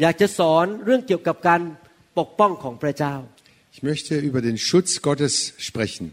[0.00, 1.60] อยากจะสอนเรื่องเกี่ยวกับการ
[2.18, 3.14] ปกป้องของพระเจ้า
[3.74, 5.34] Ich möchte über den Schutz Gottes
[5.68, 6.04] sprechen.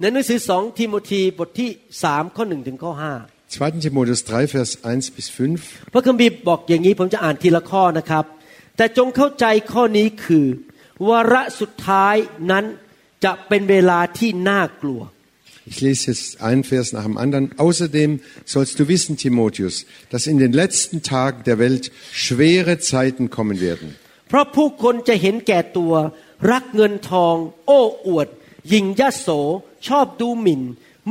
[0.00, 1.70] ในหนังสือ2ทิโมธีบทที่
[2.02, 2.92] 3ข้อ1ถึงข้อ
[3.58, 3.84] 2.
[3.84, 5.38] Timotheus 3, Vers 1 bis 5.
[5.68, 8.24] 5พระคัมภีร์บอกอย่างนี้ผมจะอ่านทีละข้อนะครับ
[8.76, 10.46] แต่จงเข้าใจข้อนี้คือ
[11.08, 12.16] วาระสุดท้าย
[12.50, 12.64] นั้น
[13.24, 15.00] จะเป็นเวลาที่น่ากลัว
[15.69, 17.51] Ich lese jetzt einen Vers nach dem anderen.
[17.57, 23.59] Außerdem sollst du wissen, Timotheus, dass in den letzten Tagen der Welt schwere Zeiten kommen
[23.59, 23.95] werden.
[24.29, 25.93] เพราะผู้คนจะเห็นแก่ตัว
[26.51, 28.27] รักเงินทอง โอ้อวด
[28.69, 29.27] หยิ่งยโส
[29.87, 30.61] ชอบดูหมิ่น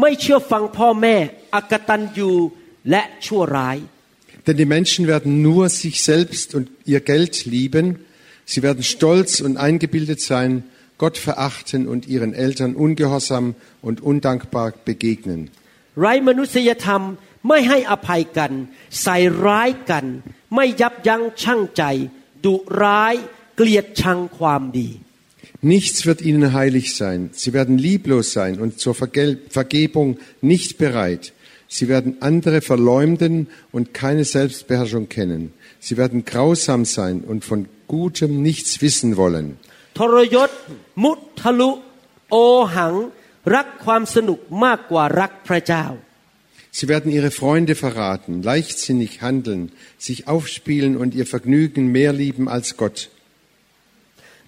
[0.01, 1.17] ไม่เชื่อฟังพ่อแม่
[1.55, 2.31] อกตันยู
[2.91, 3.79] และชั่วร้าย
[4.47, 7.87] Denn die Menschen werden nur sich selbst und ihr Geld lieben.
[8.53, 10.51] Sie werden stolz und eingebildet sein,
[11.01, 15.51] Gott verachten und ihren Eltern ungehorsam und undankbar begegnen.
[16.01, 17.03] ไร้มนุษยธรรม
[17.49, 18.53] ไม่ให้อภัยกัน
[19.03, 20.05] ใส่ร้ายกัน
[20.55, 21.83] ไม่ยับยั้งชั่งใจ
[22.45, 23.15] ดุร้าย
[23.57, 24.91] เกลียดชังความดี
[25.75, 27.31] Nichts wird ihnen heilig sein.
[27.33, 30.19] Sie werden lieblos sein und zur Vergel Vergebung
[30.53, 31.33] nicht bereit.
[31.69, 35.43] Sie werden andere verleumden und keine Selbstbeherrschung kennen.
[35.81, 39.57] Sie werden grausam sein und von Gutem nichts wissen wollen.
[39.99, 40.51] ทรยศ
[41.03, 41.71] มุทะลุ
[42.31, 42.37] โอ
[42.77, 42.95] หัง
[43.55, 45.87] รักความสนุกมากกว่ารักพระเจ้า
[46.79, 52.69] Sie werden ihre Freunde verraten, leichtsinnig handeln, sich aufspielen und ihr Vergnügen mehr lieben als
[52.81, 52.99] Gott.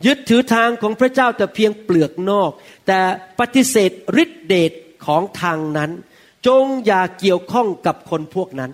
[0.06, 2.52] ยึดถือทางของพระเจ้าแต่เพียงเปลือกนอก
[2.86, 3.00] แต่
[3.40, 3.90] ปฏิเสธ
[4.22, 4.72] ฤทธิเดช
[5.06, 5.90] ของทางนั้น
[6.46, 8.72] จงอย่าเกี่ยวข้องกับคนพวกนั้น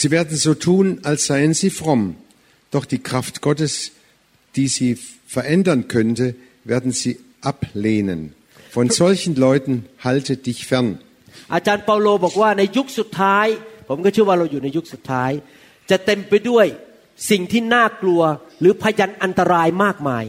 [0.00, 2.02] Sie werden so tun, als seien sie fromm.
[2.74, 3.72] Doch die Kraft Gottes,
[4.54, 4.92] die sie
[5.32, 8.20] verändern könnte, werden sie ablehnen.
[8.70, 10.88] Von solchen Leuten halte dich fern.
[11.54, 13.46] อาจารย์เปาโลบอกว่าในยุคสุดท้าย
[13.88, 15.30] ผมก็เชื่อว่าเราอยู่ในยุคสุดท้าย
[15.90, 16.66] จะเต็มไปด้วย
[17.30, 18.22] สิ่งที่น่ากลัว
[18.60, 20.24] หรือพยันอันตรายมากมาย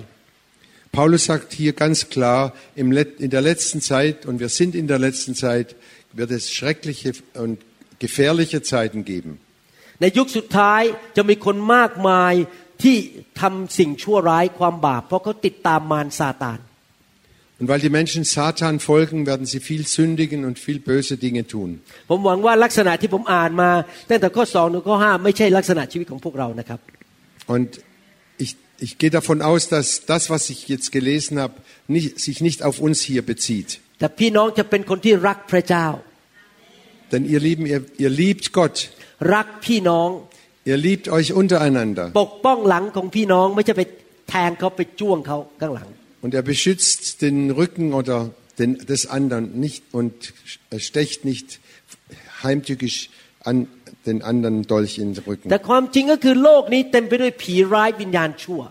[0.97, 2.41] Paulus sagt hier ganz klar,
[2.81, 5.67] im Let- in der letzten Zeit, und wir sind in der letzten Zeit,
[6.19, 7.11] wird es schreckliche
[7.43, 7.55] und
[8.03, 9.31] gefährliche Zeiten geben.
[10.01, 10.81] ในยุคสุดท้าย
[11.15, 12.33] จะมีคนมากมาย
[12.83, 12.97] ที่
[13.41, 16.59] ทำสิ่งชั่วร้ายความบาปเพราะเขาติดตามมารซาตาน
[17.61, 21.69] Und weil die Menschen Satan folgen, werden sie viel sündigen und viel böse Dinge tun.
[22.09, 23.69] ผมหวังว่าลักษณะที่ผมอ่านมา
[24.09, 26.79] ตั้งแต่ข้อสองถึงข้อห้าไม่ใช่ลักษณะชีวิตของพวกเรานะครับ
[27.53, 27.69] Und
[28.43, 28.51] ich,
[28.85, 31.55] ich gehe davon aus, dass das, was ich jetzt gelesen habe,
[31.95, 33.69] nicht, sich nicht auf uns hier bezieht.
[33.99, 35.87] แต่พี่น้องจะเป็นคนที่รักพระเจ้า
[37.11, 38.77] Denn ihr Lieben, ihr, ihr liebt Gott.
[40.63, 42.05] รักพี่น้อง Ihr liebt euch untereinander.
[42.21, 43.83] ปกป้องหลังของพี่น้องไม่ใช่ไป
[44.29, 45.87] แทงเขาไปจ้วงเขาข้างหลัง
[46.23, 48.17] Und er beschützt den Rücken oder
[48.59, 50.13] den, des anderen nicht und
[50.89, 51.47] stecht nicht
[52.43, 52.97] heimtückisch
[53.49, 53.55] an
[54.05, 55.67] den anderen Dolch in den แต่ Rücken.
[55.69, 58.61] ความจริงก็คือโลกนี้เต็มไปด้วยผีร้ายวิญญาณชั่ว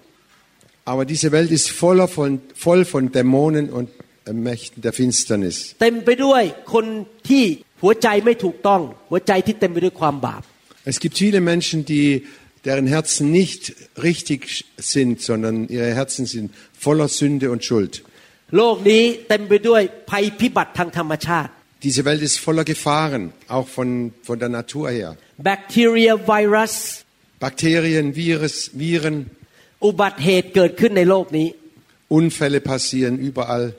[0.90, 2.30] Aber diese Welt ist voller von,
[2.66, 3.88] voll von Dämonen und
[4.24, 5.56] äh, Mächten der Finsternis.
[5.82, 6.42] เต็มไปด้วย
[6.74, 6.86] คน
[7.28, 7.44] ที่
[7.82, 8.80] หัวใจไม่ถูกต้อง
[9.10, 10.42] หัวใจที่เต็มไปด้วยความบาป
[10.85, 12.27] es gibt viele Menschen, die,
[12.65, 18.03] deren Herzen nicht richtig sind, sondern ihre Herzen sind voller Sünde und Schuld.
[21.81, 25.17] Diese Welt ist voller Gefahren, auch von, von der Natur her.
[25.37, 27.03] Bacteria, Virus,
[27.39, 29.29] Bakterien, Virus, Viren.
[32.07, 33.75] Unfälle passieren überall.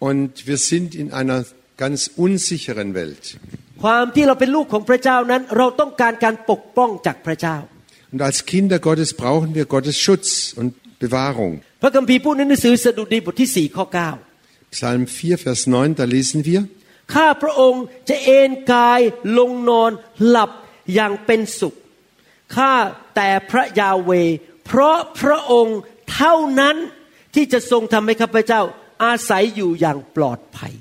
[0.00, 1.44] Und wir sind in einer
[1.76, 3.38] ganz unsicheren Welt.
[8.12, 11.62] Und als Kinder Gottes brauchen wir Gottes Schutz und Bewahrung.
[14.70, 16.68] Psalm 4, Vers 9, da lesen wir.
[17.14, 19.00] ข้าพระองค์จะเอนกาย
[19.38, 19.90] ลงนอน
[20.26, 20.50] หลับ
[20.94, 21.74] อย่างเป็นสุข
[22.56, 22.74] ข้า
[23.14, 24.10] แต่พระยาเว
[24.66, 25.78] เพราะพระองค์
[26.14, 26.76] เท่านั้น
[27.34, 28.62] ที่จะทรงทำให้ข้าพเจ้า
[29.04, 30.72] อาศัยอยู่อย่างปลอดภัย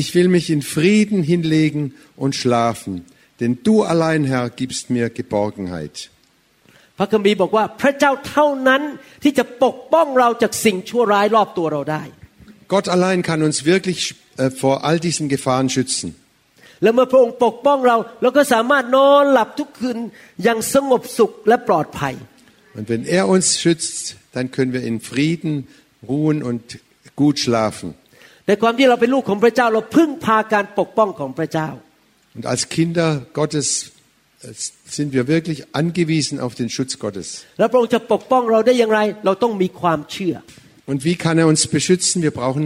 [0.00, 3.04] ich will mich in Frieden hinlegen und schlafen,
[3.40, 6.10] denn du allein, Herr, gibst mir Geborgenheit.
[6.98, 8.82] พระคัมภีร์บอกว่าพระเจ้าเท่านั้น
[9.22, 12.02] ที่จะปกป้องเราจากสิ่งชั่วร้ายรอบตัวเราได้
[12.74, 14.00] Gott allein kann uns wirklich
[14.42, 16.08] äh, vor all diesen Gefahren schützen.
[16.82, 19.98] แล้วเมื่อพระองค์ปกป้องเราเราก็สามารถนอนหลับทุกคืน
[20.42, 22.14] อย่างสงบสุขและปลอดภัย
[22.78, 24.02] Und wenn er uns schützt,
[24.34, 25.52] dann können wir in Frieden
[26.12, 26.62] ruhen und
[27.22, 27.88] gut schlafen.
[28.47, 31.69] ในความที่เราเป็นลูกของพระเจ้าเราพึ่งพาการปกป้องของพระเจ้า
[32.37, 33.09] Und als Kinder
[33.39, 33.67] Gottes
[34.43, 34.53] äh,
[34.97, 37.27] sind wir wirklich angewiesen auf den Schutz Gottes.
[37.59, 40.35] แล้วพระองค์จะปกป้องเราได้อย่างไร เราต้องมีความเชื่อ
[40.91, 42.15] Und wie kann er uns beschützen?
[42.27, 42.65] Wir brauchen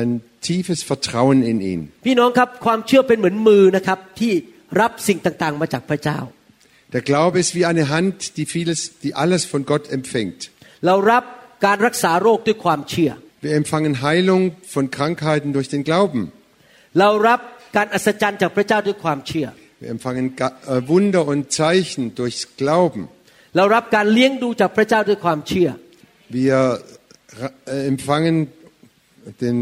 [0.00, 0.10] ein
[0.48, 1.80] tiefes Vertrauen in ihn.
[2.06, 4.32] พี่น้องครับความเชื่อเป็นเหมือนมือนะครับที่
[4.80, 6.18] รับสิ่งต่างๆ มาจากพระเจ้า
[6.94, 10.40] Der Glaube ist wie eine Hand, die vieles, die alles von Gott empfängt.
[10.86, 11.24] เรารับ
[11.64, 13.10] การรักษาโรคด้วยความเชื่อ
[13.45, 14.41] Wir empfangen Heilung
[14.75, 16.21] von Krankheiten durch den Glauben.
[16.99, 17.39] เรารับ
[17.75, 19.47] การอัศจรรย์จากพระเจ้าด้วยความเชื่อ
[19.83, 23.01] Wir empfangen Ga- äh, Wunder und Zeichen durchs Glauben.
[23.57, 25.69] เรารับการเลี้ยงดูจากพระเจ้าด้วยความเชื่อ
[26.37, 26.57] Wir
[27.41, 28.35] ra- äh, empfangen,
[29.43, 29.57] den,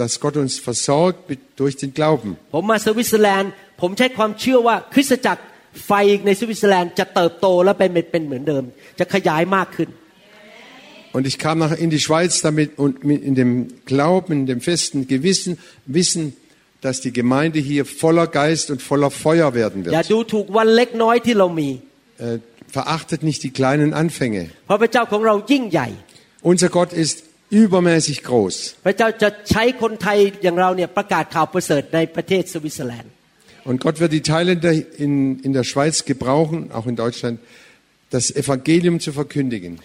[0.00, 2.30] dass Gott uns versorgt mit- durch den Glauben.
[2.54, 5.42] ผมมาสวิตเซอร์แลนด์ ผมใช้ความเชื่อว่าคริสตจักร
[5.86, 5.92] ไฟ
[6.26, 8.64] ในสวิตเซอร์แลนด์จะเติบโตและเป็นเป็นเหมือนเดิม
[8.98, 9.88] จะขยายมากขึ้น
[11.12, 14.60] Und ich kam nach, in die Schweiz damit und mit, in dem Glauben, in dem
[14.60, 16.36] festen Gewissen, Wissen,
[16.80, 20.12] dass die Gemeinde hier voller Geist und voller Feuer werden อย่า wird.
[20.12, 21.70] ดูถูกวันเล็กน้อยที่เรามี
[22.18, 22.38] Äh,
[22.78, 24.42] verachtet nicht die kleinen Anfänge.
[24.66, 25.88] เพราะพระเจ้าของเรายิ่งใหญ่
[26.50, 27.16] Unser Gott ist
[27.62, 28.54] übermäßig groß.
[28.86, 33.12] พระเจ้าจะใช้คนไทยอย่างเราเนี่ยประกาศข่าวประเสริฐในประเทศสวิตเซอร์แลนด์
[33.68, 34.72] Und Gott wird die Thailänder
[35.04, 37.36] in, in der Schweiz gebrauchen, auch in Deutschland,
[38.09, 39.79] das Evangelium zu verkündigen.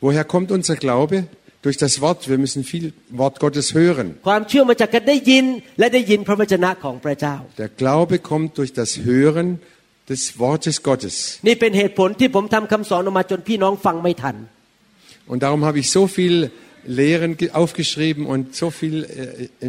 [0.00, 1.26] Woher kommt unser Glaube?
[1.62, 2.28] Durch das Wort.
[2.28, 4.18] Wir müssen viel Wort Gottes hören.
[7.58, 9.60] Der Glaube kommt durch das Hören
[10.08, 11.40] des Wortes Gottes.
[15.26, 16.52] Und darum habe ich so viel
[16.84, 19.68] Lehren aufgeschrieben und so viel äh,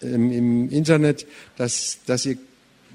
[0.00, 1.26] im, Internet,
[1.56, 2.38] dass, dass ihr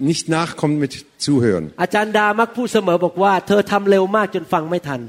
[0.00, 0.92] nicht nachkommt mit
[1.24, 1.64] Zuhören.
[1.82, 5.00] อาจารย์ดามักพูดเสมอบอกว่า เธอทำเร็วมากจนฟังไม่ทัน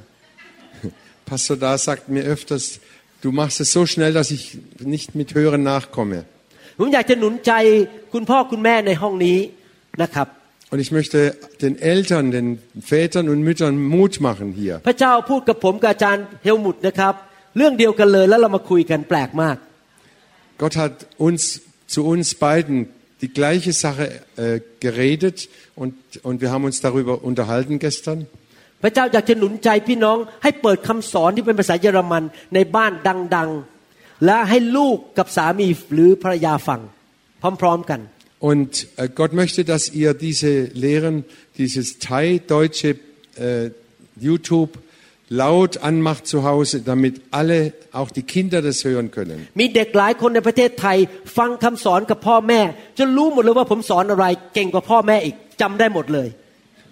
[1.29, 2.65] Pastor Da sagt mir öfters,
[3.23, 4.43] du machst es so schnell, dass ich
[4.95, 6.19] nicht mit Hören nachkomme.
[6.79, 7.51] ผมอยากจะหนุนใจ
[8.13, 9.37] คุณพ่อคุณแม่ในห้องนี้
[10.01, 10.27] นะครับ
[10.71, 11.19] Und ich möchte
[11.63, 12.47] den Eltern, den
[12.93, 14.75] Vätern und Müttern Mut machen hier.
[14.87, 17.13] พระเจ้าพูดกับผมกับอาจารย์เฮลมุตนะครับ
[17.57, 19.57] เรื่องเดียวกันเลยแล้วเรามาคุยกันแปลกมาก
[20.61, 20.95] Gott hat
[21.27, 21.41] uns
[21.93, 22.77] zu uns beiden
[23.21, 28.27] die gleiche Sache äh, geredet und, und wir haben uns darüber unterhalten gestern.
[28.83, 32.23] พระเจ้าอยากจะหนุนใจพี่น้องให้เปิดคำสอนที่เป็นภาษาเยอรมัน
[32.53, 32.91] ในบ้าน
[33.35, 36.81] ดังๆ และให้ลูกกับสามีหรือภรรยาฟัง
[37.61, 38.01] พร้อมๆกัน
[38.49, 41.25] Und äh, Gott möchte, dass ihr diese Lehren,
[41.57, 42.89] dieses Thai-deutsche
[43.35, 43.71] äh,
[44.27, 44.77] YouTube
[45.31, 49.39] laut anmacht zu Hause, damit alle, auch die Kinder das hören können.
[49.59, 50.97] มีเด็กหลายคนในประเทศไทย
[51.37, 52.61] ฟังคำสอนกับพ่อแม่
[52.97, 56.29] จนรู้หมดเลยว่าผมสอนอะไร เก่งกว่าพ่อแม่อีกจำได้หมดเลย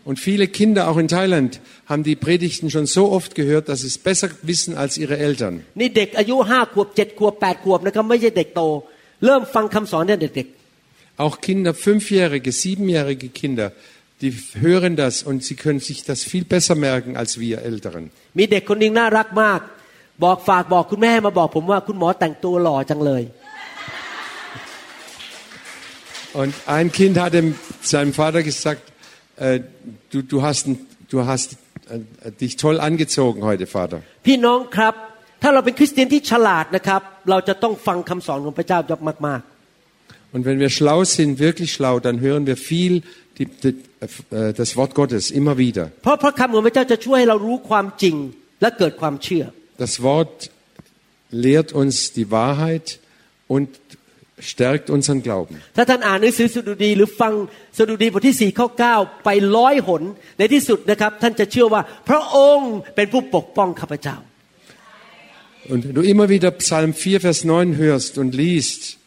[0.09, 1.51] Und viele Kinder, auch in Thailand,
[1.87, 5.53] haben die Predigten schon so oft gehört, dass sie es besser wissen als ihre Eltern.
[5.79, 8.61] นี่เด็กอายุห้าขวบเจ็ดขวบแปดขวบนะครับไม่ใช่เด็กโต
[9.25, 10.47] เริ่มฟังคำสอนตั้งแต่เด็ก
[11.23, 13.67] Auch Kinder, fünfjährige, siebenjährige Kinder,
[14.21, 14.31] die
[14.65, 18.03] hören das und sie können sich das viel besser merken als wir Älteren.
[18.39, 19.59] มีเด็กคนหนึงน่ารักมาก
[20.23, 23.23] บอกฝากบอกคุณแม่มาบอกผมว่าคุณหมอแต่งตัวหล่อจังเลย
[26.41, 28.81] Und ein Kind hat dem, seinem Vater gesagt,
[29.37, 29.61] äh,
[30.11, 31.53] du, du hast, ein- du hast
[31.89, 33.99] äh, dich toll angezogen heute, Vater.
[34.25, 34.93] พี่น้องครับ
[35.41, 39.41] ถ้าเราเป็นคริสเตียนที่ฉลาดนะครับ เราจะต้องฟังคำสอนของพระเจ้ายกมาก
[40.33, 42.93] Und wenn wir schlau sind, wirklich schlau, dann hören wir viel
[43.39, 43.75] die, die,
[44.31, 45.85] äh, das Wort Gottes immer wieder.
[45.95, 48.15] ๆ เพราะพระคำของพระเจ้าจะช่วยให้เรารู้ความจริง
[48.61, 49.45] และเกิดความเชื่อ
[49.85, 50.35] Das Wort
[51.45, 52.87] lehrt uns die Wahrheit
[53.55, 53.67] und
[54.51, 55.55] stärkt unseren Glauben.
[55.77, 57.33] ถ้าท่านอ่านหนังสือสดุดีหรือฟัง
[57.77, 58.67] สดุดีบทที่4ข้อ
[58.97, 60.03] 9ไปร้อยหน
[60.37, 64.17] ในที่สุดนะครับ ท่านจะเชื่อว่า พระองค์เป็นผู้ปกป้องข้าพเจ้า
[65.67, 68.97] Und wenn du immer wieder Psalm 4, Vers 9 hörst und liest,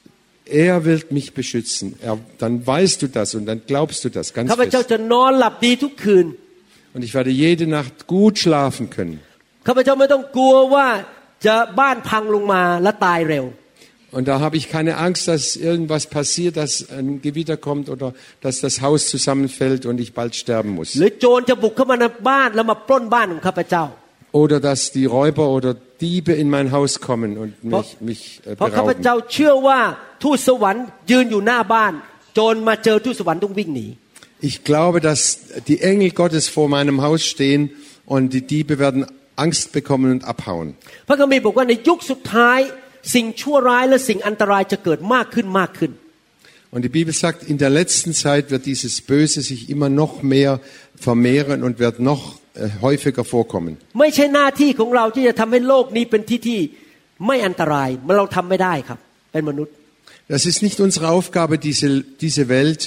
[0.47, 4.47] er will mich beschützen, er, dann weißt du das und dann glaubst du das ganz
[4.53, 4.91] ข้าพเจ้า fest.
[4.93, 6.27] จะนอนหลับดีทุกคืน
[6.95, 9.17] Und ich werde jede Nacht gut schlafen können.
[9.67, 10.87] ข้าพเจ้าไม่ต้องกลัวว่า
[11.47, 13.47] จะบ้านพังลงมาและตายเร็ว
[14.11, 18.61] Und da habe ich keine Angst, dass irgendwas passiert, dass ein Gewitter kommt oder dass
[18.61, 20.95] das Haus zusammenfällt und ich bald sterben ห muss.
[24.33, 28.57] รือโจรจะบุกเข้ามาในบ้านแล้วมาปล้นบ้านของข้าพเจ้า Oder dass die Räuber oder Diebe in mein Haus kommen und mich, mich äh,
[28.57, 29.05] เพราะข้าพ berauben.
[29.05, 29.81] เจ้าเชื่อว่า
[30.23, 31.93] ทูตสวรรค์ยืนอยู่หน้าบ้าน
[32.35, 33.87] โจรมาเจอทูตสวรรค์ต้องวิ่งหนี
[34.51, 35.21] Ich glaube, dass
[35.71, 37.63] die Engel Gottes vor meinem Haus stehen
[38.15, 39.01] und die Diebe werden
[39.45, 40.69] Angst bekommen und abhauen.
[41.09, 42.61] พระคัมภีร์บอกว่าในยุคสุดท้าย
[43.15, 45.93] สิ่งชั่วร้ายและสิ่งอันตรายจะเกิดมากขึ้นมากขึ้น
[46.71, 50.61] Und die Bibel sagt, in der letzten Zeit wird dieses Böse sich immer noch mehr
[50.97, 52.39] vermehren und wird noch äh,
[52.85, 53.75] häufiger vorkommen.
[54.01, 56.61] ไม่ใช่หน้าที่ของเราที่จะทำให้โลกนี้เป็นที่ที่
[57.27, 58.99] ไม่อันตรายมันเราทำไม่ได้ครับ
[59.33, 59.75] เป็นมนุษย์
[60.35, 61.89] Das ist nicht unsere Aufgabe, diese,
[62.25, 62.81] diese Welt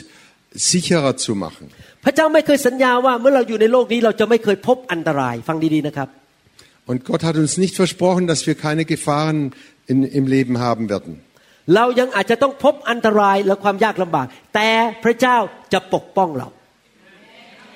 [0.70, 1.66] sicherer zu machen.
[2.06, 6.10] พระเจ้าไม่เคยสัญญาว่าเมื่อเราอยู่ในโลกนี้เราจะไม่เคยพบอันตราย ฟังดีๆนะครับ
[6.90, 9.40] Und Gott hat uns nicht versprochen, dass wir keine Gefahren
[9.92, 11.14] in, im Leben haben werden.
[11.76, 14.70] เรายังอาจจะต้องพบอันตรายและความยากลำบาก แต่
[15.04, 15.38] พระเจ้า
[15.74, 16.48] จะปกป้องเรา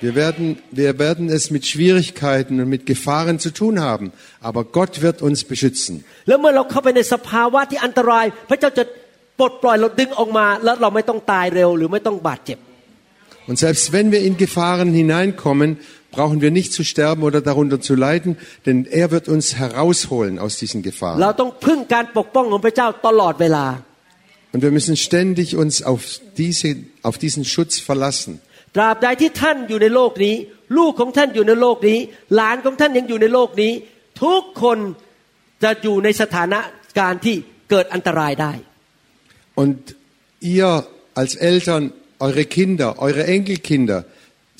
[0.01, 5.03] wir werden, wir werden es mit Schwierigkeiten und mit Gefahren zu tun haben, aber Gott
[5.03, 6.03] wird uns beschützen.
[13.47, 15.77] Und selbst wenn wir in Gefahren hineinkommen,
[16.09, 20.57] brauchen wir nicht zu sterben oder darunter zu leiden, denn er wird uns herausholen aus
[20.57, 21.19] diesen Gefahren.
[24.53, 28.41] Und wir müssen ständig uns auf, diese, auf diesen Schutz verlassen.
[28.75, 30.35] ตราบใดที่ท่านอยู่ในโลกนี้
[30.77, 31.99] ลูกของท่านอยู่ในโลกนี้
[32.35, 33.71] หลานของท่านยังอยู่ในโลกนี้
[34.23, 34.77] ทุกคน
[35.63, 36.59] จะอยู่ในสถานะ
[36.99, 37.35] การที่
[37.69, 38.53] เกิดอันตรายได้
[39.61, 39.79] Und
[40.55, 40.71] ihr
[41.21, 41.83] als Eltern,
[42.25, 43.99] eure Kinder, eure Enkelkinder,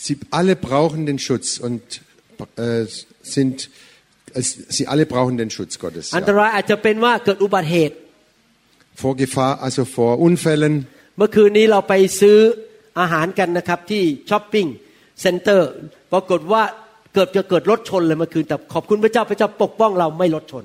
[0.06, 1.82] sie alle brauchen den Schutz und
[2.58, 2.86] äh,
[3.36, 3.70] sind,
[4.34, 6.06] es, sie alle brauchen den Schutz Gottes.
[6.18, 6.36] อันต Ja.
[6.38, 7.96] รายอาจจะเป็นว่าเกิดอุบัติเหตุ
[9.01, 10.75] Vor Gefahr, also vor Unfällen.
[11.18, 12.38] เมื่อคืนนี้เราไปซื้อ
[13.00, 14.66] อาหารกันนะครับที่ช้อปปิ้ง
[15.21, 15.71] เซ็นเตอร์
[16.12, 16.62] ปรากฏว่า
[17.14, 20.64] เกิดจะเกิดรถชนเลยเมื่อคืนแต่ขอบคุณพระเจ้าพระเจ้าปกป้องเราไม่รถชน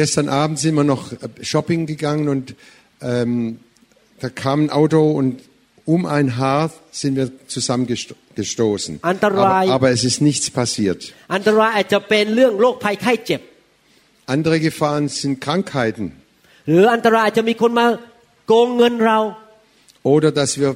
[0.00, 1.16] Gestern Abend sind wir noch äh,
[1.52, 2.46] shopping gegangen und
[3.02, 3.58] ähm,
[4.22, 5.42] da kam ein Auto und
[5.84, 9.00] um ein Haar sind wir zusammengestoßen.
[9.02, 9.68] Aber, Antarai.
[9.68, 11.00] aber es ist nichts passiert.
[11.34, 13.40] อันตรายอาจจะเป็นเรื่องโรคภัยไข้เจ็บ
[14.34, 16.06] Andere Gefahren sind Krankheiten
[20.12, 20.70] oder dass wir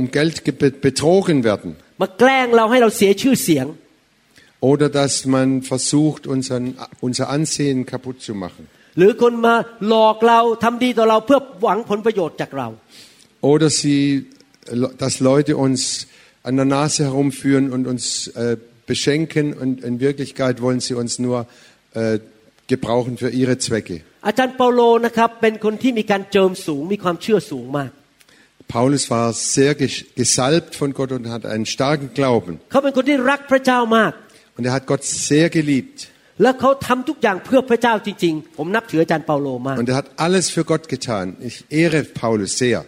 [0.00, 1.70] um Geld ge- betrogen werden
[2.02, 3.66] มาแกล้งเราให้เราเสียชื่อเสียง
[4.70, 6.64] oder dass man versucht, unseren,
[7.06, 8.62] unser Ansehen kaputt zu machen
[8.98, 9.54] หรือคนมา
[9.88, 12.68] หลอกเราทำดีต่อเราเพื่อหวังผลประโยชน์จากเรา
[13.52, 14.00] oder sie,
[15.02, 15.80] dass Leute uns
[16.48, 18.56] an der Nase herumführen und uns äh,
[18.90, 21.38] beschenken und in Wirklichkeit wollen sie uns nur
[21.94, 22.18] äh,
[22.72, 23.96] gebrauchen für ihre Zwecke.
[24.26, 27.90] อาจารย์เปาโลนะครับเป็นคนที่มีการเจิมสูงมีความเชื่อสูงมาก
[28.76, 32.52] Paulus war sehr ges- gesalbt von Gott und hat einen starken Glauben.
[32.70, 34.12] เขาเป็นคนที่รักพระเจ้ามาก
[34.56, 35.98] Und er hat Gott sehr geliebt.
[36.42, 41.24] และเขาทำทุกอย่างเพื่อพระเจ้าจริง ๆ ผมนับถืออาจารย์เปาโลมาก Und er hat alles für Gott getan.
[41.48, 42.78] Ich ehre Paulus sehr.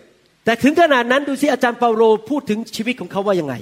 [0.45, 3.55] แต่ถึงขนาดนั้นดูสิอาจารย์เปาโลพูดถึงชีวิตของเขาว่ายังไง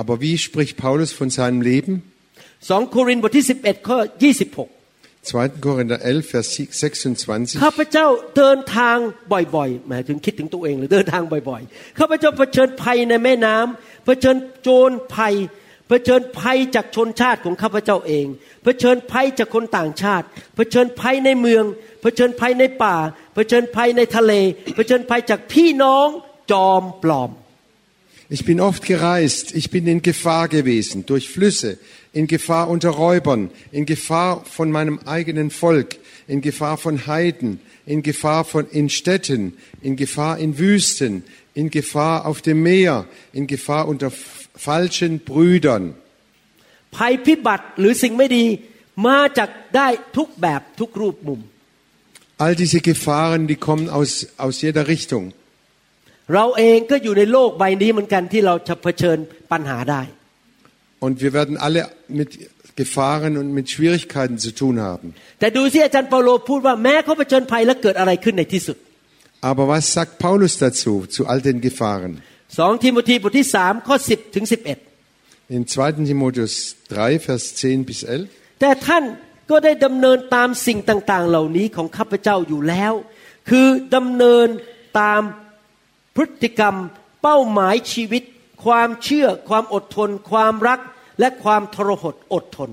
[0.00, 1.92] Aber wie spricht Paulus von seinem Leben?
[2.60, 3.98] 2 โครินธ์บทที่ 11 ข้อ
[4.42, 4.75] 26
[5.22, 5.60] 2.
[5.60, 7.62] Korinther 11, Vers 26.
[7.64, 8.96] ข้าพเจ้าเดินทาง
[9.32, 15.34] บ่อยๆหมายถึงคิดถึงตัวเองเลยเดินทางบ่อยๆ ข้าพเจ้าเผชิญภัยในแม่น้ำเผชิญโจรภัย
[15.88, 18.26] เผชิญภัยจากชนชาติของข้าพเจ้าเอง
[18.62, 20.26] เผชิญภัยจากคนต่างชาติ
[20.56, 21.64] เผชิญภัยในเมือง
[22.02, 22.96] เผชิญภัยในป่า
[23.34, 24.32] เผชิญภัยในทะเล
[24.74, 26.08] เผชิญภัยจากพี่น้อง
[26.50, 27.30] จอมปลอม
[28.36, 31.70] Ich bin oft gereist, ich bin in Gefahr gewesen, durch Flüsse,
[32.16, 35.90] in Gefahr unter Räubern, in Gefahr von meinem eigenen Volk,
[36.28, 39.42] in Gefahr von Heiden, in Gefahr von, in Städten,
[39.82, 41.24] in Gefahr in Wüsten,
[41.54, 45.84] in Gefahr auf dem Meer, in Gefahr unter f- falschen Brüdern.
[46.96, 48.44] ภัยพิบัติหรือสิ่งไม่ดี
[49.06, 51.40] มาจากได้ทุกแบบทุกรูปมุม
[52.44, 54.12] All diese Gefahren, die kommen aus,
[54.44, 55.24] aus jeder Richtung.
[56.34, 59.18] เราเองก็อยู่ในโลกใบนี้เหมือนกันที่เราจะเผชิญ
[59.52, 60.02] ปัญหาได้
[61.04, 61.80] Und wir werden alle
[62.20, 62.30] mit
[62.80, 65.06] Gefahren und mit Schwierigkeiten zu tun haben.
[65.40, 68.76] แต่ดูสิอาจารย์เปาโลพูดว่าแม้เขาเผชิญภัยแล้วเกิดอะไรขึ้นในที่สุด
[69.50, 72.12] Aber was sagt Paulus dazu, zu all den Gefahren?
[72.58, 76.06] สองทิโมธีบทที่สามข้อ10ถึง11 In 2.
[76.10, 76.54] Timotheus
[76.88, 78.60] 3, Vers 10 bis 11.
[78.60, 79.04] แต่ท่าน
[79.50, 82.92] ก็ได้ดำเนินตามสิ่งต่าง ๆ เหล่านี้ของข้าพเจ้าอยู่แล้ว
[83.48, 84.48] คือดำเนิน
[85.00, 85.22] ตาม
[86.16, 86.76] พฤติกรรม
[87.22, 88.22] เป้าหมายชีวิต
[88.64, 90.80] ความเชื่อ ความอดทน ความรัก
[91.20, 92.70] และความทรหดอดทน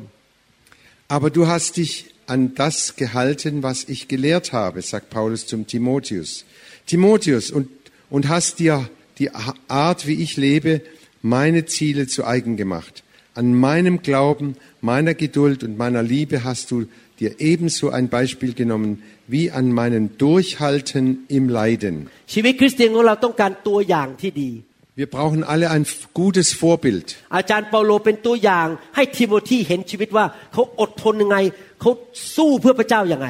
[1.16, 1.94] Aber du hast dich
[2.28, 6.46] an das gehalten, was ich gelehrt habe, sagt Paulus zum Timotheus.
[6.86, 7.68] Timotheus, und,
[8.12, 8.88] und hast dir
[9.18, 10.82] die Art, wie ich lebe,
[11.24, 13.04] meine Ziele zu eigen gemacht.
[13.34, 16.86] An meinem Glauben, meiner Geduld und meiner Liebe hast du
[17.20, 21.96] dir ebenso ein Beispiel genommen wie an meinem Durchhalten im Leiden.
[22.34, 24.52] ชีวิตคริสเตียนของเราต้องการตัวอย่างที่ดี
[25.00, 27.08] Wir brauchen alle ein f- gutes Vorbild.
[27.38, 31.38] อาจารย์เปาโลเป็นตัวอย่าง ให้ทิโมธีเห็นชีวิตว่าเขาอดทนยังไง
[31.82, 31.92] เขา
[32.36, 33.30] สู้เพื่อพระเจ้ายังไง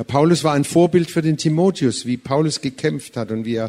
[0.00, 3.68] Der Paulus war ein Vorbild für den Timotheus, wie Paulus gekämpft hat und wie er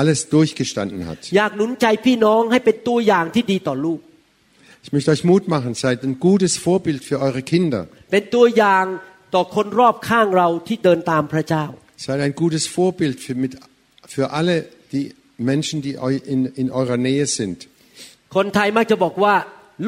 [0.00, 1.20] alles durchgestanden hat.
[1.36, 4.00] อยากหนุนใจพี่น้องให้เป็นตัวอย่างที่ดีต่อลูก
[4.84, 7.82] Ich möchte euch Mut machen, seid ein gutes Vorbild für eure Kinder.
[8.12, 8.84] เป็นตัวอย่าง
[9.34, 11.64] ต่อคนรอบข้างเราที่เดินตามพระเจ้า
[12.06, 13.52] Seid ein gutes Vorbild für, mit,
[14.14, 14.54] für alle
[14.92, 15.04] die
[15.38, 17.58] Menschen, die eu- in, in eurer Nähe sind.
[18.36, 19.34] คนไทยมักจะบอกว่า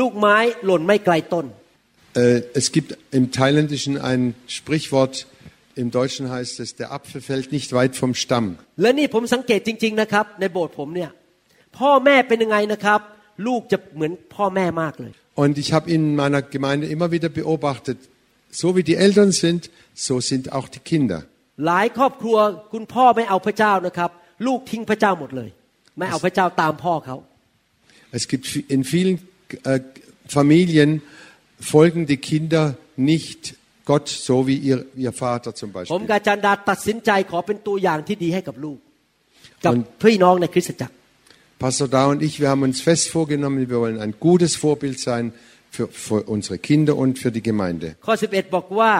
[0.00, 1.47] ลูกไม้หล่นไม่ไกลต้น
[2.26, 5.14] Äh, es gibt im Thailändischen ein Sprichwort,
[5.83, 8.47] im Deutschen heißt es, der Apfel fällt nicht weit vom Stamm.
[8.83, 11.11] และนี่ผมสังเกตจริง ๆนะครับ ในโบสถ์ผมเนี่ย
[11.78, 13.00] พ่อแม่เป็นยังไงนะครับ
[13.47, 15.12] ลูกจะเหมือนพ่อแม่มากเลย
[15.43, 17.99] Und ich habe in meiner Gemeinde immer wieder beobachtet,
[18.61, 19.61] so wie die Eltern sind,
[20.07, 21.21] so sind auch die Kinder.
[21.66, 22.37] หลายครอบครัว
[22.73, 24.11] คุณพ่อไม่เอาพระเจ้านะครับ
[24.47, 25.50] ลูกทิ้งพระเจ้าหมดเลย
[25.99, 27.16] ไม่เอาพระเจ้าตามพ่อเขา
[28.19, 29.16] Es gibt vi- in vielen
[29.71, 29.81] äh,
[30.38, 30.90] Familien
[31.73, 32.64] folgen die Kinder
[32.97, 33.40] nicht
[33.90, 36.09] Gott so wie ihr, ihr Vater zum ผม Beispiel.
[36.11, 38.78] กับอาจารย์ดาตัดสินใจขอเป็นตัวอย่างที่ดีให้กับลูก
[39.64, 40.95] กับ Und- พี่น้องในคริสตจักร
[41.62, 45.25] Pastor Da und ich, wir haben uns fest vorgenommen, wir wollen ein gutes Vorbild sein
[45.75, 47.87] für, für unsere Kinder und für die Gemeinde.
[48.07, 48.93] ข้อ 11 บอกว่า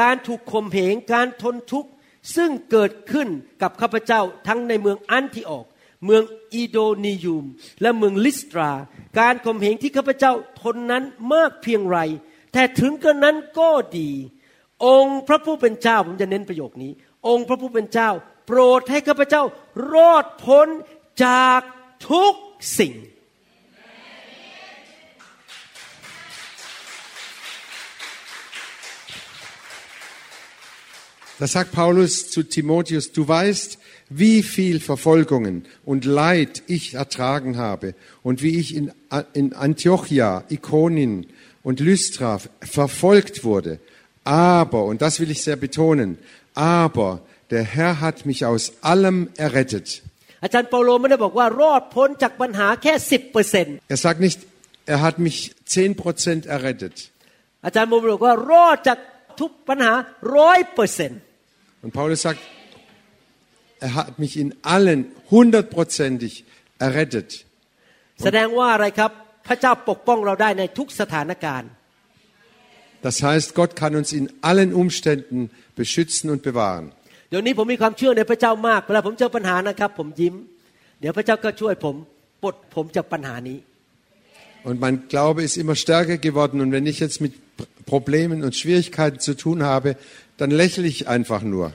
[0.00, 1.90] การถูกข่มเหงการทนทุกข์
[2.35, 3.27] ซึ่งเกิดขึ้น
[3.61, 5.65] กับข้าพเจ้าทั้งในเมืองอันทิออก
[6.05, 6.23] เมือง
[6.53, 7.45] อีโดนียูม
[7.81, 8.69] และเมืองลิสตรา
[9.19, 11.97] การข่มเหงที่ข้าพเจ้าทนนั้นมากเพียงไร
[12.53, 14.09] แต่ถึงกระนั้นก็ดี
[14.85, 16.91] องค์พระผู้เป็นเจ้าผมจะเน้นประโยคนี้
[17.27, 18.09] องค์พระผู้เป็นเจ้า
[18.47, 19.43] โปรดให้ข้าพเจ้า
[19.93, 20.67] รอดพ้น
[21.25, 21.61] จาก
[22.11, 22.33] ทุก
[22.79, 22.93] สิ่ง
[31.40, 33.78] Da sagt Paulus zu Timotheus, du weißt,
[34.08, 38.92] wie viel Verfolgungen und Leid ich ertragen habe und wie ich in,
[39.34, 41.26] in Antiochia, Ikonien
[41.62, 43.80] und Lystra verfolgt wurde.
[44.24, 46.18] Aber, und das will ich sehr betonen,
[46.54, 50.02] aber der Herr hat mich aus allem errettet.
[50.44, 54.38] อาจารย์เปาโลไม่ได้บอกว่ารอดพ้นจากปัญหาแค่สิบเปอร์เซ็น Er sagt nicht,
[54.94, 56.96] er hat mich 10% errettet.
[57.64, 58.98] อาจารย์โมบอกว่ารอดจาก
[59.40, 59.92] ทุกปัญหา
[60.36, 61.10] ร้อยเปอร์เซ็น
[61.82, 62.40] Und Paulus sagt,
[63.80, 66.44] er hat mich in allen hundertprozentig
[66.78, 67.30] errettet.
[68.24, 69.10] แสดงว่าอะไรครับ
[69.46, 71.70] พระเจ้าปกป้องเราได้ในทุกสถานการณ์
[73.06, 75.38] Das heißt, Gott kann uns in allen Umständen
[75.80, 76.86] beschützen und bewahren.
[77.30, 80.34] เดี๋ยวนี้ผมมีความเชื่อในพระเจ้ามากเวลาผมเจอปัญหานะครับ ผมยิ้ม
[81.00, 81.94] เดี๋ยวพระเจ้าก็ช่วยผม
[82.42, 83.58] ปลดผมจากปัญหานี้
[84.68, 86.60] Und mein Glaube ist immer stärker geworden.
[86.60, 87.34] Und wenn ich jetzt mit
[87.86, 89.88] Problemen und Schwierigkeiten zu tun habe,
[90.41, 91.71] dann lächle ich einfach nur.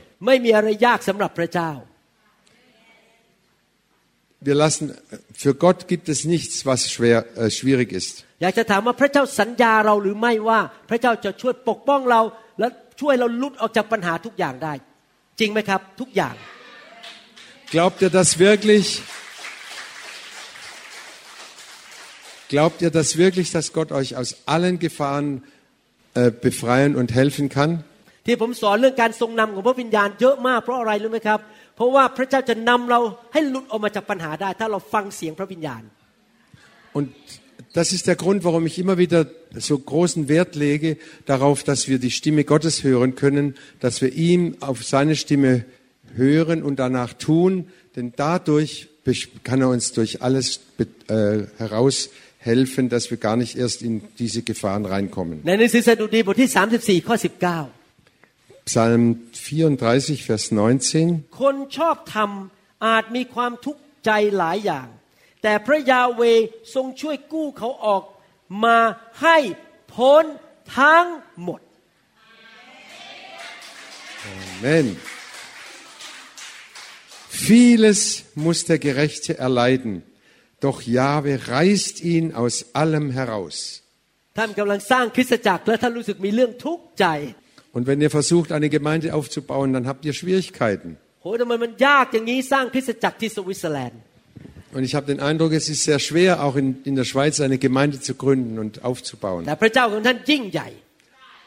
[4.41, 4.93] Wir lassen,
[5.33, 8.25] für Gott gibt es nichts, was schwer, äh, schwierig ist.
[17.71, 19.01] Glaubt ihr das wirklich?
[22.49, 25.45] Glaubt ihr das wirklich, dass Gott euch aus allen Gefahren
[26.15, 27.85] äh, befreien und helfen kann?
[28.26, 31.40] ที่ผมสอนเรื่องการทรงนำของพระวิญญาณเยอะมากเพราะอะไรรู้ไหมครับ
[31.76, 33.00] เพราะว่าพระเจ้าจะนำเรา
[33.34, 35.84] ให้หลุดออกมาจากปัญหาได้ ถ้าเราฟังเสียงพระวิญญาณ
[36.98, 37.08] Und
[37.80, 39.22] das ist der Grund, warum ich immer wieder
[39.70, 40.90] so großen Wert lege
[41.26, 43.46] darauf, dass wir die Stimme Gottes hören können,
[43.80, 45.52] dass wir ihm auf seine Stimme
[46.16, 47.52] hören und danach tun,
[47.96, 48.72] denn dadurch
[49.06, 50.46] besch- kann er uns durch alles
[50.78, 55.36] be- äh, heraushelfen, dass wir gar nicht erst in diese Gefahren reinkommen.
[55.48, 57.16] ในหนังสือสดุดีบทที่ 34 ข้อ
[58.72, 61.08] Psalm 34, Vers 19.
[61.32, 62.32] 19 คนชอบธรรม
[62.86, 64.88] อาจมีความทุกข์ใจหลายอย่าง
[65.42, 66.22] แต่พระยาเว
[66.74, 68.04] ทรงช่วยกู้เขาออก
[68.64, 68.78] มา
[69.22, 69.38] ให้
[69.94, 70.24] พ้น
[70.78, 71.08] ทั้ง
[71.44, 71.62] หมด
[74.64, 74.98] Amen.
[77.28, 78.02] Vieles
[78.36, 80.04] muss der Gerechte erleiden,
[80.60, 83.58] doch Jahwe reißt ihn aus allem heraus.
[84.38, 87.06] ท่านกำลังสร้างคริสตจักรและท่านรู้สึกมีเรื่องทุกข์ใจ
[87.77, 90.97] und wenn ihr versucht, eine Gemeinde aufzubauen, dann habt ihr Schwierigkeiten.
[94.73, 97.59] Und ich habe den Eindruck, es ist sehr schwer, auch in, in der Schweiz eine
[97.59, 99.47] Gemeinde zu gründen und aufzubauen.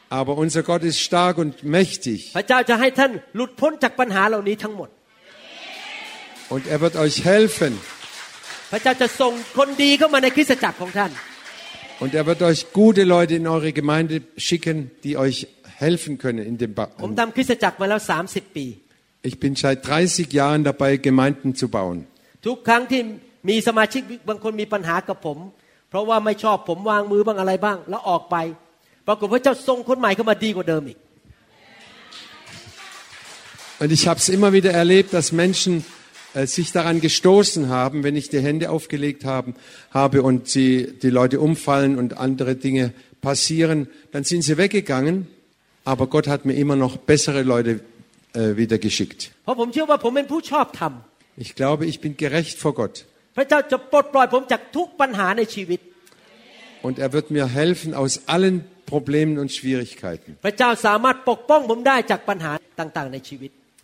[0.08, 2.32] Aber unser Gott ist stark und mächtig.
[6.48, 7.76] Und er wird euch helfen.
[11.98, 16.43] Und er wird euch gute Leute in eure Gemeinde schicken, die euch helfen helfen können
[16.51, 18.65] in dem ba ผมทำคริสตจักรมาแล้ว 30 ปี
[19.29, 21.97] Ich bin seit 30 Jahren dabei, Gemeinden zu bauen.
[22.45, 23.01] ทุกครั้งที่
[23.49, 25.37] มีสมาชิกบางคนมีปัญหากับผม
[25.89, 28.35] เพราะว่าไม่ชอบผมวางมือบ้างอะไรบ้าง แล้วออกไป
[29.07, 30.99] ปรากฏพระเจ้าทรงคนใหม่เข้ามาดีกว่าเดิมอีก
[33.81, 35.83] Und ich habe es immer wieder erlebt, dass Menschen
[36.33, 39.55] äh, sich daran gestoßen haben, wenn ich die Hände aufgelegt haben,
[39.91, 45.27] habe und sie, die Leute umfallen und andere Dinge passieren, dann sind sie weggegangen,
[45.84, 47.80] Aber Gott hat mir immer noch bessere Leute
[48.34, 49.32] äh, wieder geschickt.
[51.36, 53.06] Ich glaube, ich bin gerecht vor Gott.
[56.82, 60.36] Und er wird mir helfen aus allen Problemen und Schwierigkeiten.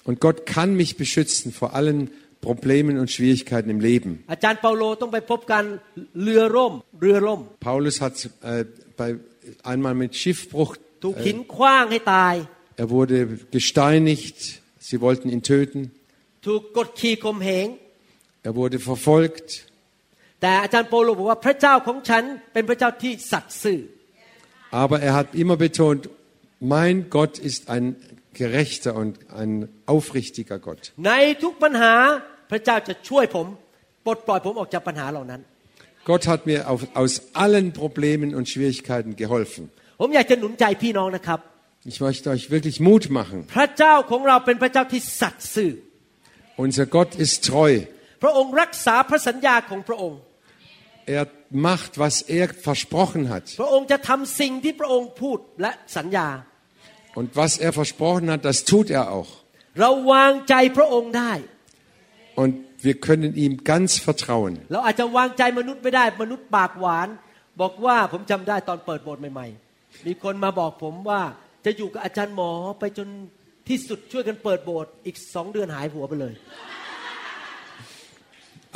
[0.05, 4.25] Und Gott kann mich beschützen vor allen Problemen und Schwierigkeiten im Leben.
[7.61, 8.65] Paulus hat äh,
[8.97, 9.17] bei,
[9.63, 10.77] einmal mit Schiffbruch
[12.77, 15.91] äh, er wurde gesteinigt, sie wollten ihn töten.
[18.43, 19.67] Er wurde verfolgt.
[24.71, 26.09] Aber er hat immer betont,
[26.61, 27.97] mein Gott ist ein
[28.35, 30.93] gerechter und ein aufrichtiger Gott.
[36.05, 39.71] Gott hat mir auf, aus allen Problemen und Schwierigkeiten geholfen.
[40.01, 41.41] ผมอยากจะหนุนใจพี่น้องนะครับ
[41.93, 43.39] Ich möchte euch wirklich Mut machen.
[43.57, 45.71] พระเจ้าของเราเป็นพระเจ้าที่สัตย์ซื่อ
[46.65, 47.73] Unser Gott ist treu.
[48.23, 50.19] พระองค์รักษาพระสัญญาของพระองค์
[51.17, 51.25] Er
[51.69, 53.45] macht, was er versprochen hat.
[53.61, 56.29] พระองค์จะทำสิ่งที่พระองค์พูดและสัญญา
[57.19, 59.31] Und was er versprochen hat, das tut er auch.
[59.81, 61.33] เราวางใจพระองค์ได้
[62.43, 62.53] Und
[62.87, 64.53] wir können ihm ganz vertrauen.
[64.73, 67.09] เราอาจจะวางใจมนุษย์ไม่ได้มนุษย์ปากหวาน
[67.61, 69.66] บอกว่าผมจำได้ตอนเปิดโบสถ์ใหม่ๆ
[70.06, 71.22] มีคนมาบอกผมว่า
[71.66, 73.08] จะอยู่กับอาจารย์หมอไปจน
[73.68, 76.34] ที่สุดช่วยกันเปิดโบสถ์อีกสองเดือนหายหัวไปเลย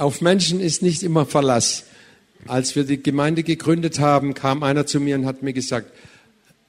[0.05, 1.67] Auf Menschen ist nicht immer Verlass.
[2.47, 5.87] Als wir die Gemeinde gegründet haben, kam einer zu mir und hat mir gesagt,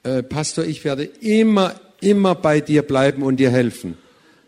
[0.03, 3.97] äh, Pastor, ich werde immer, immer bei dir bleiben und dir helfen.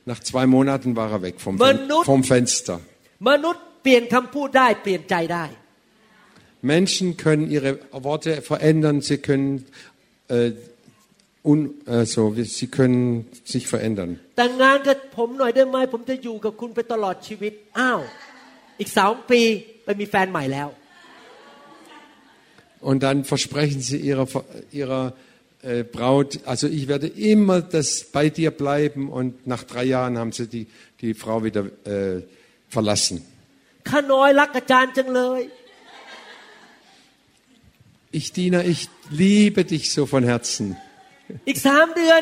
[0.05, 2.79] Nach zwei Monaten war er weg vom, Fen Manut- vom Fenster.
[3.29, 5.45] มนุษย์เปลี่ยนคำพูดได้เปลี่ยนใจได้
[6.61, 9.65] Menschen können ihre Worte verändern, sie können,
[10.27, 10.51] äh,
[11.43, 14.11] un, äh, so, sie können sich verändern.
[14.37, 17.99] แต่งงานกับผมหน่อยได้ไหมผมจะอยู่กับคุณไปตลอดชีวิต อ้าว
[18.79, 19.41] อีกสองปี
[19.83, 20.69] ไปมีแฟนใหม่แล้ว
[22.89, 24.25] Und dann versprechen sie ihrer,
[24.71, 25.13] ihrer
[25.61, 29.09] äh, Braut, also ich werde immer das bei dir bleiben.
[29.09, 30.65] Und nach drei Jahren haben sie die,
[31.01, 32.21] die Frau wieder äh,
[32.69, 33.17] verlassen.
[33.89, 35.41] ข้าน้อยรักอาจารย์จังเลย
[38.19, 38.81] Ich Diener, ich
[39.23, 40.65] liebe dich so von Herzen.
[41.49, 42.21] อีกสามเดือน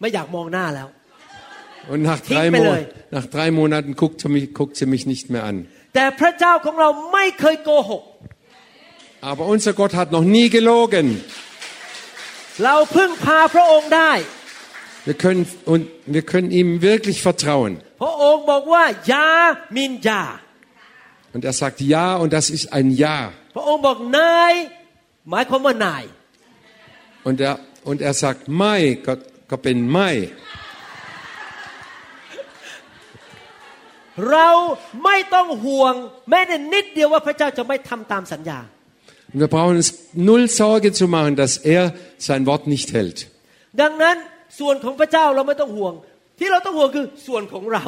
[0.00, 0.88] ไม่อยากมองหน้าแล้ว
[1.92, 2.82] Und nach drei,ทิ้งไป Mo เลย
[3.16, 5.56] nach drei Monaten guckt sie, mich, guckt sie mich nicht mehr an.
[5.94, 8.02] แต่พระเจ้าของเราไม่เคยโกหก
[9.30, 11.06] Aber unser Gott hat noch nie gelogen.
[12.64, 14.12] เราพึ่งพาพระองค์ได้
[15.08, 15.42] Wir können,
[15.72, 15.82] und
[16.16, 17.72] wir können ihm wirklich vertrauen.
[18.02, 19.28] พระองค์บอกว่ายา
[19.76, 20.22] มินยา
[21.34, 23.18] Und er sagt ja und das ist ein Ja.
[25.30, 26.04] พระองค์บอกนายหมายความว่านาย
[27.28, 27.54] Und er,
[27.90, 30.14] und er sagt Mai, Gott, Gott bin Mai.
[34.30, 34.48] เรา
[35.04, 35.94] ไม่ต้องห่วง
[36.30, 38.60] แม้แต่นิดเดียวว่าพระเจ้าจะไม่ทำตามสัญญา
[39.32, 39.90] Und wir brauchen uns
[40.28, 41.82] null Sorge zu machen, dass er
[42.28, 43.18] sein Wort nicht hält.
[43.80, 44.16] ดังนั้น
[44.60, 45.94] ส่วนของพระเจ้าเราไม่ต้องห่วง
[46.38, 47.84] ที่เราต้องห่วงคือส่วนของเรา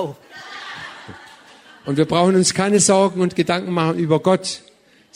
[1.86, 4.44] Und wir brauchen uns keine Sorgen und Gedanken machen über Gott,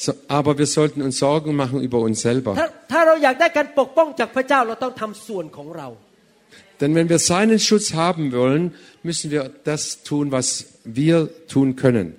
[0.01, 2.55] So, aber wir sollten uns Sorgen machen über uns selber.
[6.79, 12.15] Denn wenn wir seinen Schutz haben wollen, müssen wir das tun, was wir tun können.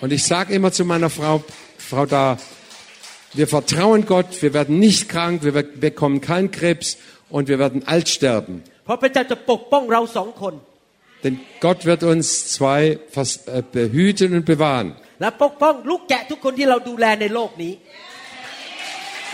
[0.00, 1.44] Und ich sage immer zu meiner Frau,
[1.76, 2.36] Frau da,
[3.34, 6.96] wir vertrauen Gott, wir werden nicht krank, wir bekommen keinen Krebs
[7.35, 8.53] und wir werden alt sterben.
[8.85, 10.53] เพราะพระเจ้าจะปกป้องเราสองคน
[11.23, 12.25] Denn Gott wird uns
[12.57, 12.79] zwei
[13.15, 14.87] vers- äh, behüten und bewahren.
[15.21, 17.73] และปกป้องลูกแกะทุกคนที่เราดูแลในโลกนี้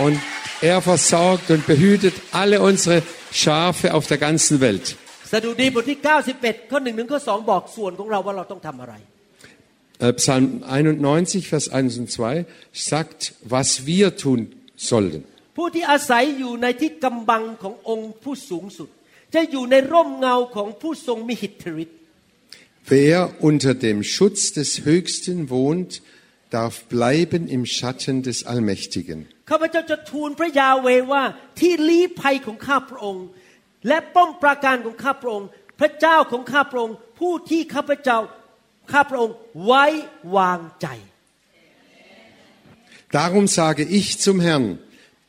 [0.06, 0.18] Und
[0.62, 2.98] er versorgt und behütet alle unsere
[3.32, 4.86] Schafe auf der ganzen Welt.
[5.32, 6.00] สดุดีบทที่
[6.36, 8.96] 91 ข้อหนึ่งถึงข้อสองบอกส่วนของเราว่าเราต้องทำอะไร
[10.02, 14.40] Äh, Psalm 91, Vers 1 und 2 sagt, was wir tun
[14.78, 15.26] sollen.
[15.57, 18.89] ผู้ที่อาศัยอยู่ในที่กำบังขององค์ผู้สูงสุด
[19.35, 21.99] จะอยู่ในร่มเงาของผู้ทรงมิหิทธิฤทธิ์
[22.93, 26.03] Wer unter dem Schutz des Höchsten wohnt,
[26.51, 29.19] darf bleiben im Schatten des Allmächtigen.
[29.51, 31.25] ข้าพเจ้าจะทูลพระยาเวห์ว่า
[31.61, 33.25] ที่ลี้ภัยของข้าพระองค์
[33.89, 35.49] และป้อมปราการของข้าพระองค์
[35.81, 38.19] พระเจ้าของข้าพระองค์ ผู้ที่ข้าพเจ้า
[38.93, 39.85] ข้าพระองค์ไว้
[40.37, 40.89] วางใจ
[43.19, 44.67] Darum sage ich zum Herrn,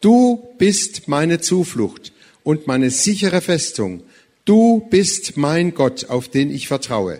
[0.05, 0.17] du
[0.59, 4.03] bist meine Zuflucht und meine sichere Festung.
[4.45, 7.17] Du bist mein Gott, auf den ich vertraue.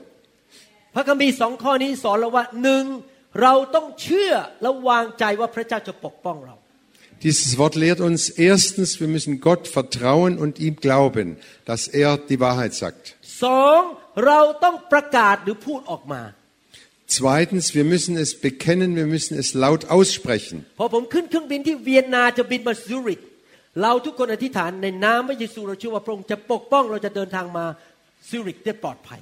[0.95, 2.85] พระคัมภีร์สองข้อนี้สอนเราว่าหนึ่ง
[3.43, 6.57] เราต้องเชื่อและวางใจว่าพระเจ้าจะปกป้องเรา
[7.27, 12.41] Dieses Wort lehrt uns erstens, wir müssen Gott vertrauen und ihm glauben, dass er die
[12.47, 13.03] Wahrheit sagt.
[13.45, 13.81] สอง
[14.27, 16.23] เราต้องประกาศหรือพูดออกมา
[17.19, 20.57] Zweitens, wir müssen es bekennen, wir müssen es laut aussprechen.
[20.79, 23.21] พอผมขึ้นเครื่องบินที่เวียนนาจะบินมาซูริก
[23.83, 27.65] เราทุกคนอธิษฐานในนามพระเยซูเราเชื่อว่าพระองค์จะปกป้องเราจะเดินทางมา
[28.29, 29.21] ซูริกได้ปลอดภัย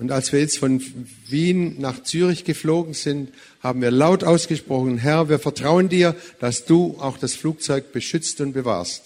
[0.00, 0.80] Und als wir jetzt von
[1.28, 3.30] Wien nach Zürich geflogen sind,
[3.60, 8.52] haben wir laut ausgesprochen, Herr, wir vertrauen dir, dass du auch das Flugzeug beschützt und
[8.52, 9.02] bewahrst.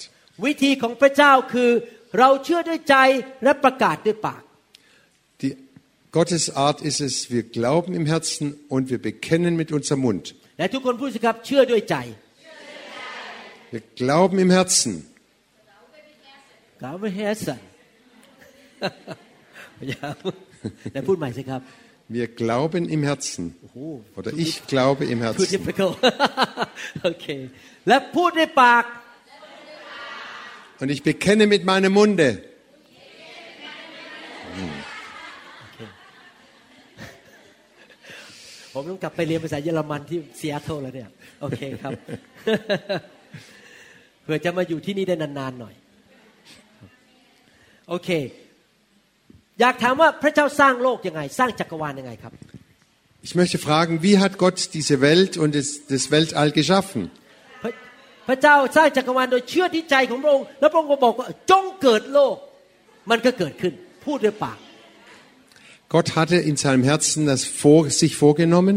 [0.47, 1.71] วิธีของพระเจ้าคือ
[2.19, 2.97] เราเชื่อด้วยใจ
[3.45, 4.46] และประกาศด้วยปาก Die
[6.19, 10.25] Gottes Art ist es, wir glauben im Herzen und wir bekennen mit unserem Mund.
[10.59, 11.97] และทุกคนพูดสิครับเชื่อด้วยใจ
[13.73, 14.93] Wir glauben im Herzen.
[16.81, 17.61] กล่าวไม่แฮสัน
[19.79, 20.15] พยายาม
[20.93, 21.61] แต่พูดใหม่สิครับ
[22.17, 23.43] Wir glauben im Herzen.
[23.63, 23.79] โอ้โห
[24.19, 25.55] Oder ich glaube im พูด Herzen.
[25.57, 25.95] difficult
[27.03, 27.27] โอเค
[27.89, 28.85] และพูดด้วยปาก
[30.81, 32.29] Und ich bekenne mit meinem Munde.
[38.80, 41.10] ผมต้องกลับไปเรียนภาษาเยอรมันที่เซียโตรแล้วเนี่ย
[41.42, 41.92] โอเคครับ
[44.24, 45.76] เพื่อจะมาอยู่ที่นี่ได้นานๆหน่อย
[47.90, 48.10] โอเค
[49.60, 52.34] อยากถามว่าพระเจ้าสร้างโลกยังไง สร้างจักรวาลยังไงครับ
[53.28, 57.02] Ich möchte fragen, wie hat Gott diese Welt und das, das Weltall geschaffen?
[57.62, 57.72] พระ
[58.28, 62.36] พระเจ้าสร้างจักรวาลโดยเชื่อที่ใจของพระองค์แล้วพระองค์ก็บอกว่าจงเกิดโลก
[63.10, 63.74] มันก็เกิดขึ้น
[64.06, 64.58] พูดด้วยปาก
[65.89, 68.77] Gott hatte in seinem Herzen das vor, sich vorgenommen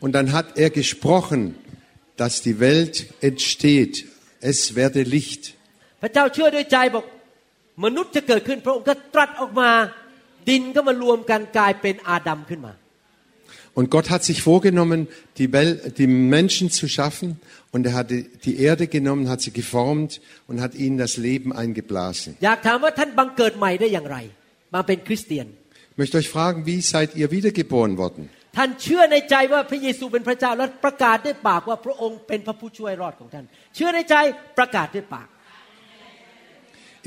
[0.00, 1.54] und dann hat er gesprochen,
[2.16, 4.06] dass die Welt entsteht.
[4.40, 5.42] Es werde Licht.
[6.02, 7.04] พระเจ้าเชื่อด้วยใจบอก
[7.84, 9.70] มนุษย์จะเกิดขึ้น พระองค์ก็ตรัสออกมา
[10.48, 12.74] ดินก็มารวมกันกลายเป็นอาดัมขึ้นมา
[13.78, 15.00] Und Gott hat sich vorgenommen,
[15.36, 17.28] die, Welt, die Menschen zu schaffen
[17.72, 20.12] und er hat die- die Erde genommen, hat sie geformt
[20.48, 22.30] und hat ihnen das Leben eingeblasen.
[22.44, 24.18] อยากถามว่าท่านบังเกิดใหม่ได้อย่างไร
[24.74, 25.59] มาเป็นคริสเตียน Ich
[26.00, 28.22] möchte euch fragen, wie seid ihr wiedergeboren worden?
[28.56, 34.14] ท่านเชื่อในใจว่าพระเยซูเป็นพระเจ้าและประกาศด้วยปากว่าพระองค์เป็นพระผู้ช่วยรอดของท่าน เชื่อในใจ
[34.58, 35.28] ประกาศด้วยปาก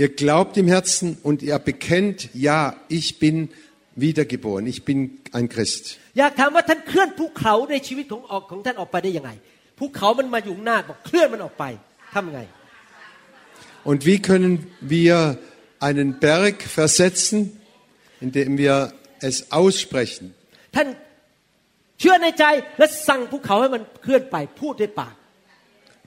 [0.04, 3.50] Ihr glaubt im Herzen und ihr bekennt, ja, ich bin
[3.96, 4.98] wiedergeboren, ich bin
[5.38, 5.84] ein Christ.
[6.20, 9.32] อยากถามว่าท่านเคลื่อนภูเขาในชีวิตของออกของท่านออกไปได้ยังไง
[9.80, 11.64] ภูเขามันมาอยู่ข้างหน้าบอกเคลื่อนมันออกไป
[12.14, 12.42] ทำยังไง
[13.90, 14.54] Und wie können
[14.96, 15.16] wir
[15.88, 17.38] einen Berg versetzen,
[18.26, 18.76] indem wir
[19.30, 20.26] es aussprechen?
[20.76, 20.88] ท่าน
[22.00, 22.46] เชื่อในใจ
[22.80, 25.16] และสั่งภูเขาให้มันเคลื่อนไปพูดด้วยปาก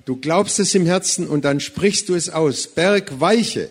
[0.05, 2.57] Du glaubst es im Herzen und dann sprichst du es aus.
[2.81, 3.65] Berg weiche.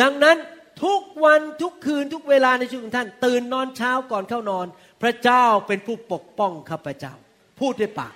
[0.00, 0.36] ดังนั้น
[0.84, 4.66] ทุกวันทุกคืนทุกเวลาในชีวิตของท่าน ตื่นนอนเช้าก่อนเข้านอน
[5.02, 7.14] พระเจ้าเป็นผู้ปกป้องข้าพเจ้า
[7.60, 8.14] พูดด้วยปาก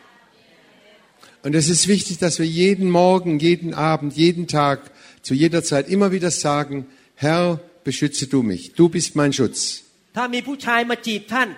[1.46, 4.90] Und es ist wichtig, dass wir jeden Morgen, jeden Abend, jeden Tag,
[5.20, 6.86] zu jeder Zeit immer wieder sagen,
[7.16, 8.62] Herr, beschütze du mich.
[8.80, 9.58] Du bist mein Schutz.
[10.16, 11.48] ถ้ามีผู้ชายมาจีบท่าน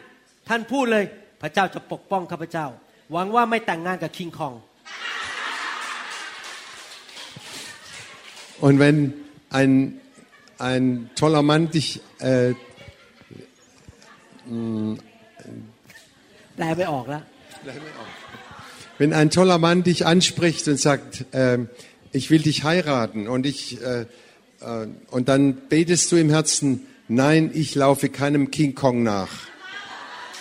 [0.49, 1.05] ท่านพูดเลย
[1.43, 2.67] พระเจ้าจะปกป้องข้าพเจ้า
[3.13, 4.55] หวังว่าไม่แต่งงานกับคิงคอง
[8.67, 8.99] Und wenn
[9.51, 10.01] ein,
[10.71, 11.89] ein toller Mann dich,
[12.21, 12.55] äh,
[16.57, 17.23] แปลไม่ออกแล้ว
[18.99, 21.69] wenn ein toller Mann dich anspricht und sagt, ähm,
[22.13, 24.07] ich will dich heiraten und ich, äh, äh,
[25.17, 29.33] und dann betest du im Herzen, nein, ich laufe keinem King Kong nach.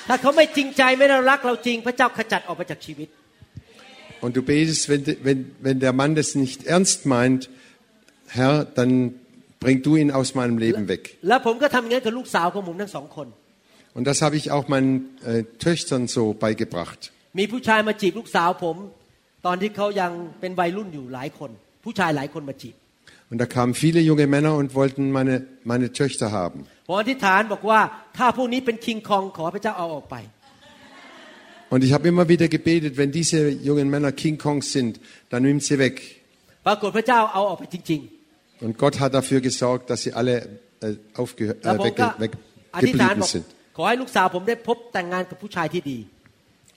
[0.10, 3.10] ถ้าเขาไม่จริงใจไม่ได้รักเราจริง พระเจ้าขจัดออกไปจากชีวิต
[4.24, 7.41] Und du betest, wenn, de- wenn, wenn der Mann das nicht ernst meint,
[8.38, 8.91] Herr, dann
[9.63, 11.04] bring du ihn aus meinem Leben weg.
[11.28, 13.28] แล้วผมก็ทำอย่างนั้นกับลูกสาวของผมทั้งสองคน
[13.98, 14.91] Und das habe ich auch meinen
[15.32, 17.00] äh, Töchtern so beigebracht.
[17.39, 18.78] มีผู้ชายมาจีบลูกสาวผม
[19.46, 21.52] ตอนที่เขายังเป็นวัยรุ่นอยู่หลายคน
[21.84, 22.76] ผู้ชายหลายคนมาจีบ
[23.31, 26.66] und da kamen viele junge Männer und wollten meine, meine Töchter haben.
[31.71, 35.61] Und ich habe immer wieder gebetet, wenn diese jungen Männer King Kong sind, dann nimm
[35.61, 36.23] sie weg.
[38.61, 40.49] Und Gott hat dafür gesorgt, dass sie alle
[40.81, 43.45] äh, äh, wegge weggeblieben sind.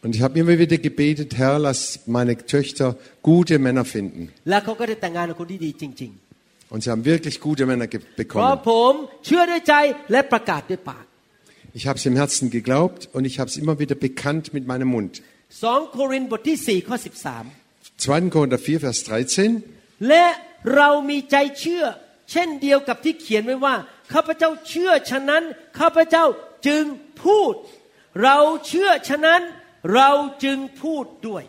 [0.03, 4.31] Und ich habe immer wieder gebetet, Herr, lass meine Töchter gute Männer finden.
[6.73, 7.87] Und sie haben wirklich gute Männer
[8.21, 8.43] bekommen.
[11.73, 14.87] Ich habe es im Herzen geglaubt und ich habe es immer wieder bekannt mit meinem
[14.87, 15.21] Mund.
[17.97, 18.21] 2.
[18.35, 19.63] Korinther 4, Vers 13.
[20.09, 20.25] และ
[20.75, 21.85] เรามีใจเชื่อ
[22.31, 23.75] เช่นเดียวกับที่เขียนไว้ว่า
[24.13, 25.43] ข้าพเจ้าเชื่อฉะนั้น
[25.79, 26.25] ข้าพเจ้า
[26.67, 26.83] จึง
[27.23, 27.53] พูด
[28.23, 29.41] เราเชื่อฉะนั้น
[29.93, 30.09] เรา
[30.43, 31.43] จึงพูดด้วย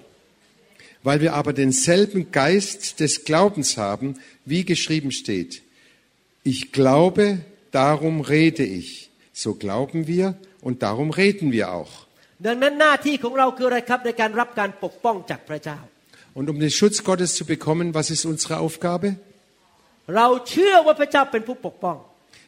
[1.04, 5.62] weil wir aber denselben Geist des Glaubens haben, wie geschrieben steht.
[6.42, 7.38] Ich glaube,
[7.70, 9.10] darum rede ich.
[9.32, 12.06] So glauben wir und darum reden wir auch.
[16.34, 19.16] Und um den Schutz Gottes zu bekommen, was ist unsere Aufgabe?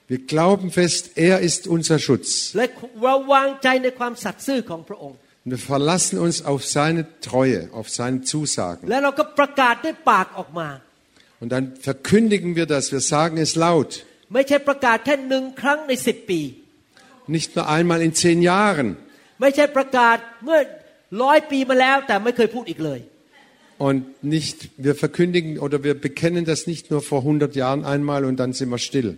[0.09, 2.55] Wir glauben fest, er ist unser Schutz.
[5.47, 8.89] Und wir verlassen uns auf seine Treue, auf seine Zusagen.
[11.39, 14.05] Und dann verkündigen wir das, wir sagen es laut.
[17.29, 18.97] Nicht nur einmal in zehn Jahren.
[23.79, 28.37] Und nicht, wir verkündigen oder wir bekennen das nicht nur vor 100 Jahren einmal und
[28.39, 29.17] dann sind wir still.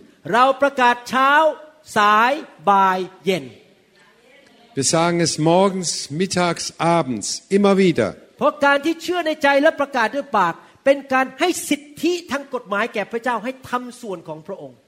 [4.78, 6.64] Wir sagen es morgens, mittags,
[6.96, 8.08] abends, immer wieder.
[8.38, 14.78] เพราะการที่เชื่อในใจและประกาศด้วยปาก เป็นการให้สิทธิทางกฎหมายแก่พระเจ้าให้ทำส่วนของพระองค์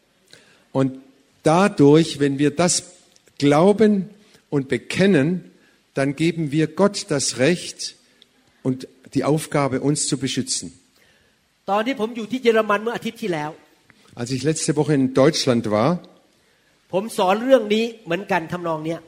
[0.79, 0.91] Und
[1.53, 2.73] dadurch, wenn wir das
[3.45, 3.93] glauben
[4.55, 5.29] und bekennen,
[5.99, 7.79] dann geben wir Gott das Recht
[8.67, 8.79] und
[9.15, 10.67] die Aufgabe, uns zu beschützen.
[11.71, 13.51] ตอนที่ผมอยู่ที่เยอรมันเมื่ออาทิตย์ที่แล้ว
[14.21, 15.91] Als ich letzte Woche in Deutschland war,
[16.93, 19.01] ผมสอนเรื่องนี้เหมือนกันทำนองเนี้ย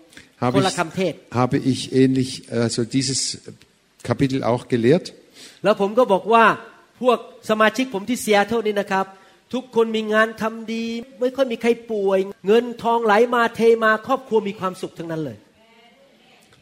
[0.44, 0.78] habe ich,
[1.32, 3.40] habe ich ähnlich, also dieses
[4.04, 5.14] Kapitel auch gelehrt.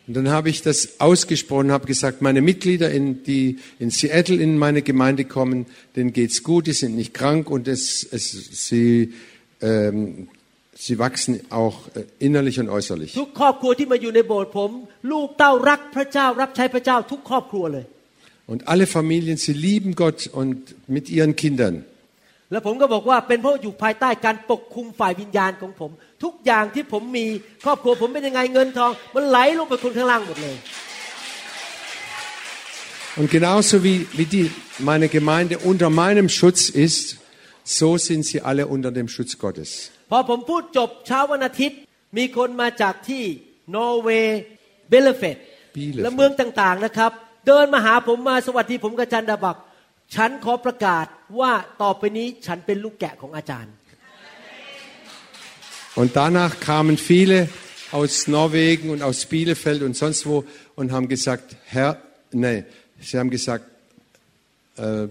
[0.08, 4.58] Und dann habe ich das ausgesprochen, habe gesagt, meine Mitglieder, in, die in Seattle in
[4.58, 9.14] meine Gemeinde kommen, denen geht es gut, die sind nicht krank und es, es, sie
[9.62, 10.28] ähm,
[10.85, 13.11] sie wachsen auch äh, innerlich und äußerlich.
[13.21, 14.71] ทุกครอบครัวที่มาอยู่ในโบสถ์ผม
[15.11, 17.85] ลูกเต้ารักพระเจ้ารับใช้พระเจ้า ทุกครอบครัวเลย
[18.53, 20.57] Und alle Familien, sie lieben Gott und
[20.97, 21.77] mit ihren Kindern.
[22.53, 25.91] แล้วผมก็บอกว่าเป็นเพราะอยู่ภายใต้การปกคุมฝ่ายวิญญาณของผม
[26.25, 27.27] ทุกอย่างที่ผมมี
[27.65, 30.57] ครอบครัวผมเป็นยังไงเงินทอง มันไหลลงไปคนข้างล่างหมดเลย
[33.19, 37.17] Und genauso wie, wie die, meine Gemeinde unter meinem Schutz ist,
[37.65, 39.91] so sind sie alle unter dem Schutz Gottes.
[40.11, 41.79] พอผมพูดจบเช้าวันอาทิตย์
[42.17, 43.25] มีคนมาจากที่
[43.75, 44.41] นอร์เวย์
[44.89, 45.37] เบลเฟต
[45.77, 47.13] Bielefeld และเมืองต่างๆนะครับ
[47.47, 49.59] เดินมาหาผมมาสวัสดีผมกับอาจารย์ดาบัก
[50.15, 51.07] ฉันขอประกาศ
[51.41, 53.73] ว่าต่อไปนี้ฉันเป็นลูกแกะของอาจารย์
[56.01, 57.49] Und danach kamen viele
[57.91, 61.91] aus Norwegen und aus Bielefeld und sonst wo und haben gesagt, Herr,
[62.33, 62.65] nee,
[63.01, 63.65] sie haben gesagt,
[64.77, 65.09] äh,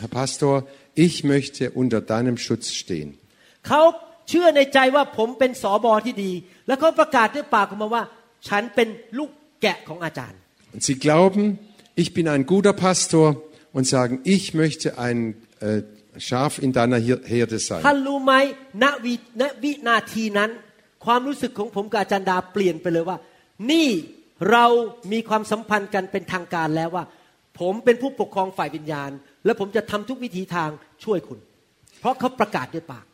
[0.00, 3.18] Herr Pastor, ich möchte unter deinem Schutz stehen.
[3.69, 3.81] เขา
[4.29, 6.31] เชื่อในใจว่าผมเป็นสอบอที่ดี
[6.67, 8.03] แล้วเขาประกาศด้วยปากออกมาว่า
[8.47, 10.39] ฉันเป็นลูกแกะของอาจารย์
[10.73, 11.43] Und sie glauben,
[12.01, 13.27] ich bin ein guter Pastor
[13.75, 15.17] und sagen, ich möchte ein
[15.67, 15.81] äh,
[16.27, 18.05] Schaf in deiner Hir- Herde ท่าน sein.
[18.07, 18.33] รู้ไหม
[18.83, 20.49] ณวิณวินาทีนั้น
[21.05, 23.17] ความรู้สึกของผมกับอาจารย์ดาเปลี่ยนไปเลยว่า
[23.71, 23.87] นี่
[24.51, 24.65] เรา
[25.11, 27.05] มีความสัมพันธ์กันเป็นทางการแล้วว่า
[27.59, 29.11] ผมเป็นผู้ปกครองฝ่ายวิญญาณ
[29.45, 30.69] และผมจะทำทุกวิธีทาง
[31.03, 31.39] ช่วยคุณ
[31.99, 33.05] เพราะเขาประกาศด้วยปาก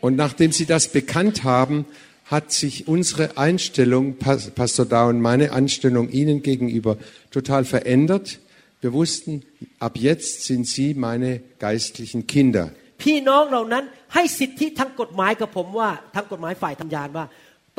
[0.00, 1.86] Und nachdem sie das bekannt haben,
[2.26, 6.96] hat sich unsere Einstellung, Pas- Pastor Da und meine Einstellung Ihnen gegenüber
[7.30, 8.38] total verändert.
[8.80, 9.42] Wir wussten,
[9.78, 12.66] ab jetzt sind Sie meine geistlichen Kinder.
[13.02, 17.24] พี่น้องเหล่านั้นให้สิทธิทางกฎหมายกับผมว่าทางกฎหมายฝ่ายธรรมญาณว่า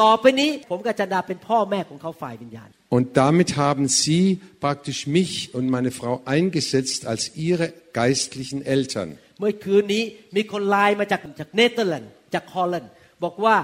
[0.01, 4.23] ต่อไปนี้ผมกับอาจารย์ดาเป็นพ่อแม่ของเขาฝ่ายวิญญาณ Und damit haben Sie
[4.65, 7.67] praktisch mich und meine Frau eingesetzt als Ihre
[7.99, 9.09] geistlichen Eltern.
[9.40, 10.02] เมื่อคืนนี้
[10.36, 12.92] มีคนไลน์มาจากจากเนเธอร์แลนด์จากฮอลแลนด์
[13.24, 13.54] บอกว่า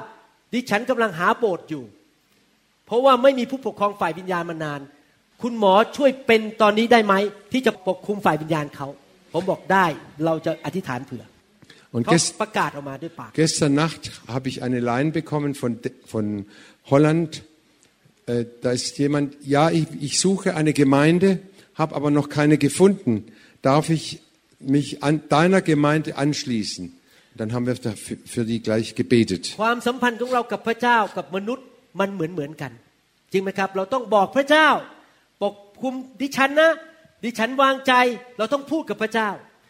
[0.53, 1.85] ดิฉันกำลังหาโบสถ์อยู่
[2.87, 4.81] เพราะว่าไม่มีผู้ปกครองฝ่ายวิญญาณมานาน
[5.43, 7.15] คุณหมอช่วยเป็นตอนนี้ได้ไหม
[7.53, 8.87] ที่จะปกคุมฝ่ายวิญญาณเขา
[9.33, 9.87] ผมบอกได้
[10.25, 11.25] เราจะอธิษฐานเผื่อ
[11.95, 14.03] Und เขา gest ประกาศออกมาด้วยปาก gestern Nacht
[14.35, 16.27] habe ich eine Line bekommen von, de- von
[16.91, 17.31] Holland.
[18.27, 21.29] Äh, da ist jemand, ja, ich, ich suche eine Gemeinde,
[21.81, 23.13] habe aber noch keine gefunden.
[23.63, 24.05] Darf ich
[24.60, 26.84] mich an deiner Gemeinde anschließen?
[27.40, 29.44] Dann haben wir dafür, für die gleich gebetet.
[29.62, 31.66] ความสัมพันธ์ของเรากับพระเจ้ากับมนุษย์
[32.00, 32.72] มันเหมือนเหมือนกัน
[33.32, 34.68] จ ริงไหมครับ เราต้องบอกพระเจ้า
[35.42, 36.72] ปกคุมดิฉันนะ
[37.24, 37.94] ดิฉันวางใจ
[38.38, 39.30] เราต้องพูดกับพระเจ้า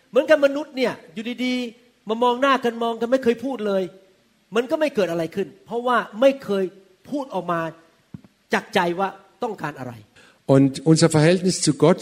[0.09, 3.83] เหมือนกับมนุษย์เนี่ยอยู่ดีๆ มามองหน้ากันมองกันไม่เคยพูดเลย
[4.55, 6.65] มันก็ไม่เกิดอะไรขึ้น เพราะว่าไม่เคย
[7.09, 7.61] พูดออกมา
[8.53, 9.09] จากใจว่า
[9.43, 9.93] ต้องการอะไร
[10.55, 12.01] Und unser Verhältnis zu Gott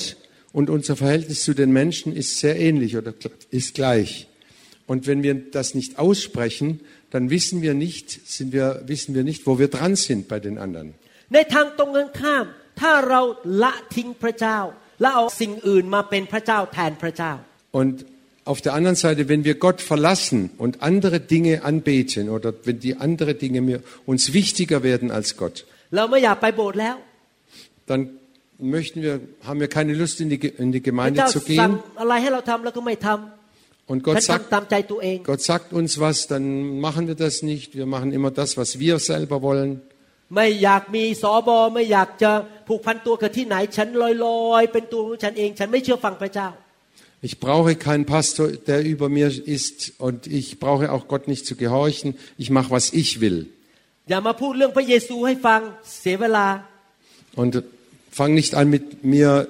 [0.54, 3.12] und unser Verhältnis zu den Menschen ist sehr ähnlich oder
[3.50, 4.28] ist gleich.
[4.86, 6.80] Und wenn wir das nicht aussprechen,
[7.10, 10.58] dann wissen wir nicht, sind wir, wissen wir nicht, wo wir dran sind bei den
[10.58, 10.94] anderen.
[17.72, 18.06] Und
[18.44, 22.94] auf der anderen Seite, wenn wir Gott verlassen und andere Dinge anbeten oder wenn die
[22.96, 25.66] anderen Dinge uns wichtiger werden als Gott,
[27.86, 28.10] dann
[28.75, 29.13] möchten wir,
[29.47, 31.97] haben wir keine Lust in die, Ge- in die พระ Gemeinde เจ้า zu สั่ง gehen.
[32.01, 36.45] อะไรให้เราทำเราก็ไม่ทำ Und ฉั Gott น sagt, ทำตามใจตัวเอง Gott sagt uns was, dann
[36.87, 37.69] machen wir das nicht.
[37.79, 39.71] Wir machen immer das, was wir selber wollen.
[40.35, 42.31] ไม่อยากมีสอบอไม่อยากจะ
[42.67, 43.87] ผูกพันตัวกับที่ไหน ฉัน
[44.25, 46.49] ลอยๆ เป็นตัวของฉันเอง ฉันไม่เชื่อฟังพระเจ้า
[47.27, 49.27] Ich brauche keinen Pastor, der über mir
[49.57, 52.09] ist und ich brauche auch Gott nicht zu gehorchen.
[52.37, 53.37] Ich mache, was ich will.
[54.09, 55.59] อย่ามาพูดเรื่องพระเยซูให้ฟัง
[55.99, 56.47] เสียเวลา
[57.41, 57.53] Und
[58.13, 59.47] fang nicht an, mit mir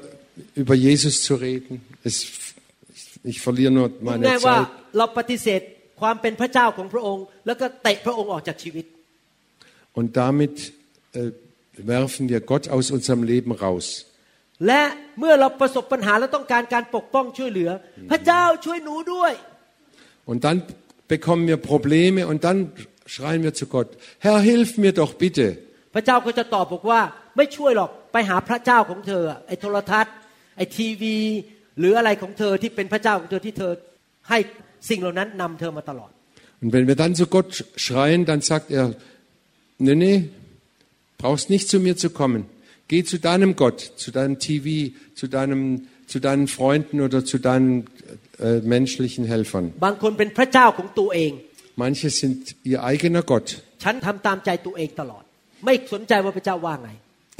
[0.56, 1.74] über Jesus zu reden.
[2.04, 2.16] Es,
[2.96, 4.68] ich, ich verliere nur พูด meine ง่ายว่า Zeit.
[4.98, 5.62] เราปฏิเสธ
[6.02, 8.86] ความเป็นพระเจ้าของพระองค์ แล้วก็เตะพระองค์ออกจากชีวิต
[10.00, 10.56] Und damit
[11.14, 11.32] äh,
[11.94, 13.86] werfen wir Gott aus unserem Leben raus.
[14.68, 14.82] และ
[15.20, 17.70] เมื่อเราประสบปัญหาและต้องการการปกป้องช่วยเหลือ
[18.12, 19.34] พระเจ้าช่วยหนูด้วย
[20.30, 20.58] Und dann
[21.14, 22.58] bekommen wir Probleme und dann
[23.14, 25.48] schreien wir zu Gott, Herr, hilf mir doch bitte.
[25.96, 27.02] พระเจ้าก็จะตอบบอกว่า
[27.38, 30.14] ไม่ช่วยหรอกไปหาพระเจ้าของเธอ ไอ้โทรทัศน์
[30.58, 31.18] ไอ้ทีวี
[31.80, 33.72] หรืออะไรของเธอที่เป็นพระเจ้าของเธอที่เธอ
[34.30, 34.38] ให้
[34.90, 36.12] สิ่งเหล่านั้นนำเธอมาตลอด
[36.62, 38.86] Und wenn wir dann zu Gott schreien, dann sagt er,
[39.78, 40.30] nee, nee,
[41.18, 42.42] brauchst nicht zu mir zu kommen.
[42.90, 47.88] Geh zu deinem Gott, zu deinem TV, zu, deinem, zu deinen Freunden oder zu deinen
[48.40, 49.66] äh, menschlichen Helfern.
[49.86, 51.32] บางคนเป็นพระเจ้าของตัวเอง
[51.84, 52.40] Manche sind
[52.72, 53.48] ihr eigener Gott.
[53.84, 55.24] ฉันทำตามใจตัวเองตลอด
[55.66, 56.90] ไม่สนใจว่าพระเจ้าว่าไง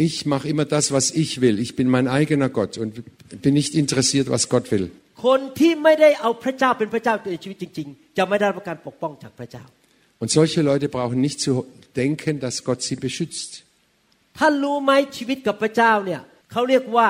[0.08, 1.56] Ich mache immer das, was ich will.
[1.60, 2.90] Ich bin mein eigener Gott und
[3.44, 4.86] bin nicht interessiert, was Gott will.
[5.26, 9.64] คนที่ไม่ได้เอาพระเจ้าเป็นพระเจ้าในชีวิตจริง ๆ จะไม่ได้รับการปกป้องจากพระเจ้า
[10.22, 11.52] Und solche Leute brauchen nicht zu
[12.02, 13.52] denken, dass Gott sie beschützt.
[14.40, 16.22] ท่านรู้ไหมชีวิตกับพระเจ้าเนี่ย
[16.52, 17.08] เขาเรียกว่า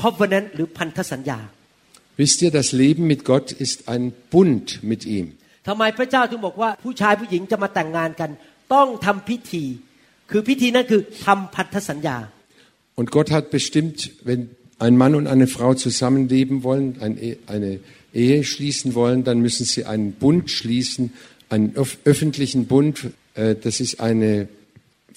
[0.00, 1.40] covenant หรือพันธสัญญา
[2.22, 5.26] Wisst ihr, das Leben mit Gott ist ein Bund mit ihm.
[5.68, 8.30] ทำไมพระเจ้าถึงบอกว่าผู้ชายผู้หญิงจะมาแต่งงานกัน
[8.74, 9.64] ต้องทำพิธี
[10.30, 12.18] คือพิธีนั้นคือทำพันธสัญญา
[13.00, 13.96] Und Gott hat bestimmt,
[14.28, 14.40] wenn
[14.78, 17.70] ein Mann und eine Frau zusammenleben wollen, ein E- eine
[18.22, 21.04] Ehe schließen wollen, dann müssen sie einen Bund schließen,
[21.54, 22.94] einen öf- öffentlichen Bund.
[23.34, 24.30] Äh, Das ist eine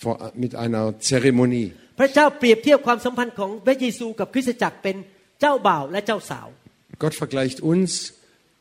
[0.01, 1.67] vor- mit einer Zeremonie.
[1.99, 4.95] พระเจ้าเปรียบเทียบความสัมพันธ์ของพระเยซูกับคริสตจักรเป็น
[5.41, 6.47] เจ้าบ่าวและเจ้าสาว
[7.03, 7.89] Gott vergleicht uns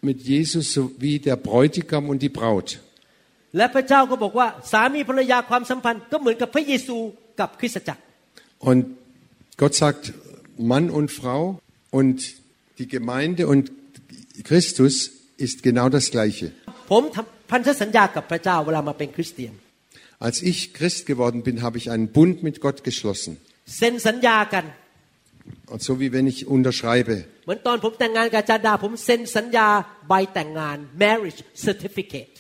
[0.09, 2.69] mit Jesus so wie der Bräutigam und die Braut.
[3.57, 6.97] และพระเจ้าก็บอกว่าสามีภรรยาความสัมพันธ์ก็เหมือนกับพระเยซู
[7.41, 8.03] กับคริสตจักร
[8.69, 8.83] Und
[9.63, 10.05] Gott sagt
[10.73, 11.41] Mann und Frau
[11.99, 12.17] und
[12.79, 13.65] die Gemeinde und
[14.49, 14.95] Christus
[15.47, 16.47] ist genau das Gleiche.
[16.91, 19.53] ผมทำพันธสัญญากับพระเจ้าเวลามาเป็นคริสเตียน
[20.27, 23.33] Als ich Christ geworden bin, habe ich einen Bund mit Gott geschlossen.
[23.79, 24.65] เซ็นสัญญากัน
[25.73, 27.17] Und so wie wenn ich unterschreibe.
[27.45, 29.69] เหมือนตอนผมแต่งงานกับอาจารย์ดา ผมเซ็นสัญญา
[30.09, 32.35] ใบแต่งงาน marriage certificate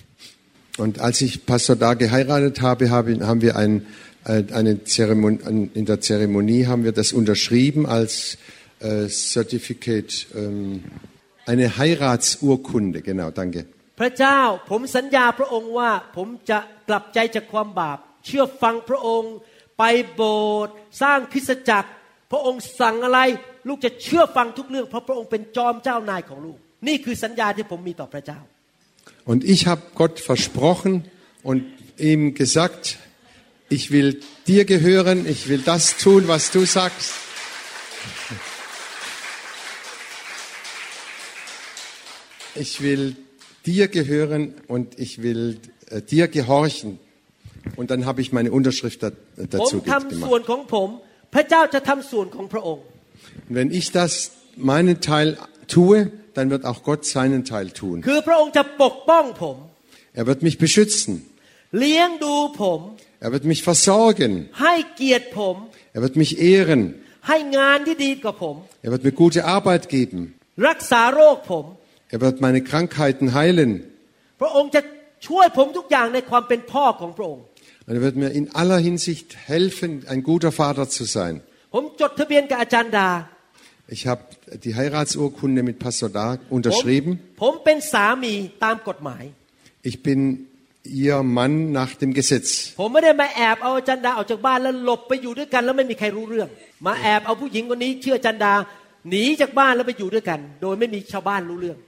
[0.81, 3.87] Und als ich Pastor da geheiratet habe, habe haben wir ein,
[4.25, 8.37] äh, eine Zeremonie, in der Zeremonie haben wir das unterschrieben als
[8.81, 10.83] äh, Certificate, ähm,
[11.47, 13.03] eine Heiratsurkunde.
[13.03, 13.67] Genau, danke.
[14.01, 14.41] พระเจ้า
[14.71, 19.35] ผมสัญญาพระองค์ว่า ผมจะกลับใจจากความบาป เชื่อฟังพระองค์
[19.79, 19.83] ไป
[20.15, 20.23] โบ
[20.55, 21.91] สถ์สร้างคริสตจักร
[22.31, 23.21] พระองค์สั่งอะไร
[23.69, 28.41] ลูกจะเชื่อฟังทุกเรื่องเพราะพระองค์เป็นจอมเจ้านายของลูก นี่คือสัญญาที่ผมมีต่อพระเจ้า
[29.26, 31.06] und ich habe Gott versprochen
[31.44, 31.66] und
[31.98, 32.98] ihm gesagt,
[33.70, 37.14] ich will dir gehören, ich will das tun, was du sagst.
[42.56, 43.16] Ich will
[43.66, 45.60] dir gehören und ich will
[45.90, 47.00] äh, dir gehorchen.
[47.76, 50.06] Und dann habe ich meine Unterschrift da, äh, dazu gemacht.
[53.48, 57.97] Und wenn ich das, meinen Teil tue, dann wird auch Gott seinen Teil tun.
[58.09, 59.57] คือพระองค์จะปกป้องผม
[60.21, 61.13] Er wird mich beschützen.
[61.79, 62.81] เลี้ยงดูผม
[63.25, 64.33] Er wird mich versorgen.
[64.63, 65.57] ให้เกียรติผม
[65.97, 66.83] Er wird mich ehren.
[67.29, 70.19] ให้งานที่ดีกับผม Er wird mir gute Arbeit geben.
[70.69, 71.65] รักษาโรคผม
[72.15, 73.71] Er wird meine Krankheiten heilen.
[74.41, 74.81] พระองค์จะ
[75.29, 77.45] ช่วยผมทุกอย่างในความเป็นพ่อของพระองค์
[77.89, 81.35] Und er wird mir in aller Hinsicht helfen, ein guter Vater zu sein.
[81.75, 83.09] ผมจดทะเบียนกับอาจารย์ดา
[83.91, 84.23] Ich habe
[84.65, 87.11] die Heiratsurkunde mit Pastor Da ผม unterschrieben.
[87.43, 88.35] ผมเป็นสามี
[88.65, 89.25] ตามกฎหมาย
[89.91, 90.21] Ich bin
[91.03, 92.49] ihr Mann nach dem Gesetz.
[92.81, 96.49] ผมไม่ได้มาแอบเอาอาจารย์ดาออกจากบ้านแล้วหลบไปอยู่ด้วยกัน แล้วไม่มีใครรู้เรื่อง
[96.87, 98.55] มาแอบเอาผู้หญิงคนนี้เชื่ออาจารย์ดา
[99.11, 101.79] หนีจากบ้านแล้วไปอยู่ด้วยกัน โดยไม่มีชาวบ้านรู้เรื่อง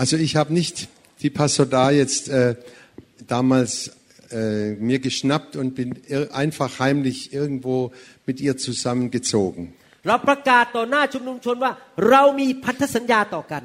[0.00, 0.76] Also ich habe nicht
[1.22, 2.54] die Pastor Da jetzt äh,
[3.36, 3.72] damals
[4.30, 7.76] äh, mir geschnappt und bin ir- einfach heimlich irgendwo
[8.26, 9.62] mit ihr zusammengezogen.
[10.06, 11.72] เราประกาศต่อหน้าชุมนุมชนว่า
[12.10, 13.64] เรามีพันธสัญญาต่อกัน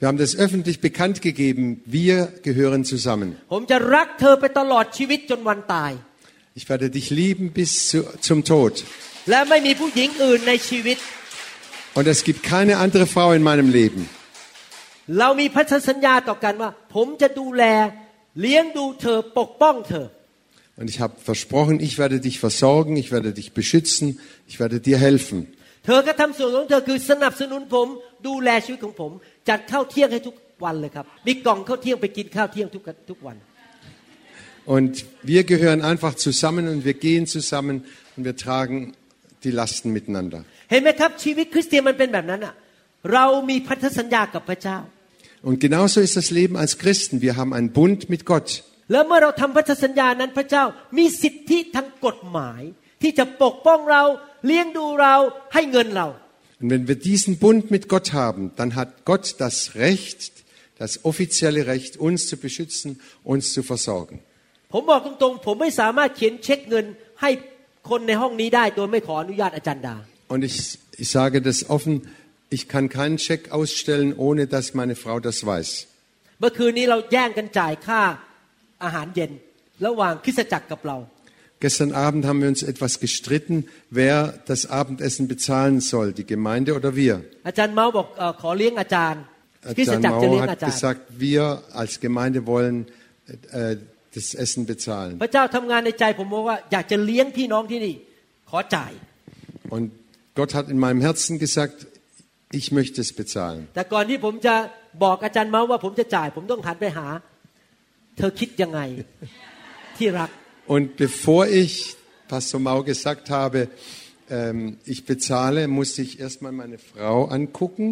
[0.00, 1.82] Wir haben das öffentlich bekannt gegeben.
[1.84, 2.16] Wir
[2.48, 3.28] gehören zusammen.
[3.52, 5.92] ผมจะรักเธอไปตลอดชีวิตจนวันตาย
[6.58, 7.98] Ich werde dich lieben bis zu,
[8.28, 8.72] zum Tod.
[9.30, 10.96] และไม่มีผู้หญิงอื่นในชีวิต
[11.98, 14.00] Und es gibt keine andere Frau in meinem Leben.
[15.18, 17.64] เรามีพันธสัญญาต่อกันว่า ผมจะดูแล
[18.40, 20.06] เลี้ยงดูเธอปกป้องเธอ
[20.80, 24.96] Und ich habe versprochen, ich werde dich versorgen, ich werde dich beschützen, ich werde dir
[24.96, 25.38] helfen.
[25.85, 27.87] เธอก็ทำส่วนของเธอคือสนับสนุนผม
[28.27, 29.11] ดูแลชีวิตของผม
[29.49, 33.37] จัดข้าวเที่ยงให้ทุกวันเลยครับมีกล่องข้าวเที่ยงไปกินข้าวเที่ยงทุกทุกวัน
[34.75, 34.93] Und
[35.31, 37.75] wir gehören einfach zusammen und wir gehen zusammen
[38.15, 38.77] und wir tragen
[39.43, 40.39] die Lasten miteinander.
[40.71, 42.53] เห็นไหมครับชีวิตคริสเตียนมันเป็นแบบนั้นอะ
[43.13, 44.79] เรามีพันธสัญญากับพระเจ้า
[45.47, 47.15] Und genauso ist das Leben als Christen.
[47.25, 48.49] Wir haben einen Bund mit Gott.
[48.91, 50.63] แล้วเมื่อเราทำพันธสัญญานั้นพระเจ้า
[50.97, 52.61] มีสิทธิทางกฎหมาย
[53.02, 54.02] ที่จะปกป้องเรา
[54.46, 55.14] เลี้ยงดูเรา
[55.54, 56.08] ให้เงินเรา
[56.60, 60.32] Und wenn wir diesen Bund mit Gott haben, dann hat Gott das Recht,
[60.82, 62.88] das offizielle Recht, uns zu beschützen,
[63.32, 64.16] uns zu versorgen.
[64.72, 66.86] ผมบอกตรงๆ ผมไม่สามารถเขียนเช็คเงิน
[67.22, 67.30] ให้
[67.90, 69.96] คนในห้องนี้ได้ โดยไม่ขออนุญาตอาจารย์ดา
[70.32, 70.56] Und ich,
[71.02, 71.94] ich sage das offen,
[72.56, 75.70] ich kann keinen Scheck ausstellen, ohne dass meine Frau das weiß.
[76.40, 78.00] เมื่อคืนนี้เราแย่งกันจ่ายค่า
[78.84, 79.30] อาหารเย็น
[79.86, 80.96] ระหว่างคริสตจักรกับเรา
[81.64, 83.56] Gestern Abend haben wir uns etwas gestritten,
[83.90, 84.16] wer
[84.50, 87.14] das Abendessen bezahlen soll, die Gemeinde oder wir.
[87.48, 89.22] อาจารย์เมาบอกเอ่อขอเลี้ยงอาจารย์
[89.76, 91.44] คริสต Jan จักรจะเลี้ย Mao งอา hat จารย์ gesagt, wir
[91.80, 92.76] als Gemeinde wollen
[93.60, 93.76] äh,
[94.16, 95.14] das Essen bezahlen.
[95.22, 97.94] พระเจ้าทำงานในใจผมบอกว่าอยากจะเลี้ยงพี่น้องที่นี่
[98.50, 98.92] ขอจ่าย
[99.76, 99.86] Und
[100.38, 101.76] Gott hat in meinem Herzen gesagt,
[102.60, 103.62] ich möchte es bezahlen.
[103.74, 104.54] แต่ก่อนที่ผมจะ
[105.04, 107.06] บอกอาจารย์เมาว่าผมจะจ่าย ผมต้องหันไปหา
[108.16, 108.80] เธอคิดยังไง
[109.96, 110.30] ที่รัก
[110.74, 111.72] Und bevor ich
[112.32, 113.68] Pastor Mau gesagt habe,
[114.30, 117.86] ähm, ich bezahle, musste ich erstmal meine Frau angucken.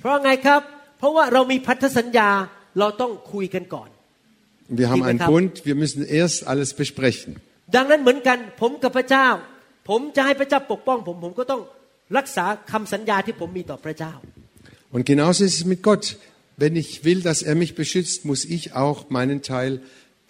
[0.00, 0.60] เพราะไงครับ
[0.98, 2.30] เพราะว่าเรามีพันธสัญญา
[2.78, 3.88] เราต้องคุยกันก่อน
[4.80, 7.30] Wir haben einen Liebe Kap- Bund, wir müssen erst alles besprechen.
[7.74, 9.26] ดังนั้นเหมือนกันผมกับพระเจ้า
[9.88, 11.62] ผมจะให้พระเจ้าปกป้องผมผมก็ต้อง
[12.18, 14.12] รักษาคำสัญญาที่ผมมีต่อพระเจ้า
[14.94, 16.04] Und genauso ist es mit Gott.
[16.62, 19.72] Wenn ich will, dass er mich beschützt, muss ich auch meinen Teil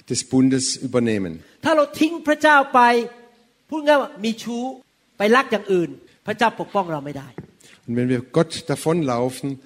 [0.10, 1.44] des Bundes übernehmen.
[7.88, 9.60] Und wenn wir Gott davonlaufen,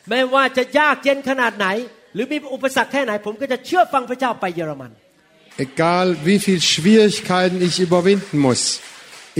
[0.09, 1.67] ไม่ว่าจะยากเย็นขนาดไหน
[2.15, 4.91] หรือมีอุปสรรคแค่ไหน ผมก็จะเชื่อฟังพระเจ้าไปเยอรมัน
[5.67, 8.61] Egal wie viel Schwierigkeiten ich überwinden muss,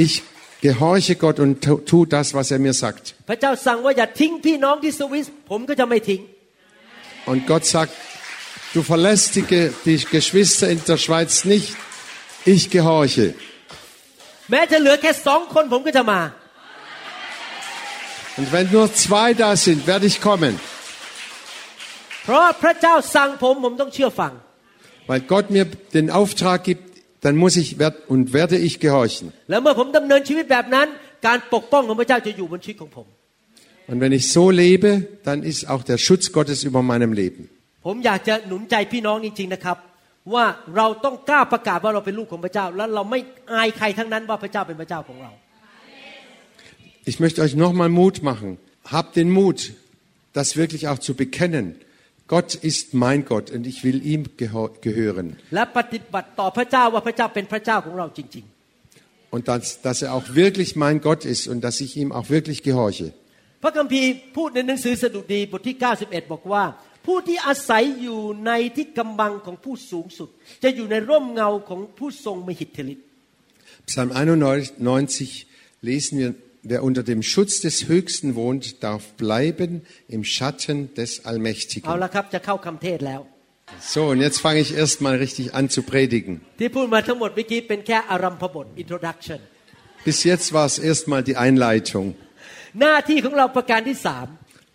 [0.04, 0.14] ich
[0.68, 3.04] gehorche Gott und tu, tu das, was er mir sagt.
[3.30, 6.22] พระเจ้าสั่งว่าอย่าทิ้งพี่น้องที่สวิสผมก็จะไม่ทิ้ง
[7.32, 7.94] Und Gott sagt,
[8.76, 11.70] du verlässt die, Ge- die Geschwister in der Schweiz nicht,
[12.54, 13.26] ich gehorche.
[14.52, 16.22] แม้จะเหลือแค่สองคนผมก็จะมา
[18.38, 20.54] Und wenn nur zwei da sind, werde ich kommen,
[22.24, 24.32] เพราะพระเจ้าสั่งผมผมต้องเชื่อฟัง
[25.10, 25.66] weil Gott mir
[25.98, 26.84] den Auftrag gibt,
[27.24, 29.26] dann muss ich werd, und werde ich gehorchen.
[29.50, 30.88] แล้วเมื่อผมดำเนินชีวิตแบบนั้น
[31.28, 33.08] การปกป้องของพระเจ้าจะอยู่บนชีวิตของผม
[33.90, 34.90] Und wenn ich so lebe,
[35.28, 37.42] dann ist auch der Schutz Gottes über meinem Leben.
[37.86, 39.78] ผมอยากจะหนุนใจพี่น้องจริงๆนะครับ
[40.34, 40.46] ว่า
[40.76, 43.20] เราต้องกล้าประกาศว่าเราเป็นลูกของพระเจ้า แล้วเราไม่
[43.54, 45.32] อายใครทั้งนั้นว่าพระเจ้าเป็นพระเจ้าของเรา
[47.12, 48.50] Ich möchte euch nochmal Mut machen.
[48.96, 49.60] Habt den Mut,
[50.34, 51.66] das wirklich auch zu bekennen.
[52.28, 55.28] Gott ist mein Gott und ich will ihm geho- gehören.
[55.56, 58.46] และปฏิบัติต่อพระเจ้าว่าพระเจ้าเป็นพระเจ้าของเราจริง
[59.36, 62.60] Und dass, dass er auch wirklich mein Gott ist und dass ich ihm auch wirklich
[62.70, 63.08] gehorche.
[63.36, 66.64] ๆ พระคัมภีร์พูดในหนังสือสดุดีบทที่ 91 บอกว่า
[67.06, 70.30] ผู้ที่อาศัยอยู่ในที่กำบังของผู้สูงสุด
[70.64, 73.06] จะอยู่ในร่มเงาของผู้ทรงมหิทธิฤทธิ์
[73.90, 75.48] Psalm 91
[75.82, 79.72] lesen wir, wer unter dem Schutz des Höchsten wohnt, darf bleiben
[80.08, 81.88] im Schatten des เอา Allmächtigen.
[82.04, 83.22] ละครับจะเข้าคำเทศแล้ว
[83.94, 86.34] So, und jetzt fange ich erst mal richtig an zu predigen.
[86.60, 89.40] ที่พูดมาทั้งหมดเมื่อกี้เป็นแค่อารัมพบท introduction
[90.10, 92.06] Bis jetzt war es erst mal die Einleitung.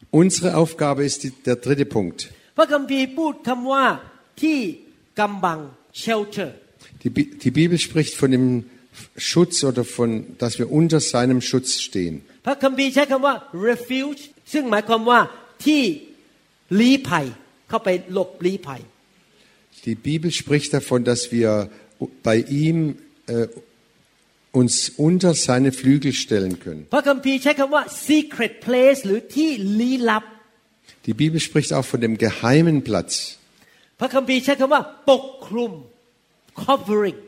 [0.08, 2.18] หน้าที่ของเราประการที่สาม Unsere Aufgabe ist die, der dritte Punkt.
[2.56, 3.84] พระคัมภีร์พูดคำว่า
[4.42, 4.58] ที่
[5.18, 5.58] กำบัง
[6.04, 6.50] shelter
[7.02, 8.46] Die, Bi- die Bibel spricht von dem
[9.30, 10.08] Schutz oder von,
[10.42, 12.14] dass wir unter seinem Schutz stehen.
[12.46, 13.34] พระคัมภีร์ใช้คำว่า
[13.68, 14.22] refuge
[14.52, 15.20] ซึ่งหมายความว่า
[15.66, 15.82] ที่
[16.80, 17.26] ลี้ภัย
[17.68, 18.82] เข้าไปหลบลี้ภัย
[19.86, 21.48] Die Bibel spricht davon, dass wir
[22.28, 22.76] bei ihm
[23.26, 23.48] äh,
[24.58, 24.74] uns
[25.08, 26.82] unter seine Flügel stellen können.
[26.94, 30.24] พระคัมภีร์ใช้คำว่า secret place หรือที่ลี้ลับ
[31.06, 33.12] Die Bibel spricht auch von dem geheimen Platz.
[34.00, 35.72] พระคัมภีร์ใช้คำว่า ปกคลุม
[36.64, 37.18] covering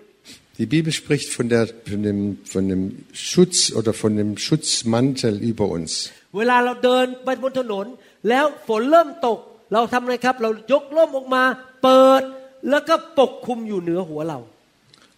[0.61, 2.21] Die Bibel spricht von, der, von, dem,
[2.53, 2.83] von dem
[3.13, 5.91] Schutz oder von dem Schutzmantel über uns.
[6.37, 7.87] เวลาเราเดินไปบนถนน
[8.29, 9.39] แล้วฝนเริ่มตก
[9.73, 11.43] เราทำไงครับ เรายกร่มออกมา
[11.83, 12.23] เปิด
[12.71, 14.39] แล้วก็ปกคลุมอยู่เหนือหัวเรา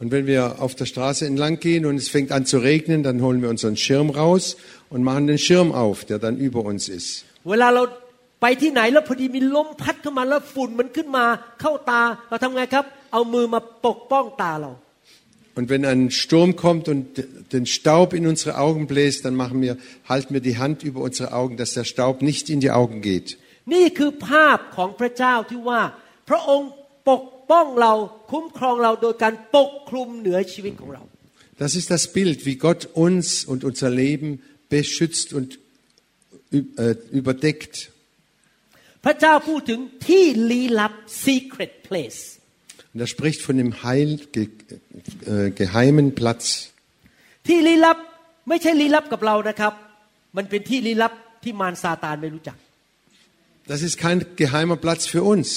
[0.01, 3.21] Und wenn wir auf der Straße entlang gehen und es fängt an zu regnen, dann
[3.21, 4.57] holen wir unseren Schirm raus
[4.91, 7.25] und machen den Schirm auf, der dann über uns ist.
[7.51, 7.83] เวลาเรา
[8.43, 11.25] ไปที่ไหนแล้วพอดีมีลมพัดเข้ามาแล้วฝุ่นมันขึ้นมา
[11.61, 14.73] เข้าตา เราทำไงครับ เอามือมาปกป้องตาเรา
[15.59, 17.05] Und wenn ein Sturm kommt und
[17.53, 19.77] den Staub in unsere Augen bläst, dann machen wir,
[20.09, 23.29] halten wir die Hand über unsere Augen, dass der Staub nicht in die Augen geht.
[23.73, 25.81] นี่คือภาพของพระเจ้าที่ว่า
[26.29, 26.71] พระองค์
[27.09, 27.93] ปก ป้องเรา
[28.31, 31.03] คุ้มครองเราโดยการปกคลุมเหนือชีวิตของเรา
[31.65, 34.29] Das ist das Bild, wie Gott uns und unser Leben
[34.75, 35.49] beschützt und
[36.59, 37.75] ü- äh, überdeckt.
[39.05, 40.93] พระเจ้าพูดถึงที่ลี้ลับ
[41.27, 42.21] secret place
[42.93, 44.43] Und er spricht von dem Heil, ge,
[45.33, 46.45] äh, geheimen Platz.
[47.47, 47.99] ที่ลี้ลับ
[48.49, 49.73] ไม่ใช่ลี้ลับกับเรานะครับ
[50.37, 51.13] มันเป็นที่ลี้ลับ
[51.45, 52.57] ที่มารซาตานไม่รู้จัก
[53.73, 55.49] Das ist kein geheimer Platz für uns.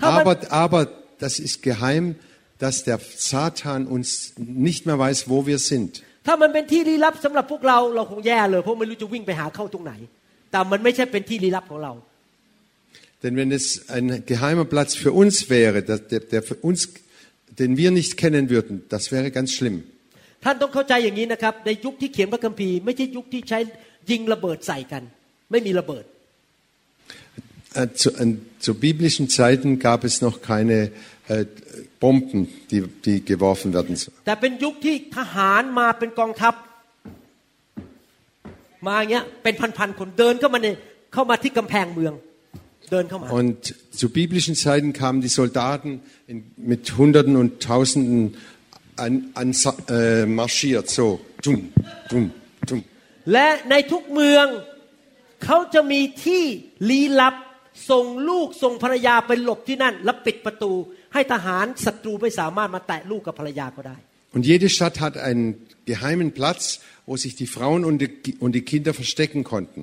[0.00, 0.34] Kann man- Aber,
[0.66, 0.80] aber
[1.18, 2.16] das ist geheim,
[2.58, 2.98] dass der
[3.30, 6.02] Satan uns nicht mehr weiß, wo wir sind.
[6.26, 9.92] ถ้ามันเป็นที่ลี้ลับสำหรับพวกเราเราคงแย่เลยเพราะไม่รู้จะวิ่งไปหาเข้าตรงไหน
[10.50, 11.92] แต่มันไม่ใช่เป็นที่ลี้ลับของเรา
[13.22, 13.66] Denn wenn es
[13.96, 16.80] ein geheimer Platz für uns wäre, der, der, der für uns,
[17.60, 19.76] den wir nicht kennen würden, das wäre ganz schlimm.
[20.44, 23.58] ท่านต้องเข้าใจอย่างนี้นะครับ ในยุคที่เขียนพระคัมภีร์ไม่ใช่ยุคที่ใช้
[24.10, 25.02] ยิงระเบิดใส่กัน
[25.50, 26.04] ไม่มีระเบิด
[27.74, 30.92] Äh, zu, äh, zu biblischen Zeiten gab es noch keine
[31.26, 31.44] äh,
[31.98, 33.96] Bomben, die, die geworfen werden.
[34.26, 36.54] แต่เป็นยุคที่ทหารมาเป็นกองทัพ
[38.86, 40.68] มาอย่างเงี้ยเป็นพันๆคนเดินเข้ามาใน
[41.12, 42.14] เข้ามาที่กำแพงเมือง
[42.90, 43.60] เดินเข้ามา Und
[44.00, 45.90] zu biblischen Zeiten kamen die Soldaten
[46.30, 46.38] in,
[46.72, 48.20] mit Hunderten und Tausenden
[49.04, 49.48] an, an,
[49.88, 51.06] äh, marschiert, so.
[51.44, 51.58] Dum,
[52.10, 52.24] dum,
[52.68, 52.80] dum.
[53.32, 54.46] และในทุกเมือง
[55.44, 56.42] เขาจะมีที่
[56.88, 57.34] ลี้ลับ
[57.90, 60.72] ส่งลูกส่งภรรยาไปหลบที่นั่น แล้วปิดประตู
[61.14, 63.96] ให้ทหารศัตรูไม่สามารถมาแตะลูกกับภรรยาก็ได้
[64.36, 65.46] Und jede Stadt hat einen
[65.92, 68.10] geheimen Platz, wo sich die Frauen und die,
[68.44, 69.80] und die Kinder verstecken konnten.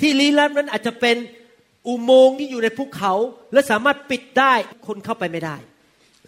[0.00, 1.16] ที่ลี้ลับนั้นอาจจะเป็น
[1.88, 3.12] อุโมงค์ที่อยู่ในภูเขา
[3.52, 4.54] และสามารถปิดได้
[4.86, 5.56] คนเข้าไปไม่ได้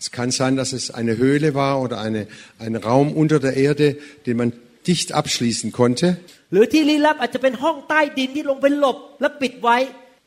[0.02, 2.22] Es kann sein, dass es eine Höhle war oder eine,
[2.64, 3.86] ein Raum unter der Erde,
[4.26, 4.52] den man
[4.86, 6.06] dicht abschließen konnte.
[6.52, 9.76] หรือที่ลี้ลับอาจจะเป็นห้องใต้ดินที่ลงไปหลบ และปิดไว้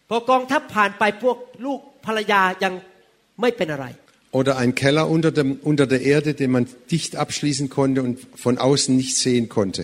[0.10, 2.74] พอกองทัพผ่านไปพวกลูกภรรยายัง
[3.42, 3.88] ไม่เป็นอะไร
[4.40, 8.58] Oder ein Keller unter, dem, unter der Erde, den man dicht abschließen konnte und von
[8.58, 9.84] außen nicht sehen konnte.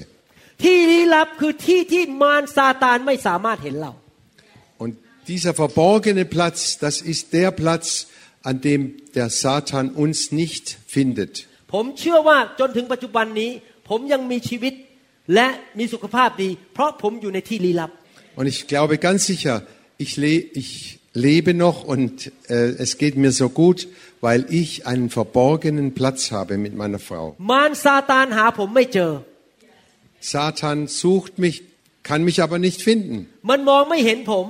[0.63, 3.91] ที่ลี้ลับคือที่ที่มารซาตานไม่สามารถเห็นเรา
[4.83, 4.91] Und
[5.31, 7.85] dieser verborgene Platz, das ist der Platz,
[8.49, 8.81] an dem
[9.17, 11.33] der Satan uns nicht findet.
[11.73, 13.51] ผมเชื่อว่าจนถึงปัจจุบันนี้
[13.89, 14.73] ผมยังมีชีวิต
[15.35, 15.47] และ
[15.79, 17.91] มีสุขภาพดี เพราะผมอยู่ในที่ลี้ลับ
[18.39, 19.55] Und ich glaube ganz sicher,
[20.01, 22.53] ich, le ich lebe noch und äh,
[22.85, 23.87] es geht mir so gut,
[24.21, 27.25] weil ich einen verborgenen Platz habe mit meiner Frau.
[27.51, 29.13] มารซาตานหาผมไม่เจอ
[30.33, 31.55] Satan sucht mich,
[32.07, 33.17] kann mich aber nicht finden.
[33.49, 34.45] มันมองไม่เห็นผม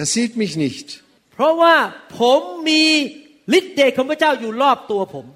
[0.00, 0.86] Er sieht mich nicht,
[1.34, 1.76] เพราะว่า
[2.18, 2.84] ผมมี
[3.58, 5.26] ฤทธิ์เดชของพระเจ้าอยู่รอบตัวผม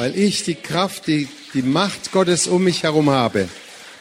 [0.00, 1.22] weil ich die Kraft, die,
[1.54, 3.42] die Macht Gottes um mich herum habe.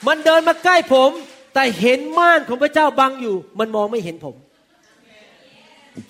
[0.07, 1.11] มันเดินมาใกล้ผม
[1.53, 4.36] แต่เห็นม่านของพระเจ้าบังอยู่ มันมองไม่เห็นผม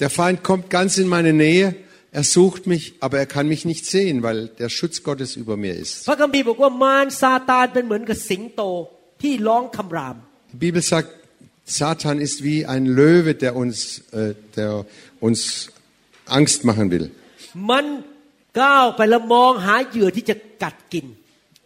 [0.00, 1.74] der Feind kommt ganz in meine Nähe.
[2.12, 5.74] Er sucht mich, aber er kann mich nicht sehen, weil der Schutz Gottes über mir
[5.74, 6.08] ist.
[10.52, 11.10] Die Bibel sagt,
[11.64, 14.86] Satan ist wie ein Löwe, der uns, äh, der
[15.20, 15.70] uns
[16.26, 17.10] Angst machen will.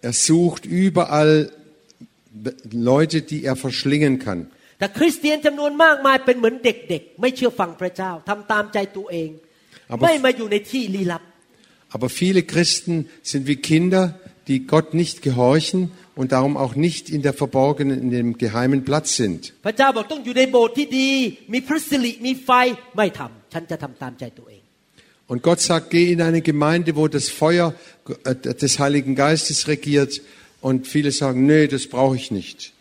[0.03, 1.53] Er sucht überall
[2.73, 4.51] Leute, die er verschlingen kann.
[4.80, 9.30] แต่คริสเตียนจำนวนมากมายเป็นเหมือนเด็กๆ ไม่เชื่อฟังพระเจ้าทำตามใจตัวเอง
[9.94, 11.24] Aber- ไม่มาอยู่ในที่ลี้ลับ
[11.96, 12.94] Aber viele Christen
[13.32, 14.04] sind wie Kinder,
[14.50, 15.82] die Gott nicht gehorchen
[16.20, 19.40] und darum auch nicht in der verborgenen, in dem geheimen Platz sind.
[19.66, 21.10] พระเจ้าบอกต้องอยู่ในโบสถ์ที่ดี
[21.54, 22.50] มีพระสิริมีไฟ
[22.98, 24.62] ไม่ทำฉันจะทำตามใจตัวเอง
[25.32, 27.74] Und Gott sagt, geh in eine Gemeinde, wo das Feuer
[28.26, 30.22] äh, des Heiligen Geistes regiert.
[30.62, 32.74] Und viele sagen, nee, das brauche ich nicht.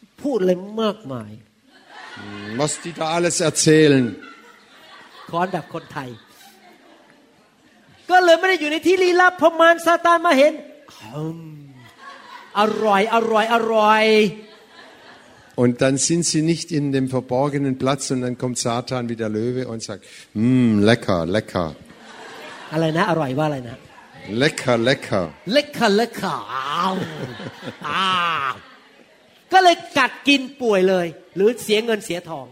[2.60, 4.04] Was die da alles erzählen.
[5.30, 6.08] คอนแบบคนไทย
[8.10, 10.52] ก็เลยไม่ได้อยู่ในที่ลี้ลับพอมารซาตานมาเห็น
[11.14, 11.40] อืม
[12.58, 14.04] อร่อยอร่อยอร่อย
[15.62, 19.28] Und dann sind sie nicht in dem verborgenen Platz und dann kommt Satan wie der
[19.28, 20.02] Löwe und sagt,
[20.34, 21.68] mm, lecker, lecker,
[22.72, 23.76] อะไรนะ อร่อยว่าอะไรนะ
[24.28, 25.30] lecker, lecker.
[29.48, 31.06] เล็กค่ะเล็กค่ะอ้าวอ้าวก็เลยกัดกินป่วยเลย
[31.36, 32.48] หรือเสียเงินเสียทอง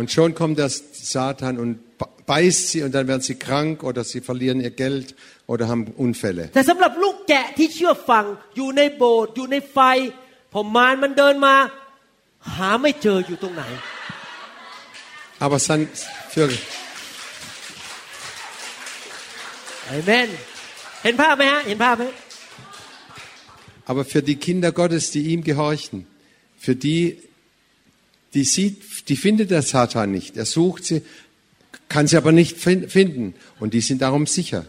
[0.00, 0.70] Und schon kommt der
[1.14, 1.72] Satan und
[2.32, 5.16] beißt sie und dann werden sie krank oder sie verlieren ihr Geld
[5.52, 6.44] oder haben Unfälle.
[6.54, 8.24] แต่สำหรับลูกแกะที่เชื่อฟัง
[8.56, 9.78] อยู่ในโบสถ์อยู่ในไฟ
[10.52, 11.54] พอมารมันเดินมา
[12.56, 13.64] หาไม่เจออยู่ตรงไหน
[15.44, 15.82] Aber es dann
[16.32, 16.48] für,
[19.86, 20.28] เอเมน
[21.02, 22.04] เห็นภาพไหมฮะ เห็นภาพไหม
[23.88, 26.06] aber für die Kinder Gottes, die ihm gehorchen,
[26.64, 27.18] für die,
[28.34, 30.36] die sieht, die findet der Satan nicht.
[30.36, 31.02] Er sucht sie,
[31.88, 34.62] kann sie aber nicht fin- finden und die sind darum sicher.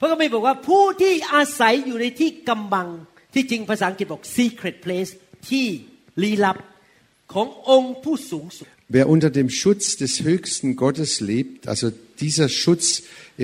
[0.00, 2.88] พระคัมภีร์บอกว่าผู้ที่อาศัยอยู่ในที่กำบัง
[3.34, 5.10] ที่จริงภาษาอังกฤษบอก secret place
[5.48, 5.66] ที่
[6.22, 6.56] ลี้ลับ
[7.32, 8.66] ขององค์ผู้สูงสุด
[8.96, 11.86] Wer unter dem Schutz des höchsten Gottes lebt, also
[12.24, 12.84] dieser Schutz,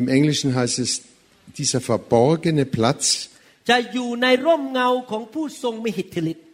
[0.00, 0.90] im Englischen heißt es
[1.58, 3.04] dieser verborgene Platz,
[3.70, 6.45] จะอยู่ในร่มเงาของผู้ทรงมีหิทธิฤทธิ์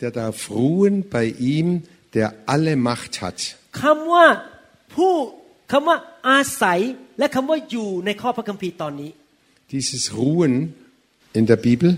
[0.00, 1.68] der darf ruhen bei ihm,
[2.14, 3.38] der alle Macht hat.
[3.80, 4.26] คำว่า
[4.94, 5.12] ผู้
[5.72, 5.96] คำว่า
[6.28, 6.80] อาศัย
[7.18, 9.10] และคำว่าอยู่ในข้อพระคัมภีร์ตอนนี้
[9.72, 10.54] Dieses Ruhen
[11.38, 11.90] in der Bibel,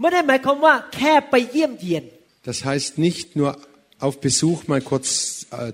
[0.00, 2.04] ไม่ได้หมายความว่าแค่ไปเยี่ยมเยียน
[2.48, 3.50] das heißt nicht nur
[4.06, 5.08] auf Besuch mal kurz,
[5.50, 5.72] äh,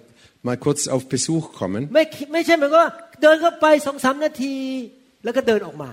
[0.48, 1.82] mal kurz auf Besuch kommen.
[1.94, 2.90] ไม่ไม่ใช่หมายความว่า
[3.22, 4.54] เดินเข้าไปสองสามนาที
[5.24, 5.90] แล้วก็เดินออกมา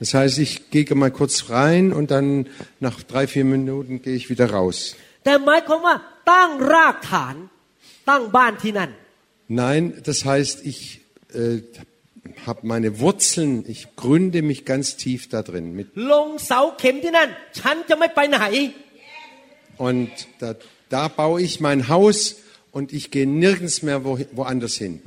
[0.00, 2.46] Das heißt, ich gehe mal kurz rein und dann
[2.80, 4.96] nach drei, vier Minuten gehe ich wieder raus.
[9.48, 11.00] Nein, das heißt, ich
[11.34, 11.62] äh,
[12.46, 15.74] habe meine Wurzeln, ich gründe mich ganz tief da drin.
[15.74, 15.96] Mit
[19.78, 20.54] und da,
[20.88, 22.36] da baue ich mein Haus
[22.72, 25.00] und ich gehe nirgends mehr wo, woanders hin.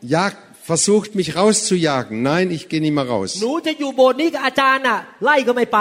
[0.00, 2.21] Jagt versucht mich rauszujagen.
[2.21, 3.29] Nein, ich gehe nicht mehr ห raus.
[3.43, 5.79] นูจะอยู่โบสถ์นี้กับอาจารย์น่ะ ไล่ก็ไม่ไป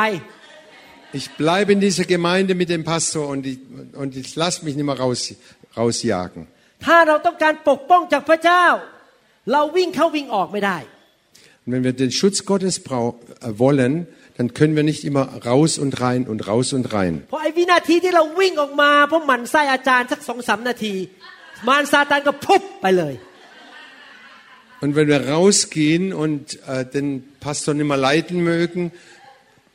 [1.19, 3.59] Ich bleibe in dieser Gemeinde mit dem Pastor und ich,
[4.03, 5.21] und ich lasse mich nicht mehr raus,
[5.81, 6.43] rausjagen.
[6.85, 8.65] ถ้าเราต้องการปกป้องจากพระเจ้า
[9.53, 10.79] เราวิ่งเข้าวิ่งออกไม่ได้
[11.65, 13.05] Und wenn wir den Schutz Gottes brau
[13.47, 13.93] äh, wollen,
[14.39, 17.15] dann können wir nicht immer raus und rein und raus und rein.
[17.29, 20.95] เพราะไอ้วินาทีที่เราวิ่งออกมาเพราะหมันไส้อาจารย์สักสองสามนาที
[21.69, 23.15] มารซาตานก็พุบไปเลย
[24.85, 27.07] Und wenn wir rausgehen und äh, den
[27.39, 28.93] Pastor nicht mehr leiten mögen,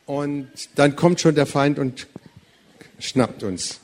[0.06, 2.08] und dann kommt schon der Feind und
[3.00, 3.80] schnappt uns.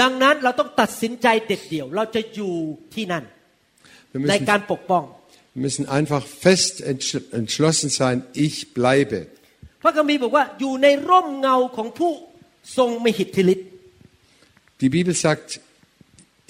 [0.00, 2.54] ดังนั้นเราต้องตัดสินใจเด็ดเดี่ยว เราจะอยู่
[2.94, 3.24] ที่นั่น
[4.12, 5.04] Wir ใน müssen, การปกป้อง
[5.54, 9.18] wir müssen einfach fest entschl entschlossen sein, ich bleibe.
[9.82, 12.12] พระคัมภีร์บอกว่าอยู่ในร่มเงาของผู้
[12.76, 13.68] ทรงมีหิทธิฤทธิ์
[14.80, 15.48] Die Bibel sagt,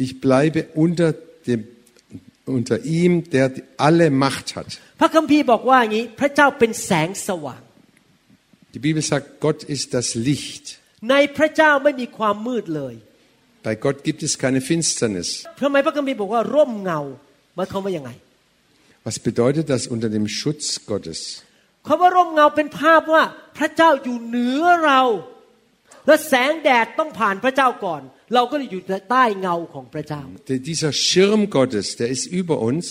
[0.05, 1.09] ich bleibe unter,
[1.47, 1.61] dem,
[2.49, 4.69] unter ihm, der die- alle Macht hat.
[5.01, 7.63] พระคัมภีร์บอกว่าอย่างนี้ พระเจ้าเป็นแสงสว่าง
[8.75, 10.65] Die Bibel sagt, Gott ist das Licht.
[11.11, 12.95] ในพระเจ้าไม่มีความมืดเลย
[13.67, 15.29] Bei Gott gibt es keine Finsternis.
[15.63, 17.01] ทำไมพระคัมภีร์บอกว่าร่มเงา
[17.55, 18.11] หมายความว่ายังไง
[19.07, 21.21] Was bedeutet das unter dem Schutz Gottes?
[21.87, 23.23] คำว่าร่มเงาเป็นภาพว่า
[23.59, 25.03] พระเจ้าอยู่เหนือเรา
[26.07, 28.03] และแสงแดดต้องผ่านพระเจ้าก่อน
[28.35, 32.87] เราก็เลยอยู่ใต้เงาของพระเจ้า Der- Dieser Schirm Gottes, der ist über uns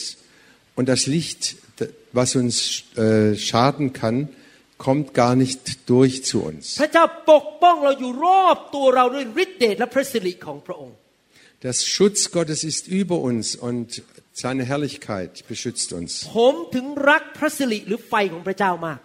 [0.78, 1.42] und das Licht,
[1.80, 2.56] d- was uns
[2.96, 4.18] äh, schaden kann,
[4.86, 5.62] kommt gar nicht
[5.92, 6.64] durch zu uns.
[6.82, 10.96] พระเจ้าปกป้องเราอยู่รอบตัวเราด้วยฤทธิเดชและพระสิริของพระองค์
[11.66, 13.88] Der Schutz Gottes ist über uns und
[14.44, 16.10] seine Herrlichkeit beschützt uns.
[16.38, 19.00] ผมถึงรักพระสิริหรือไฟของพระเจ้ามาก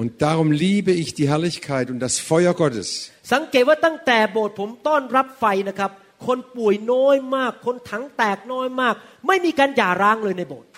[0.00, 2.88] Und darum liebe ich die Herrlichkeit und das Feuer Gottes.
[3.32, 5.90] สังเกตว่าตั้งแต่โบสถ์ผมต้อนรับไฟนะครับ
[6.26, 8.94] คนป่วยน้อยมาก คนถังแตกน้อยมาก
[9.26, 10.68] ไม่มีการหย่าร้างเลยในโบสถ์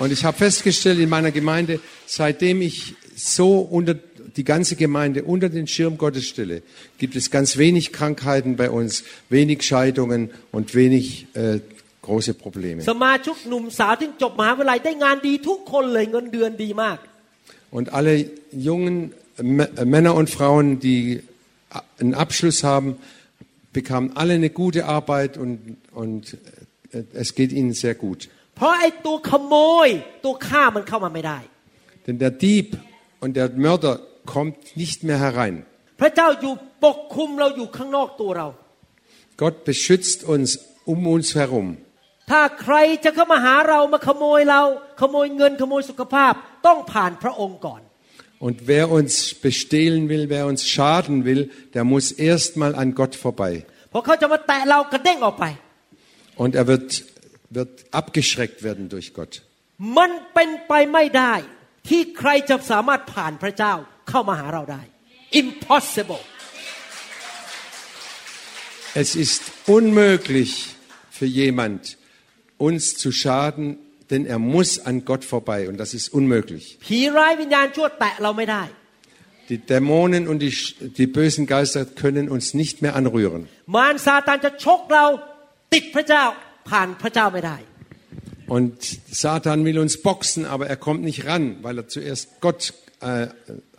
[0.00, 3.94] Und ich habe festgestellt in meiner Gemeinde, seitdem ich so unter
[4.36, 6.62] die ganze Gemeinde unter den Schirm Gottes stelle,
[6.98, 11.60] gibt es ganz wenig Krankheiten bei uns, wenig Scheidungen und wenig äh,
[12.08, 12.78] große Probleme.
[12.90, 16.98] สมาชิกหนุ่มสาวที่จบมหาวิทยาลัยได้งานดีทุกคนเลยเงินเดือนดีมาก
[17.76, 18.12] Und alle
[18.68, 18.96] jungen
[19.38, 21.00] M- äh, Männer und Frauen, die
[21.76, 22.88] a- einen Abschluss haben,
[23.78, 25.54] bekamen alle eine gute Arbeit und,
[26.02, 26.22] und
[26.92, 28.20] äh, es geht ihnen sehr gut.
[28.56, 29.54] เพราะไอ้ตัวขโม
[29.86, 29.88] ย
[30.24, 31.38] ตัวฆ่ามันเข้ามาไม่ได้
[32.06, 32.68] Denn der Dieb
[33.22, 33.92] und der Mörder
[34.34, 35.54] kommt nicht mehr herein.
[36.00, 36.52] พระเจ้าอยู่
[36.84, 38.46] ปกคุมเราอยู่ข้างนอกตัวเรา
[39.42, 40.48] Gott beschützt uns
[40.92, 41.68] um uns herum.
[42.30, 44.62] ถ้าใครจะเข้ามาหาเรามาขโมยเรา
[45.00, 46.32] ขโมยเงินขโมยสุขภาพ
[46.66, 47.82] ต้องผ่านพระองค์ก่อน
[48.46, 51.42] Und wer uns bestehlen will, wer uns schaden will,
[51.74, 53.52] der muss erstmal an Gott vorbei.
[53.90, 55.44] เพราะเขาจะมาแตะเรากระเด้งออกไป
[56.42, 56.88] Und er wird,
[57.56, 59.32] wird abgeschreckt werden durch Gott.
[59.98, 61.34] มันเป็นไปไม่ได้
[61.88, 63.74] ที่ใครจะสามารถผ่านพระเจ้า
[64.08, 64.82] เข้ามาหาเราได้
[65.42, 66.22] impossible
[69.02, 69.42] Es ist
[69.76, 70.52] unmöglich
[71.16, 71.95] für jemand,
[72.66, 73.64] uns zu schaden,
[74.10, 76.64] denn er muss an Gott vorbei und das ist unmöglich.
[76.84, 78.62] ผีร้ายวิญญาณชั่วแตะเราไม่ได้
[79.50, 83.40] Die Dämonen und die, Sch- die bösen Geister können uns nicht mehr anrühren.
[83.74, 85.06] มารซาตานจะชกเรา
[85.74, 86.24] ติดพระเจ้า
[86.70, 87.56] ผ่านพระเจ้าไม่ได้
[88.56, 88.74] Und
[89.22, 93.28] Satan will uns boxen, aber er kommt nicht ran, weil er zuerst Gott, äh,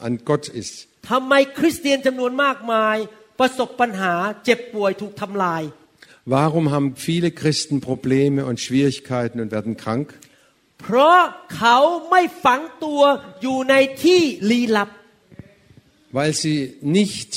[0.06, 0.76] an Gott ist.
[1.12, 2.98] ทำไมคริสเตียนจำนวนมากมาย
[3.40, 4.14] ประสบปัญหา
[4.46, 5.62] เจ็บป่วยถูกทำลาย
[6.28, 10.08] Warum haben viele Christen Probleme und Schwierigkeiten und werden krank?
[10.82, 11.22] เพราะ
[11.58, 11.78] เขา
[12.10, 13.02] ไม่ฝังตัว
[13.42, 14.90] อยู่ในที่ลี้ลับ
[16.18, 16.60] Weil sie
[17.00, 17.32] nicht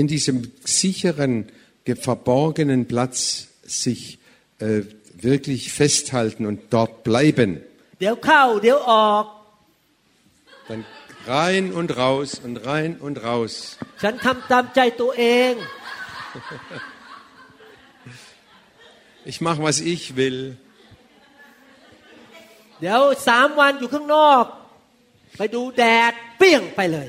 [0.00, 0.36] in diesem
[0.80, 1.32] sicheren,
[1.86, 3.16] ge- verborgenen Platz
[3.82, 4.00] sich
[4.58, 4.82] äh,
[5.28, 7.50] wirklich festhalten und dort bleiben.
[8.00, 9.24] เดี๋ยวเข้า เดี๋ยวออก
[10.68, 10.82] Dann
[11.36, 13.52] rein und raus und rein und raus.
[14.02, 15.52] ฉันทำตามใจตัวเอง
[19.30, 20.40] Ich mache, was ich will.
[22.80, 24.44] เดี๋ยวสามวันอยู่ข้างนอก
[25.38, 27.08] ไปดูแดดเปรี้ยงไปเลย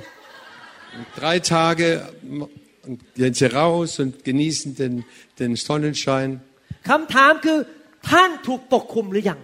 [1.20, 1.88] Drei Tage
[2.88, 4.94] und gehen sie raus und genießen den,
[5.40, 6.30] den Sonnenschein.
[6.90, 7.60] คำถามคือ
[8.12, 9.40] ท่านถูกปกคุมหรือยัง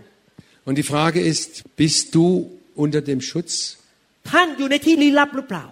[0.68, 1.52] Und die Frage ist,
[1.84, 2.26] bist du
[2.84, 3.54] unter dem Schutz?
[4.32, 5.66] ท่านอยู่ในที่ลี้ลับหรือเปล่า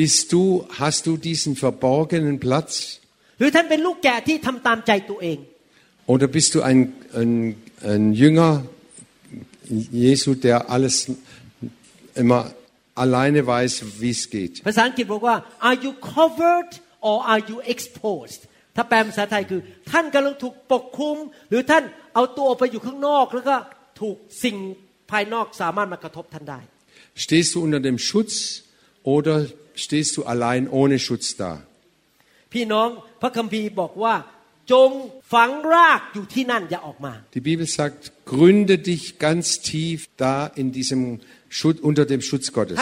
[0.00, 0.42] Bist du,
[0.80, 2.72] hast du diesen verborgenen Platz?
[3.38, 5.38] หรือท่านเป็นลูกแกะที่ทำตามใจตัวเอง
[6.06, 8.64] Oder bist du ein, ein, ein Jünger
[9.68, 11.10] Jesu, der alles
[12.14, 12.52] immer
[12.94, 14.54] alleine weiß, wie es geht?
[14.68, 15.36] ภาษาอังกฤษบอกว่า
[15.68, 16.70] are you covered
[17.08, 18.40] or are you exposed
[18.76, 19.60] ถ้าแปลเป็นภาษาไทยคือ
[19.90, 21.16] ท่านกำลังถูกปกคลุม
[21.48, 23.56] หรือท่านเอาตัวออกไปอยู่ข้างนอก แล้วก็
[24.00, 24.56] ถูกสิ่ง
[25.10, 26.60] ภายนอกสามารถมากระทบท่านได้
[27.24, 28.34] Stehst du unter dem Schutz
[29.14, 29.36] oder
[29.84, 31.52] stehst du allein ohne Schutz da?
[32.52, 32.88] พี่น้อง
[33.22, 34.14] พระคัมภีร์บอกว่า
[37.33, 42.77] die Bibel sagt, gründe dich ganz tief da in diesem Schutz, unter dem Schutz Gottes.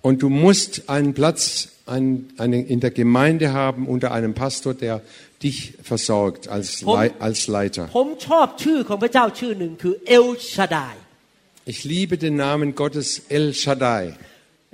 [0.00, 5.02] Und du musst einen Platz einen, einen in der Gemeinde haben unter einem Pastor, der
[5.42, 6.84] dich versorgt als,
[7.18, 7.88] als Leiter.
[11.64, 14.16] Ich liebe den Namen Gottes El Shaddai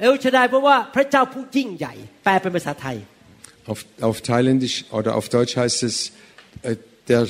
[0.02, 1.94] เอลชาดายเพราะว่าพระเจ้าผู้ยิ่งใหญ่
[2.24, 2.98] แปลเป็นภาษาไทย
[3.72, 5.96] Auf, auf Thailändisch oder auf Deutsch heißt es
[6.64, 6.76] äh,
[7.12, 7.22] der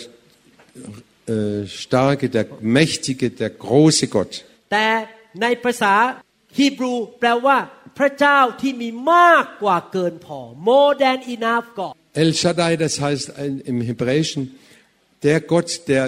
[1.28, 4.34] äh, starke, der mächtige, der große Gott.
[4.72, 4.88] แต่
[5.42, 5.94] ในภาษา
[6.58, 7.58] ฮีบรูแปลว่า
[7.98, 14.42] พระเจ้าที่มีมากกว่าเกินพอ more than enough God El Shaddai, das heißt ein- im Hebräischen
[15.28, 16.04] der Gott, der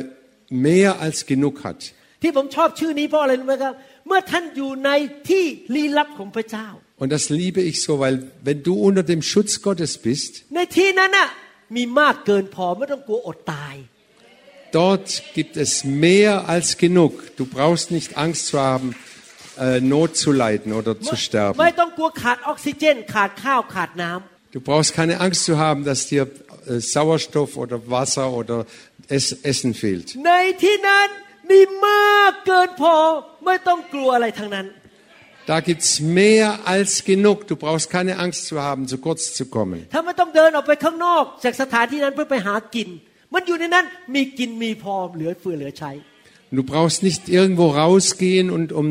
[0.68, 1.80] mehr als genug hat.
[2.24, 3.74] ที่ผมชอบชื่อนี้เพราะอะไรรู้ไหมครับ
[4.10, 4.90] เมื่อท่านอยู่ใน
[5.30, 5.46] ที่
[5.76, 6.68] ลี้ลับของพระเจ้า
[7.02, 8.16] Und das liebe ich so, weil
[8.48, 11.30] wenn du unter dem Schutz Gottes bist, ในที่นั้นน่ะ
[11.76, 13.76] มีมากเกินพอไม่ต้องกลัวอดตาย
[14.76, 17.12] dort gibt es mehr als genug.
[17.38, 18.96] Du brauchst nicht Angst zu haben,
[19.58, 21.58] äh, Not zu leiden oder zu ไม่ sterben.
[21.82, 28.58] ต้องกลัวขาดออกซิเจน ขาดข้าวขาดน้ำ Du brauchst keine Angst zu haben, dass dir äh, Sauerstoff oder Wasser oder
[29.18, 30.08] es Essen fehlt.
[33.40, 34.68] ในที่นั้นมีมากเกินพอไม่ต้องกลัวอะไรทั้งนั้น
[35.52, 37.38] Da gibt's mehr als genug.
[37.52, 39.80] Du brauchst keine Angst zu haben, zu kurz zu kommen.
[39.94, 42.90] ถ้าไม่ต้องเดินออกไปข้างนอกจากสถานที่นั้นเพื่อไปหากิน
[43.34, 45.92] มันอยู่ในนั้นมีกินมีพอเหลือเฟือเหลือใช้
[46.58, 48.88] Du brauchst nicht irgendwo rausgehen und um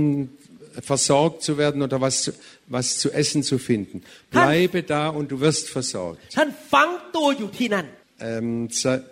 [0.93, 2.35] versorgt zu werden oder was, zu-
[2.77, 3.97] was zu essen zu finden.
[4.37, 6.19] Bleibe da und du wirst versorgt.
[6.37, 7.87] ท่านฝังตัวอยู่ที่นั่น
[8.31, 9.03] Ähm, ze-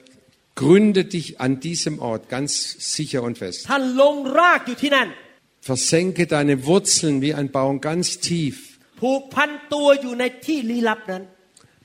[0.62, 2.50] gründe dich an diesem Ort ganz
[2.94, 3.60] sicher und fest.
[5.67, 8.79] Versenke deine Wurzeln wie ein Baum ganz tief.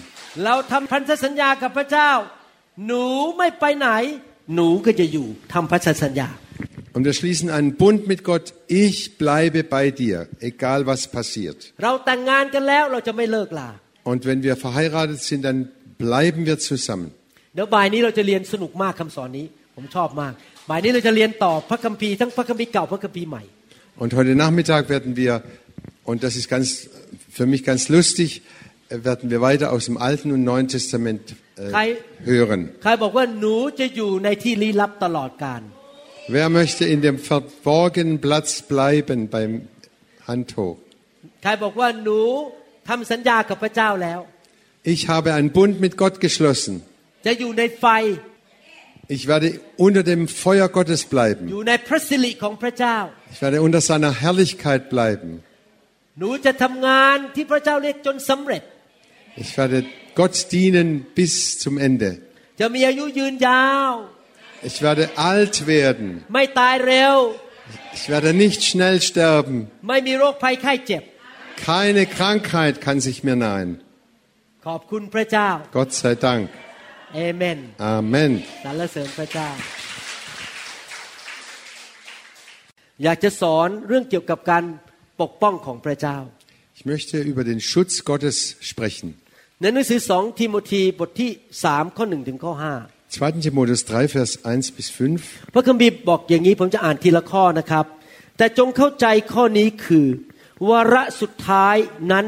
[0.45, 2.11] เราทำพันธสัญญากับพระเจ้า
[2.87, 3.05] หนู
[3.37, 3.87] ไม่ไปไหน
[4.55, 6.27] หนูก็จะอยู่ทำพันธสัญญา
[6.95, 8.45] Und wir schließen einen Bund mit Gott.
[8.67, 10.15] Ich bleibe bei dir,
[10.49, 11.57] egal was passiert.
[11.83, 13.69] เราแต่งงานกันแล้วเราจะไม่เลิกลา
[14.11, 15.57] Und wenn wir verheiratet sind, dann
[16.05, 17.07] bleiben wir zusammen.
[17.55, 20.33] เดี๋ยวบ่ายนี้เราจะเรียนสนุกมากคำสอนนี้ ผมชอบมาก
[20.69, 23.43] บ่ายนี้เราจะเรียนต่อพระคัมภีร์ทั้งพระคัมภีร์เก่าพระคัมภีร์ใหม่
[24.01, 25.33] Und heute Nachmittag werden wir,
[26.09, 26.65] und das ist ganz,
[27.37, 28.29] für mich ganz lustig,
[28.89, 31.23] äh, werden wir weiter aus dem Alten und Neuen Testament
[31.57, 31.97] äh, Kai-
[32.31, 32.61] hören.
[32.83, 35.61] ใครบอกว่าหนูจะอยู่ในที่ลี้ลับตลอดกาล
[36.28, 39.68] Wer möchte in dem verborgenen Platz bleiben beim
[40.26, 40.78] Hand hoch?
[44.82, 46.82] Ich habe einen Bund mit Gott geschlossen.
[49.08, 51.48] Ich werde unter dem Feuer Gottes bleiben.
[53.32, 55.44] Ich werde unter seiner Herrlichkeit bleiben.
[59.36, 59.84] Ich werde
[60.16, 62.18] Gott dienen bis zum Ende.
[64.69, 66.07] Ich werde alt werden.
[66.33, 67.17] ไม่ตายเร็ว
[67.97, 69.55] Ich werde nicht schnell sterben.
[69.87, 71.03] ไม่มีโรคภัยไข้เจ็บ
[71.71, 73.69] Keine Krankheit kann sich mir nahen.
[74.65, 76.45] ขอบคุณพระเจ้า Gott sei Dank.
[77.15, 77.59] เอเมน
[77.95, 78.31] Amen.
[78.63, 79.49] สรรเสริญพระเจ้า
[83.03, 84.63] อยากจะสอนเรื่องเกี่ยวกับการ
[85.21, 86.17] ปกป้องของพระเจ้า
[86.77, 88.37] Ich möchte über den Schutz Gottes
[88.71, 89.07] sprechen.
[89.61, 91.31] ในหนังสือสองทิโมธีบทที่
[91.63, 92.73] สามข้อหนึ่งถึงข้อห้า
[93.09, 93.41] 2.
[93.45, 95.53] Timotheus 3, Vers 1 bis 5.
[95.53, 97.85] พระคัมภีร์บอกอย่างนี้ผมจะอ่านทีละข้อนะครับ
[98.37, 100.07] แต่จงเข้าใจข้อนี้คือ
[100.69, 101.75] วาระสุดท้าย
[102.11, 102.25] นั้น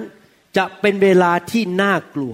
[0.57, 2.33] จะเป็นเวลาที่น่ากลัว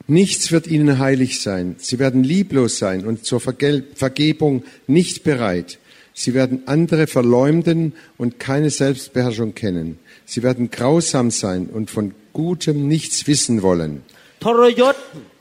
[0.09, 1.76] Nichts wird ihnen heilig sein.
[1.80, 5.80] Sie werden lieblos sein und zur Vergel Vergebung nicht bereit.
[6.13, 9.99] Sie werden andere verleumden und keine Selbstbeherrschung kennen.
[10.26, 14.03] Sie werden grausam sein und von Gutem nichts wissen wollen.
[14.43, 14.95] ทรยศ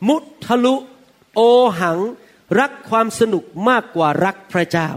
[0.09, 0.75] มุทะลุ
[1.35, 1.41] โอ
[1.81, 1.99] หัง
[2.59, 4.91] รักความสนุกมากกว่ารักพระเจ้า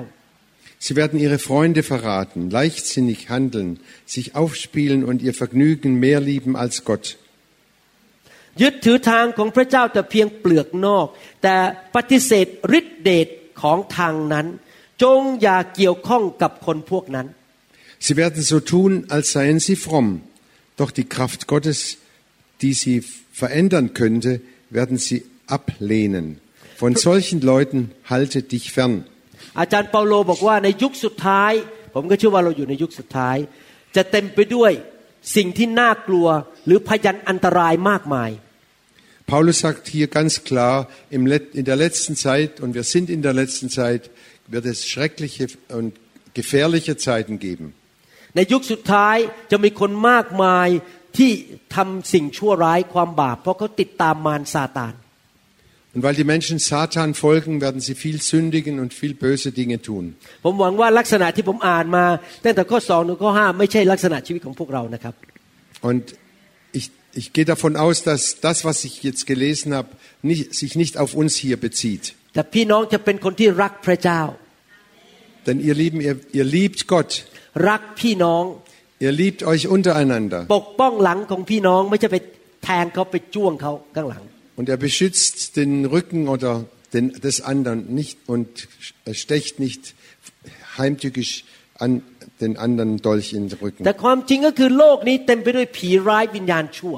[0.86, 6.86] Sie werden ihre Freunde verraten, leichtsinnig handeln, sich aufspielen und ihr Vergnügen mehr lieben als
[6.86, 7.18] Gott.
[8.61, 11.07] ยึดถือทางของพระเจ้าแต่เพียงเปลือกนอก
[11.43, 11.57] แต่
[11.95, 12.47] ปฏิเสธ
[12.79, 13.29] ฤทธิเดช
[13.63, 14.47] ของทางนั้น
[15.03, 17.29] จงอย่าเกี่ยวข้องกับคนพวกนั้น
[18.07, 20.09] Sie werden so tun, als seien sie fromm,
[20.81, 21.99] doch die Kraft Gottes,
[22.61, 22.97] die sie
[23.43, 24.41] verändern könnte,
[24.71, 26.27] werden sie ablehnen.
[26.77, 27.79] Von solchen Leuten
[28.13, 28.95] halte dich fern.
[29.61, 31.53] อาจารย์เปาโลบอกว่าในยุคสุดท้าย
[31.95, 33.37] ผมก็เชื่อว่าเราอยู่ในยุคสุดท้าย
[33.97, 34.73] จะเต็มไปด้วย
[35.36, 36.28] สิ่งที่น่ากลัว
[36.66, 38.32] หรือพยันอันตรายมากมาย
[39.34, 40.76] Paulus sagt hier ganz klar,
[41.10, 44.10] im Let- in der letzten Zeit, und wir sind in der letzten Zeit,
[44.54, 45.48] wird es schreckliche
[45.78, 45.90] und
[46.34, 47.74] gefährliche Zeiten geben.
[48.34, 48.38] ใ
[55.94, 60.04] Und weil die Menschen Satan folgen, werden sie viel sündigen und viel böse Dinge tun.
[60.46, 62.06] ผมหวังว่าลักษณะที่ผมอ่านมา
[62.44, 65.14] ตั้งแต่ข้อสองถึงข้อห้าไม่ใช่ลักษณะชีวิตของพวกเรานะครับ
[65.90, 66.04] Und
[66.78, 66.86] ich,
[67.22, 69.90] ich gehe davon aus, dass das, was ich jetzt gelesen habe,
[70.30, 72.04] nicht, sich nicht auf uns hier bezieht.
[72.34, 74.22] แต่พี่น้องจะเป็นคนที่รักพระเจ้า
[75.48, 77.12] Denn ihr Lieben, ihr, ihr liebt Gott.
[77.70, 78.44] รักพี่น้อง
[79.06, 80.42] Ihr liebt euch untereinander.
[80.56, 82.18] ปกป้องหลังของพี่น้องไม่ใช่ไป
[82.64, 84.24] แทงเขาไปจ้วงเขาข้างหลัง
[84.58, 88.68] Und er beschützt den Rücken oder den, des anderen nicht und
[89.12, 89.94] stecht nicht
[90.78, 91.46] heimtückisch
[91.78, 92.02] an
[92.42, 93.82] den anderen Dolch in den Rücken.
[93.86, 96.96] แต่ความจริงก็คือโลกนี้เต็มไปด้วยผีร้ายวิญญาณชั่ว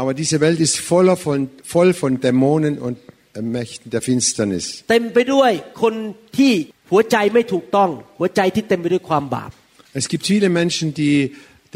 [0.00, 1.38] Aber diese Welt ist voller von,
[1.74, 2.96] voll von Dämonen und
[3.34, 4.66] äh, Mächten der Finsternis.
[4.90, 5.50] เต็มไปด้วย
[5.82, 5.94] คน
[6.38, 6.52] ที่
[6.90, 9.50] หัวใจไม่ถูกต้อง หัวใจที่เต็มไปด้วยความบาป
[10.00, 11.16] Es gibt viele Menschen, die,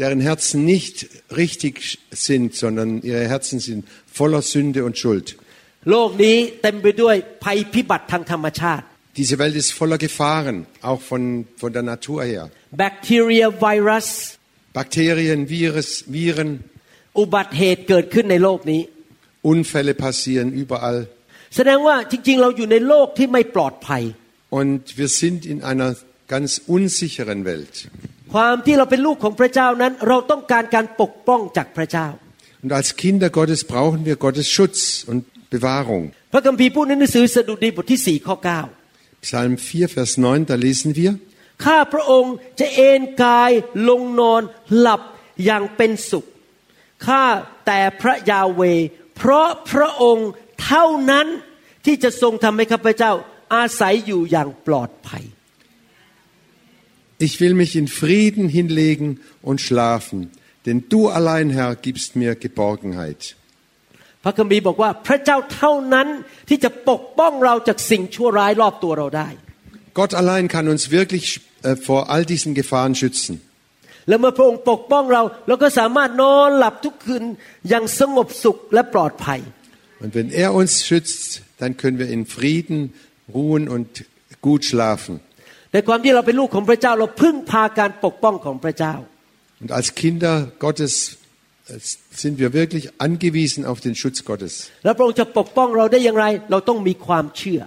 [0.00, 5.36] deren Herzen nicht richtig sind, sondern ihre Herzen sind voller Sünde und Schuld.
[9.16, 12.50] Diese Welt ist voller Gefahren, auch von, von der Natur her.
[12.70, 14.38] Bacteria, Virus,
[14.72, 16.64] Bakterien, Virus, Viren.
[19.42, 21.08] Unfälle passieren überall.
[24.48, 25.96] Und wir sind in einer
[26.28, 27.90] ganz unsicheren Welt.
[28.32, 32.08] ความที่เราเป็นลูกของพระเจ้านั้น เราต้องการการปกป้องจากพระเจ้า
[32.64, 35.20] Und als Kinder Gottes brauchen wir Gottes Schutz und
[35.54, 36.04] Bewahrung.
[36.32, 38.36] พระคัมภีร์พูดในหนังสือสดุดีบทที่4ข้อ
[39.26, 43.50] Psalm 4, Vers 9, da lesen wir, 9ข้าพระองค์จะเอนกาย
[43.88, 44.42] ลงนอน
[44.78, 45.02] หลับ
[45.44, 46.26] อย่างเป็นสุข
[47.06, 47.24] ข้า
[47.66, 50.30] แต่พระยาเวห์เพราะพระองค์
[50.64, 51.26] เท่านั้น
[51.86, 53.12] ที่จะทรงทำให้ข้าพเจ้า
[53.54, 55.24] อาศัยอยู่อย่างปลอดภัย
[57.19, 60.31] ich will mich in Frieden hinlegen und schlafen,
[60.65, 63.35] denn du allein, Herr, gibst mir Geborgenheit.
[64.27, 66.07] พระคัมภีร์บอกว่าพระเจ้าเท่านั้น
[66.49, 69.29] ที่จะปกป้องเราจากสิ่งชั่วร้ายรอบตัวเราได้
[69.99, 71.25] Gott allein kann uns wirklich
[71.67, 73.33] äh, vor all diesen Gefahren schützen.
[74.07, 77.23] และเมื่อพระองค์ปกป้องเราเราก็สามารถนอนหลับทุกคืน
[77.69, 79.39] อย่างสงบสุขและปลอดภัย
[80.03, 82.77] Und wenn er uns schützt, dann können wir in Frieden
[83.37, 83.89] ruhen und
[84.47, 85.13] gut schlafen.
[85.73, 88.93] ในความที่เราเป็นลูกของพระเจ้าเราพึ่งพาการปกป้องของพระเจ้า
[89.61, 90.35] Und als Kinder
[90.65, 90.93] Gottes
[91.67, 91.79] äh,
[92.23, 94.53] sind wir wirklich angewiesen auf den Schutz Gottes.
[94.85, 97.61] แล้วพระองค์จะปกป้องเราได้อย่างไร เราต้องมีความเชื่อ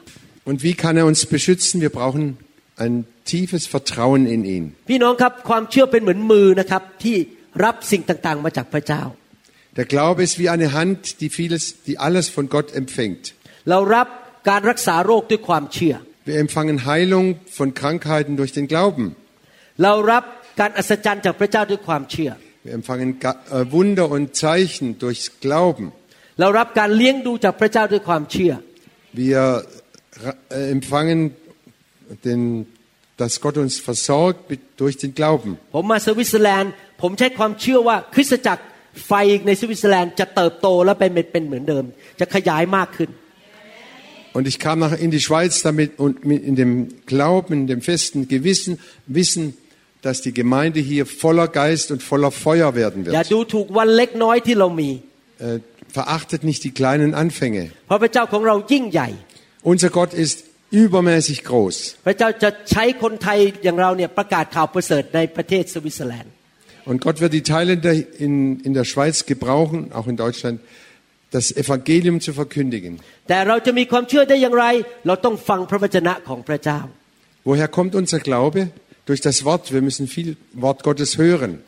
[0.48, 1.74] Und wie kann er uns beschützen?
[1.86, 2.24] Wir brauchen
[2.84, 2.94] ein
[3.32, 4.64] tiefes Vertrauen in ihn.
[4.90, 7.16] พี่น้องครับความเชื่อเป็นเหมือนมือนะครับที่
[7.64, 9.02] รับสิ่งต่างๆ มาจากพระเจ้า
[9.78, 13.22] Der Glaube ist wie eine Hand, die vieles, die alles von Gott empfängt.
[13.70, 14.06] เรารับ
[14.48, 15.94] การรักษาโรคด้วยความเชื่อ
[16.28, 17.26] Wir empfangen Heilung
[17.58, 19.04] von Krankheiten durch den Glauben.
[19.82, 20.24] เรารับ
[20.60, 22.30] การอัศจรรย์จากพระเจ้าด้วยความเชื่อ
[22.66, 25.86] Wir empfangen Ga- äh, Wunder und Zeichen durchs Glauben.
[26.40, 28.52] เรารับการเลี้ยงดูจากพระเจ้าด้วยความเชื่อ
[29.22, 29.40] Wir
[30.24, 31.18] ra- äh, empfangen,
[32.26, 32.40] den,
[33.20, 35.50] dass Gott uns versorgt mit, durch den Glauben.
[35.74, 38.62] ผมมาสวิตเซอร์แลนด์ ผมใช้ความเชื่อว่าคริสตจักร
[39.06, 39.12] ไฟ
[39.46, 41.84] ในสวิตเซอร์แลนด์จะเติบโตและเป็นเป็นเหมือนเดิม
[42.20, 43.10] จะขยายมากขึ้น
[44.33, 47.81] und ich kam nach, in die Schweiz damit und mit in dem Glauben, in dem
[47.81, 49.55] festen Gewissen, Wissen,
[50.01, 53.15] dass die Gemeinde hier voller Geist und voller Feuer werden wird.
[55.39, 57.71] Äh, verachtet nicht die kleinen Anfänge.
[59.61, 61.97] Unser Gott ist übermäßig groß.
[66.85, 70.59] Und Gott wird die Thailänder in, in der Schweiz gebrauchen, auch in Deutschland,
[71.33, 72.99] das Evangelium zu verkündigen.
[77.43, 78.69] Woher kommt unser Glaube?
[79.05, 79.73] Durch das Wort.
[79.73, 81.61] Wir müssen viel Wort Gottes hören.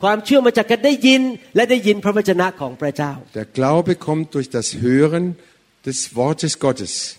[3.34, 5.36] Der Glaube kommt durch das Hören
[5.84, 7.16] des Wortes Gottes.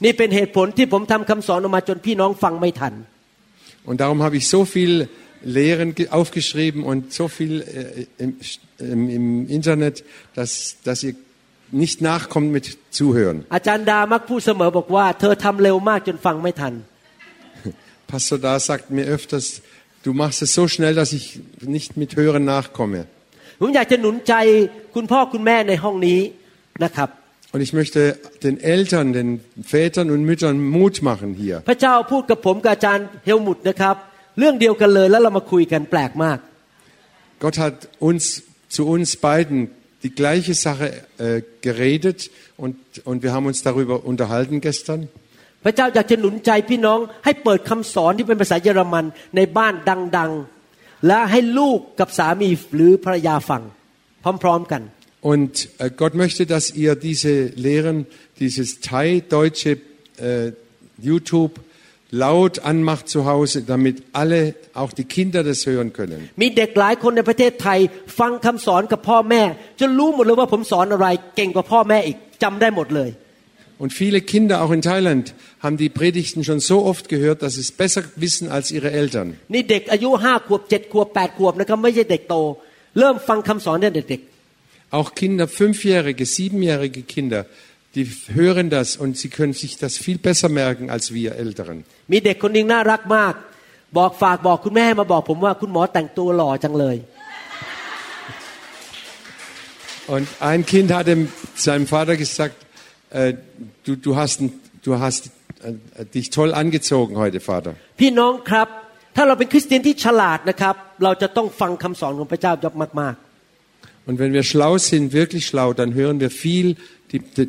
[3.86, 5.08] Und darum habe ich so viel
[5.44, 8.28] Lehren aufgeschrieben und so viel äh,
[8.80, 10.04] im, Internet,
[10.34, 11.16] dass, dass ihr
[11.83, 12.65] nicht nachkommt mit
[12.99, 13.37] Zuhören.
[13.55, 16.75] อาจารย์ดามักพูดเสมอบอกว่า เธอทำเร็วมากจนฟังไม่ทัน
[18.13, 19.47] Pastor Da sagt mir öfters,
[20.05, 21.41] du machst es so schnell, dass ich
[21.77, 23.01] nicht mit Hören nachkomme.
[23.61, 24.35] ผมอยากจะหนุนใจ
[24.95, 26.21] คุณพ่อคุณแม่ในห้องนี้
[26.85, 27.09] นะครับ
[27.55, 28.01] Und ich möchte
[28.47, 29.29] den Eltern, den
[29.75, 31.57] Vätern und Müttern Mut machen hier.
[31.71, 33.97] พระเจ้าพูดกับผมกับอาจารย์เฮลมุตนะครับ
[34.39, 36.39] เรื่องเดียวกันเลยแล้วเรามาคุยกันแปลกมาก
[37.43, 37.77] Gott hat
[38.09, 38.25] uns
[38.75, 39.59] zu uns beiden
[40.07, 40.87] die gleiche Sache
[41.19, 45.09] äh, geredet und, und wir haben uns darüber unterhalten gestern.
[45.65, 49.05] พระเจ้าอยากจะหนุนใจพี่น้องให้เปิดคำสอนที่เป็นภาษาเยอรมัน
[49.37, 49.75] ในบ้าน
[50.19, 53.63] ดังๆ และให้ลูกกับสามีหรือภรรยาฟัง
[54.43, 54.83] พร้อมๆกัน
[55.33, 57.35] Und äh, Gott möchte, dass ihr diese
[57.67, 58.07] Lehren,
[58.41, 59.79] dieses Thai-deutsche
[60.19, 60.51] äh,
[60.99, 61.61] YouTube
[62.13, 66.21] laut anmacht zu Hause, damit alle, auch die Kinder das hören können.
[66.43, 67.79] มีเด็กหลายคนในประเทศไทย
[68.19, 69.43] ฟังคำสอนกับพ่อแม่
[69.81, 71.07] จนรู้หมดเลยว่าผมสอนอะไร
[71.37, 73.11] เก่งกว่าพ่อแม่อีกจำได้หมดเลย
[73.83, 75.35] Und viele Kinder, auch in Thailand,
[75.65, 79.29] haben die Predigten schon so oft gehört, dass sie es besser wissen als ihre Eltern.
[79.55, 82.37] นี่เด็กอายุห้าขวบเจ็ดขวบแปดขวบนะครับไม่ใช่เด็กโต
[82.99, 84.21] เริ่มฟังคำสอนตั้งแต่เด็ก
[84.99, 87.43] Auch Kinder, fünfjährige, siebenjährige Kinder,
[87.97, 88.05] die
[88.39, 91.79] hören das und sie können sich das viel besser merken als wir Älteren.
[91.97, 93.35] ๆมีเด็กคนหนึงน่ารักมาก
[93.99, 96.97] บอกฝากบอกคุณแม่ให้มาบอกผมว่าคุณหมอแต่งตัวหล่อจังเลย
[100.15, 102.57] Und ein Kind hat dem, seinem Vater gesagt,
[103.11, 103.35] äh,
[103.85, 104.53] du, du hast, ein-
[104.83, 105.31] du hast
[105.63, 107.73] äh, dich toll angezogen heute, Vater.
[108.01, 108.69] พี่น้องครับ
[109.17, 110.75] ถ้าเราเป็นคริสเตียนที่ฉลาดนะครับ
[111.05, 112.67] เราจะต้องฟังคำสอนของพระเจ้าย
[113.03, 113.17] มาก
[114.09, 116.69] Und wenn wir schlau sind, wirklich schlau, dann hören wir viel
[117.11, 117.49] die, die,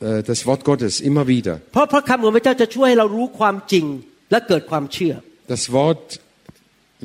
[0.00, 1.54] äh, das Wort Gottes immer wieder.
[1.64, 3.86] ๆ เพราะพระคำของพระเจ้าจะช่วยให้เรารู้ความจริง
[4.30, 5.14] และเกิดความเชื่อ
[5.54, 6.04] Das Wort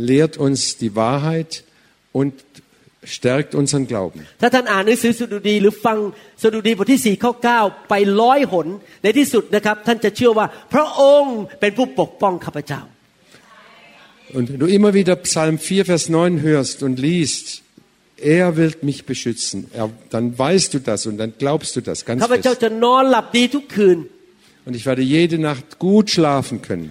[0.09, 1.51] lehrt uns die Wahrheit
[2.19, 2.33] und
[3.15, 4.19] stärkt unseren Glauben.
[4.41, 5.97] ถ้าท่านอ่านหนังสือสดุดีหรือฟัง
[6.43, 8.67] สดุดีบทที่4ข้อ9ไปร้อยหน
[9.03, 12.81] ในที่สุดนะครับ ท่านจะเชื่อว่า พระองค์เป็นผู้ปกป้องข้าพเจ้า
[14.35, 17.61] Und wenn du immer wieder Psalm 4, Vers 9 hörst und liest,
[18.17, 22.17] er wird mich beschützen, er, dann weißt du das und dann glaubst du das ganz
[22.23, 22.63] ข้าพเจ้า fest.
[22.63, 23.97] จะนอนหลับดีทุกคืน
[24.65, 26.87] Und ich werde jede Nacht gut schlafen können.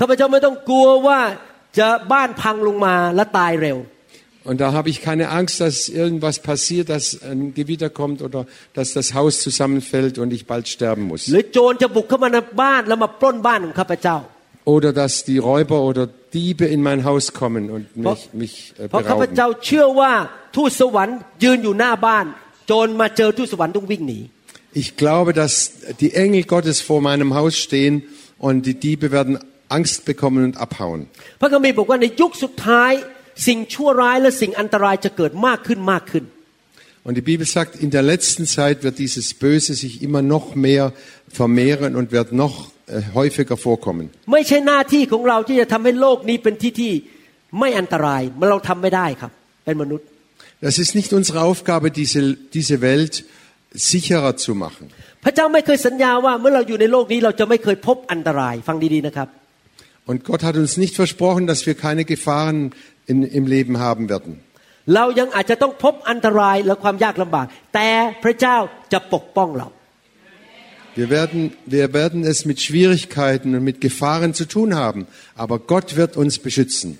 [0.00, 1.20] ข้าพเจ้าไม่ต้องกลัวว่า
[1.78, 3.78] จะบ้านพังลงมาและตายเร็ว
[4.48, 8.40] Und da habe ich keine Angst, dass irgendwas passiert, dass ein Gewitter kommt oder
[8.74, 11.22] dass das Haus zusammenfällt und ich bald sterben ห muss.
[11.34, 14.16] รือโจรจะบุกเข้ามาในบ้านแล้วมาปล้นบ้านของข้าพเจ้า
[14.74, 16.04] Oder dass die Räuber oder
[16.36, 19.36] Diebe in mein Haus kommen und mich, mich äh, เพราะข้าพ berauben.
[19.36, 20.12] เจ้าเชื่อว่า
[20.56, 22.26] ทูตสวรรค์ยืนอยู่หน้าบ้าน
[22.66, 24.20] โจรมาเจอทูตสวรรค์ต้องวิ่งหนี
[24.82, 25.54] Ich glaube, dass
[26.02, 27.94] die Engel Gottes vor meinem Haus stehen
[28.46, 29.34] und die Diebe werden
[29.78, 31.00] Angst bekommen und abhauen.
[31.40, 32.92] พระคัมภีร์บอกว่าในยุคสุดท้าย
[33.46, 36.24] สิ่งชั่วร้ายและสิ่งอันตรายจะเกิดมากขึ้นมากขึ้น
[37.06, 40.94] Und die Bibel sagt, in der letzten Zeit wird dieses Böse sich immer noch mehr
[41.28, 42.77] vermehren und wird noch äh,
[43.18, 44.06] häufiger vorkommen.
[44.32, 46.92] ไม่ใช่หน้าที่ของเราที่จะทำให้โลกนี้เป็นที่ที่
[47.60, 49.32] ไม่อันตรายมันเราทำไม่ได้ครับ
[49.64, 50.06] เป็นมนุษย์
[50.66, 52.22] Das ist nicht unsere Aufgabe, diese,
[52.56, 53.14] diese Welt
[53.90, 54.84] sicherer zu machen.
[55.24, 59.28] พระเจ้าไม่เคยสัญญาว่าเมื่อเราอยู่ในโลกนี้เราจะไม่เคยพบอันตราย ฟังดีๆนะครับ
[60.10, 62.58] Und Gott hat uns nicht versprochen, dass wir keine Gefahren
[63.12, 64.32] in, im Leben haben werden.
[64.94, 67.88] เรายังอาจจะต้องพบอันตรายและความยากลำบาก แต่
[68.24, 68.56] พระเจ้า
[68.92, 69.68] จะปกป้องเรา
[70.95, 75.95] wir werden, wir werden es mit Schwierigkeiten und mit Gefahren zu tun haben, aber Gott
[75.95, 76.99] wird uns beschützen.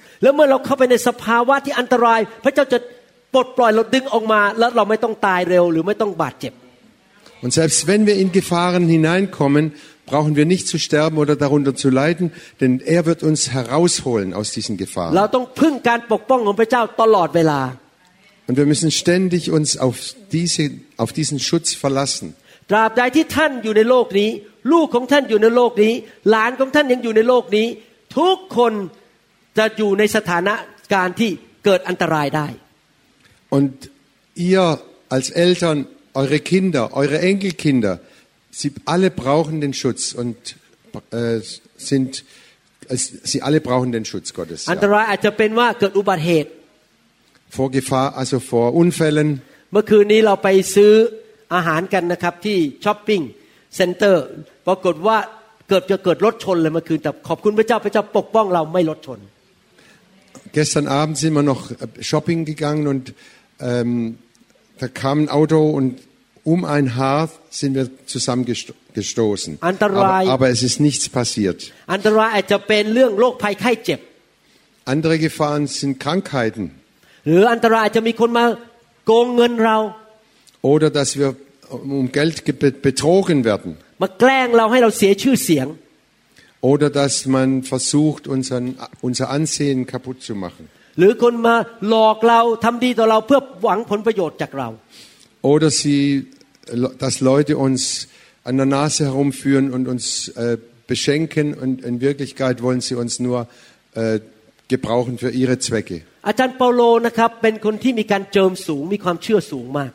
[7.42, 9.74] Und selbst wenn wir in Gefahren hineinkommen,
[10.06, 14.52] brauchen wir nicht zu sterben oder darunter zu leiden, denn er wird uns herausholen aus
[14.52, 15.14] diesen Gefahren.
[18.48, 22.36] Und wir müssen ständig uns auf, diese, auf diesen Schutz verlassen.
[22.70, 24.30] ตราบใดที่ท่านอยู่ในโลกนี้
[24.72, 25.94] ลูกของท่านอยู่ในโลกนี้
[26.30, 27.68] หลานของท่านยังอยู่ในโลกนี้
[28.18, 28.74] ทุกคน
[29.58, 30.54] จะอยู่ในสถานะ
[30.94, 31.30] การที่
[31.66, 32.48] เกิดอันตรายได้
[33.58, 33.74] Und
[34.36, 34.66] ihr
[35.16, 35.78] als Eltern,
[36.22, 37.94] eure Kinder, eure Enkelkinder,
[38.60, 40.38] sie alle brauchen den Schutz und
[41.12, 41.40] äh,
[41.78, 42.24] sind,
[42.88, 43.02] es,
[43.32, 44.60] sie alle brauchen den Schutz Gottes.
[44.72, 44.90] อันต Ja.
[44.94, 46.50] รายอาจจะเป็นว่าเกิดอุบัติเหตุ
[47.58, 49.30] Vor Gefahr, also vor Unfällen.
[49.72, 50.94] เมื่อคืนนี้เราไปซื้อ
[51.55, 53.21] อาหารกันนะครับที่ช้อปปิ้ง
[53.77, 54.25] เซ็นเตอร์
[54.67, 55.17] ปรากฏว่า
[55.69, 59.21] เกิดจะเกิดรถชนเลยเมื่อคืนแต่ขอบคุณพระเจ้าพระเจ้าปกป้องเราไม่รถชน
[60.59, 61.75] Gestern Abend sind wir noch äh,
[62.11, 63.05] shopping gegangen und
[63.61, 64.19] ähm,
[64.79, 65.91] da kam ein Auto und
[66.45, 69.59] um ein Haar sind wir zusammengestoßen.
[69.61, 70.29] Aber, Antarai.
[70.29, 71.59] aber es ist nichts passiert.
[71.93, 74.01] อันตรายอาจจะเป็นเรื่องโรคภัยไข้เจ็บ
[74.95, 76.65] Andere Gefahren sind Krankheiten
[80.73, 81.29] oder dass wir
[82.03, 83.71] um Geld ge- betrogen werden
[84.03, 85.67] มาแกล้งเราให้เราเสียชื่อเสียง
[86.73, 88.67] oder dass man versucht, unseren,
[89.09, 90.65] unser Ansehen kaputt zu machen
[90.99, 91.57] หรือคนมา
[91.89, 94.69] หลอกเราทำดีต่อเราเพื่อหวังผลประโยชน์จากเรา
[95.53, 96.01] oder sie,
[97.05, 97.81] dass Leute uns
[98.49, 100.57] an der Nase herumführen und uns äh,
[100.93, 103.39] beschenken und in Wirklichkeit wollen sie uns nur
[103.95, 104.21] äh,
[104.73, 105.97] gebrauchen für ihre Zwecke.
[106.29, 109.93] อาจารย์เปาโลนะครับเป็นคนที่มีการเจิมสูงมีความเชื่อสูงมาก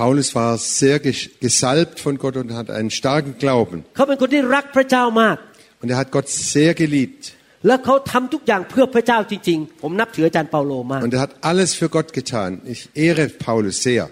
[0.00, 3.78] Paulus war sehr ges- gesalbt von Gott und hat einen starken Glauben.
[3.96, 5.36] เขาเป็นคนที่รักพระเจ้ามาก
[5.82, 7.22] Und er hat Gott sehr geliebt.
[7.66, 12.50] และเขาทำทุกอย่างเพื่อพระเจ้าจริง ๆ ผมนับถืออาจารย์เปาโลมาก Und er hat alles für Gott getan.
[12.72, 14.04] Ich ehre Paulus sehr.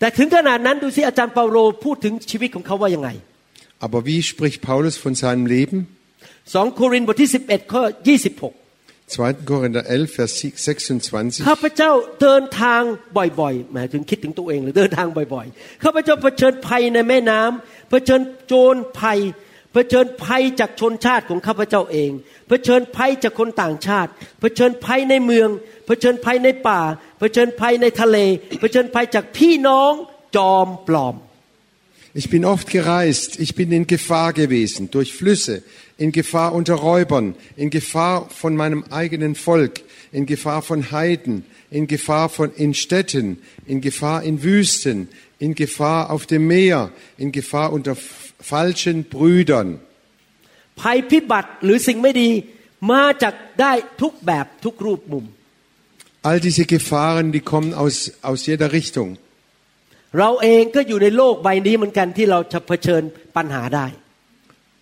[0.00, 3.08] แต่ถึงขนาดนั้นดูสิอาจารย์เปาโลพูดถึงชีวิตของเขาว่ายังไง
[3.86, 5.78] Aber wie spricht Paulus von seinem Leben?
[6.46, 7.82] 2 โครินธ์บทที่ 11 ข้อ
[8.30, 8.63] 26
[9.10, 9.44] 2.
[9.44, 11.48] Korinther 11, Vers 26.
[11.48, 11.90] ข้าพเจ้า
[12.22, 12.82] เดินทาง
[13.40, 19.20] บ่อยๆหมายถึงคิดถึงตัวเองหรือเดินทางบ่อยๆ ข้าพเจ้าเผชิญภัยในแม่น้ำเผชิญโจรภัย
[19.72, 22.10] เผชิญภัยจากชนชาติของข้าพเจ้าเอง
[22.48, 24.10] เผชิญภัยจากคนต่างชาติ
[24.40, 25.48] เผชิญภัยในเมือง
[25.86, 26.80] เผชิญภัยในป่า
[27.18, 28.18] เผชิญภัยในทะเล
[28.60, 29.92] เผชิญภัยจากพี่น้อง
[30.36, 31.16] จอมปลอม
[32.20, 35.62] Ich bin oft gereist, ich bin in Gefahr gewesen, durch Flüsse,
[35.98, 39.74] in Gefahr unter Räubern, in Gefahr von meinem eigenen Volk,
[40.12, 43.26] in Gefahr von Heiden, in Gefahr von, in Städten,
[43.66, 49.68] in Gefahr in Wüsten, in Gefahr auf dem Meer, in Gefahr unter f- falschen Brüdern.
[50.80, 52.30] ภัยพิบัติหรือสิ่งไม่ดี
[52.92, 55.24] มาจากได้ทุกแบบทุกรูปมุม
[56.28, 57.96] All diese Gefahren, die kommen aus,
[58.28, 59.08] aus jeder Richtung.
[60.18, 63.02] เราเองก็อยู่ในโลกใบนี้เหมือนกันที่เราจะเผชิญ
[63.36, 63.86] ปัญหาได้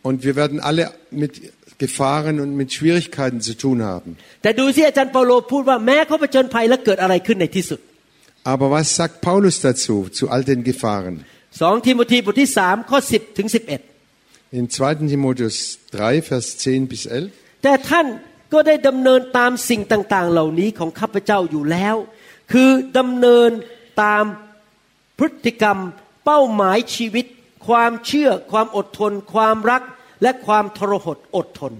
[0.08, 0.82] Und wir werden alle
[1.22, 1.32] mit
[1.78, 4.10] Gefahren und mit Schwierigkeiten zu tun haben.
[4.42, 7.80] แต่ดูสิอาจารย์เปาโลพูดว่าแม้เขาเผชิญภัยแล้วเกิดอะไรขึ้นในที่สุด
[8.52, 11.14] Aber was sagt Paulus dazu, zu all den Gefahren?
[11.58, 13.48] 2 ทิโมธีบทที่3ข้อ 10 ถึง
[14.58, 15.08] In 2.
[15.12, 17.30] Timotheus 3, Vers 10 bis 11.
[17.32, 18.06] 11 แต่ท่าน
[18.52, 21.96] ก็ได้ดำเนินตามสิ่งต่าง ๆ เหล่านี้ของข้าพเจ้าอยู่แล้ว
[22.52, 23.50] คือดำเนิน
[24.02, 24.24] ตาม
[25.18, 25.78] พฤติกรรม
[26.24, 27.26] เป้าหมายชีวิต
[27.68, 29.82] ความเชื่อ ความอดทน ความรัก
[30.22, 31.74] และความทรหดอดทน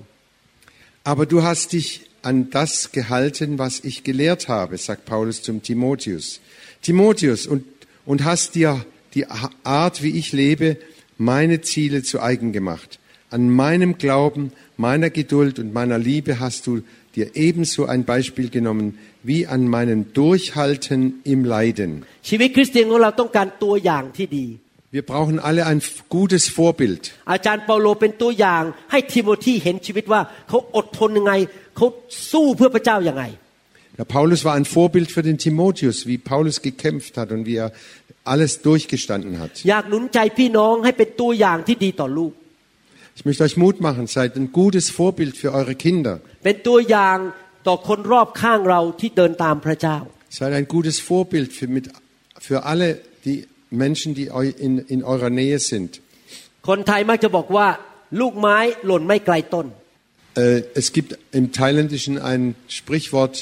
[1.10, 1.88] Aber du hast dich
[2.22, 6.40] an das gehalten, was ich gelehrt habe, sagt Paulus zum Timotheus.
[6.82, 7.64] Timotheus, und,
[8.04, 9.26] und hast dir die
[9.64, 10.76] Art, wie ich lebe,
[11.16, 12.98] meine Ziele zu eigen gemacht.
[13.30, 16.82] An meinem Glauben, meiner Geduld und meiner Liebe hast du
[17.14, 22.04] dir ebenso ein Beispiel genommen wie an meinem Durchhalten im Leiden.
[22.28, 24.46] ชีวิตคริสเตียนของเราต้องการตัวอย่างที่ดี
[24.96, 25.80] Wir brauchen alle ein
[26.16, 27.02] gutes Vorbild.
[27.32, 31.32] อาจารย์เปาโลเป็นตัวอย่างให้ทิโมธีเห็นชีวิตว่าเขาอดทนยังไง
[31.76, 31.86] เขา
[32.32, 33.24] สู้เพื่อพระเจ้ายังไง
[33.98, 37.72] Der Paulus war ein Vorbild für den Timotheus, wie Paulus gekämpft hat und wie er
[38.32, 39.52] alles durchgestanden hat.
[39.70, 42.32] อยากหนุนใจพี่น้องให้เป็นตัวอย่างที่ดีต่อลูก
[43.16, 46.14] Ich möchte euch Mut machen, seid ein gutes Vorbild für eure Kinder.
[46.44, 47.18] เป็นตัวอย่าง
[47.66, 49.98] ต่อคนรอบข้างเราที่เดินตามพระเจ้า
[50.38, 51.84] Seid ein gutes Vorbild für, mit,
[52.46, 52.88] für alle
[53.26, 53.36] die
[53.72, 55.90] Menschen, die eu- in, in eurer Nähe sind.
[56.68, 57.66] คนไทยมักจะบอกว่า
[58.20, 58.56] ลูกไม้
[58.86, 59.66] หล่นไม่ไกลต้น
[60.34, 62.42] Äh, es gibt im Thailändischen ein
[62.78, 63.34] Sprichwort,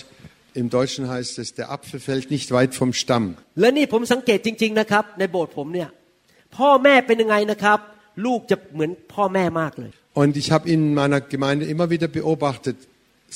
[0.61, 3.27] im Deutschen heißt es, der Apfel fällt nicht weit vom Stamm.
[3.61, 5.89] และนี่ผมสังเกตจริง ๆนะครับ ในโบสถ์ผมเนี่ย
[6.57, 7.79] พ่อแม่เป็นยังไงนะครับ
[8.27, 9.91] ลูกจะเหมือนพ่อแม่มากเลย
[10.23, 12.77] Und ich habe in meiner Gemeinde immer wieder beobachtet,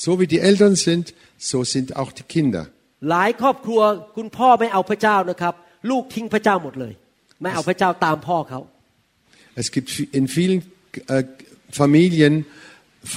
[0.05, 1.05] so wie die Eltern sind,
[1.51, 2.63] so sind auch die Kinder.
[3.09, 3.81] หลายครอบครัว
[4.17, 5.53] คุณพ่อไม่เอาพระเจ้านะครับ
[5.89, 6.93] ลูกทิ้งพระเจ้าหมดเลย
[7.41, 8.59] ไม่เอาพระเจ้าตามพ่อเขา
[9.61, 9.89] Es gibt
[10.19, 10.59] in vielen
[11.07, 11.23] äh,
[11.81, 12.33] Familien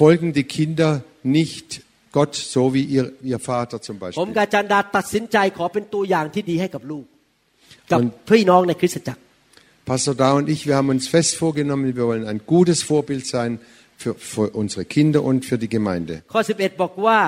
[0.01, 0.91] folgen die Kinder
[1.23, 1.69] nicht
[2.19, 4.35] Gott, so wie ihr, ihr Vater zum ผม Beispiel.
[4.37, 7.05] กับอาจารย์ดาตัดสินใจขอเป็นตัวอย่างที่ดีให้กับลูก
[7.91, 9.21] กับ มัน พี่น้องในคริสตจักร
[9.91, 13.51] Pastor Da und ich, wir haben uns fest vorgenommen, wir wollen ein gutes Vorbild sein
[14.03, 16.15] für, für unsere Kinder und für die Gemeinde.
[16.33, 17.21] ข้อ 11 บอกว่า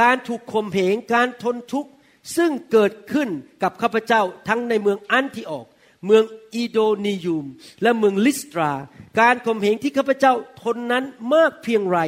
[0.00, 1.90] การถูกข่มเหงการทนทุกข์
[2.35, 3.29] ซึ่งเกิดขึ้น
[3.63, 5.65] กับข้าพเจ้าทั้งในเมืองอันทิออก
[6.05, 6.23] เมือง
[6.53, 7.45] อีโดนียูม
[7.81, 8.71] และเมืองลิสตรา
[9.19, 11.03] การข่มเหงที่ข้าพเจ้าทนนั้น
[11.33, 11.99] มากเพียงไร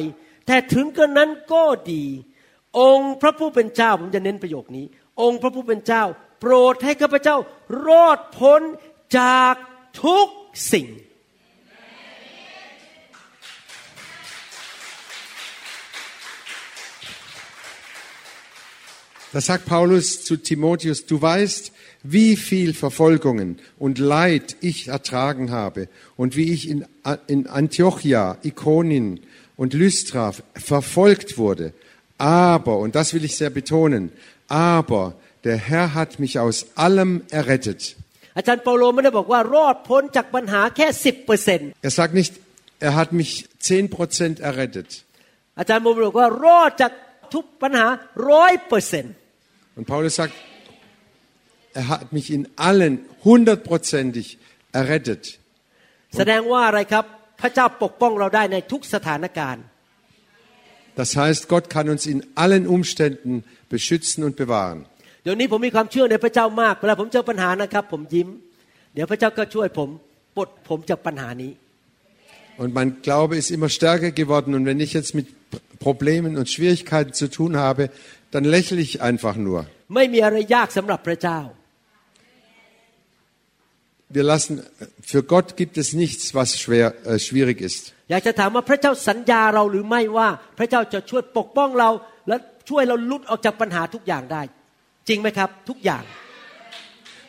[0.46, 2.04] แต่ถึงกระนั้นก็ดี
[2.78, 4.86] องค์พระผู้เป็นเจ้าผมจะเน้นประโยคนี้
[5.22, 6.04] องค์พระผู้เป็นเจ้า
[6.40, 7.36] โปรดให้ข้าพเจ้า
[7.86, 8.62] รอดพ้น
[9.18, 9.54] จาก
[10.04, 10.26] ทุก
[10.72, 10.86] สิ่ง
[19.33, 21.71] Da sagt Paulus zu Timotheus, du weißt,
[22.03, 25.87] wie viel Verfolgungen und Leid ich ertragen habe
[26.17, 26.85] und wie ich in,
[27.27, 29.21] in Antiochia, Ikonien
[29.55, 31.73] und Lystra verfolgt wurde.
[32.17, 34.11] Aber, und das will ich sehr betonen,
[34.47, 37.95] aber der Herr hat mich aus allem errettet.
[38.37, 42.33] อาจารย์เปาโลไม่ได้บอกว่ารอดพ้นจากปัญหาแค่สิบเปอร์เซ็นต์ Er sagt nicht,
[42.87, 43.31] er hat mich
[43.61, 44.89] 10% errettet.
[45.59, 46.91] อาจารย์โปาโลบอกว่ารอดจาก
[47.33, 47.87] ทุกปัญหา
[48.29, 49.13] ร้อยเปอร์เซ็นต์
[49.77, 50.33] Und Paulus sagt,
[51.73, 52.93] er hat mich in allen
[53.23, 54.37] hundertprozentig
[54.71, 55.23] errettet.
[56.17, 57.05] แสดงว่าอะไรครับ
[57.41, 59.63] พระเจ้าปกป้องเราได้ในทุกสถานการณ์
[61.01, 63.33] Das heißt, Gott kann uns in allen Umständen
[63.73, 64.79] beschützen und bewahren.
[65.23, 68.27] เดี๋ยวนี้ผมมีความเชื่อในพระเจ้ามากเวลาผมเจอปัญหานะครับ ผมยิ้ม
[68.93, 69.89] เดี๋ยวพระเจ้าก็ช่วยผม
[70.37, 71.51] ปลดผมจากปัญหานี้
[72.61, 74.53] Und mein Glaube ist immer stärker geworden.
[74.57, 75.27] Und wenn ich jetzt mit
[75.78, 77.90] Problemen und Schwierigkeiten zu tun habe,
[78.30, 79.66] dann lächle ich einfach nur.
[84.10, 84.62] Wir lassen,
[85.02, 87.92] für Gott gibt es nichts, was schwer, äh, schwierig ist.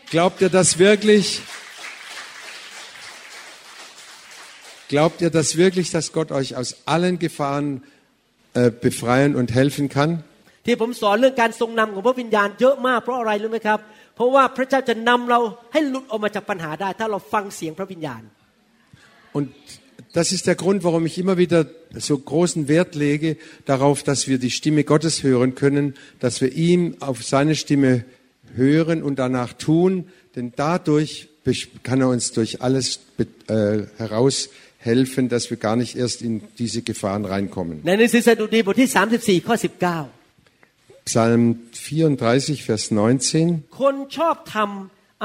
[0.09, 1.41] Glaubt ihr das wirklich?
[4.87, 7.83] Glaubt ihr das wirklich, dass Gott euch aus allen Gefahren
[8.86, 10.10] befreien und helfen kann?
[10.66, 13.78] ที่ผมสอนเรื่องการทรงนำของพระวิญญาณเยอะมากเพราะอะไรรู้ไหมครับ
[14.16, 15.40] เพราะว่าพระเจ้าจะนำเรา
[15.72, 18.22] ให้หลุดออกมาจากปัญหาได้ ถ้าเราฟังเสียงพระวิญญาณ
[19.39, 19.48] Und
[20.18, 21.60] das ist der Grund, warum ich immer wieder
[22.09, 23.36] so großen Wert lege
[23.66, 28.05] darauf, dass wir die Stimme Gottes hören können, dass wir ihm auf seine Stimme
[28.55, 29.93] hören und danach tun,
[30.36, 32.86] denn dadurch besch- kann er uns durch alles
[33.16, 33.86] be- äh,
[34.78, 37.76] heraushelfen, dass wir gar nicht erst in diese Gefahren reinkommen.
[37.86, 39.56] ในหนังสือสดุดีบทที่ 34 ข้อ
[41.10, 43.44] Psalm 34, Vers 19.
[43.51, 44.70] 19 คนชอบธรรม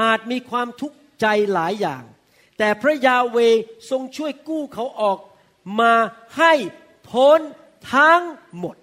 [0.02, 2.02] อาจมีความทุกข์ใจหลายอย่าง
[2.58, 3.38] แต่พระยาเว
[3.90, 5.18] ทรงช่วยกู้เขาออก
[5.80, 5.94] มา
[6.38, 6.52] ให้
[7.10, 7.40] พ้น
[7.94, 8.22] ทั้ง
[8.58, 8.76] หมด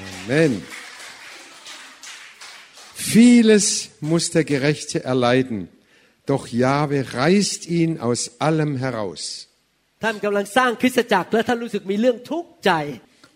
[0.00, 0.52] Amen.
[2.94, 3.66] Vieles
[4.00, 5.68] muss der Gerechte erleiden,
[6.25, 9.47] doch Jahwe reißt ihn aus allem heraus.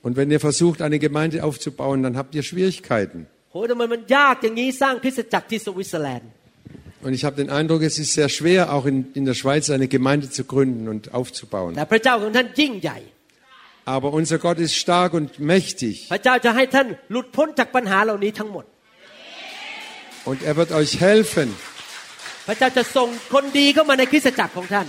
[0.01, 3.27] Und wenn ihr versucht, eine Gemeinde aufzubauen, dann habt ihr Schwierigkeiten.
[7.01, 9.87] Und ich habe den Eindruck, es ist sehr schwer, auch in, in der Schweiz eine
[9.87, 11.77] Gemeinde zu gründen und aufzubauen.
[13.85, 16.09] Aber unser Gott ist stark und mächtig.
[20.25, 21.55] Und er wird euch helfen.
[22.48, 24.86] พระเจ้าจะส่งคนดีเข้ามาในคริสตจักรของท่าน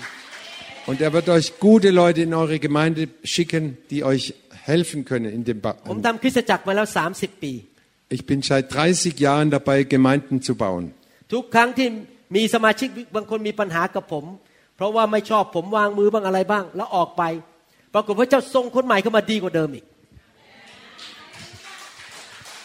[0.90, 3.02] Und er wird euch gute Leute in eure Gemeinde
[3.34, 4.24] schicken, die euch
[4.72, 7.54] helfen können in dem ba ผมทำคริสตจักรมาแล้ว 30 ปี
[8.16, 10.86] Ich bin seit 30 Jahren dabei, Gemeinden zu bauen.
[11.34, 11.88] ทุกครั้งที่
[12.36, 14.26] มีสมาชิกบางคนมีปัญหากับผม
[14.76, 17.24] เพราะว่าไม่ชอบผมวางมือบ้างอะไรบ้าง แล้วออกไป
[17.94, 19.86] ปรากฏพระเจ้าส่งคนใหม่เข้ามาดีกว่าเดิมอีก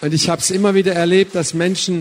[0.02, 1.94] Und ich habe es immer wieder erlebt, dass Menschen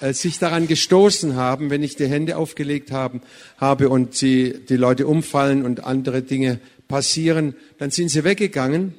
[0.00, 3.20] äh, sich daran gestoßen haben, wenn ich die Hände aufgelegt haben,
[3.58, 6.58] habe und sie, die Leute umfallen und andere Dinge
[6.88, 8.94] passieren, dann sind sie weggegangen.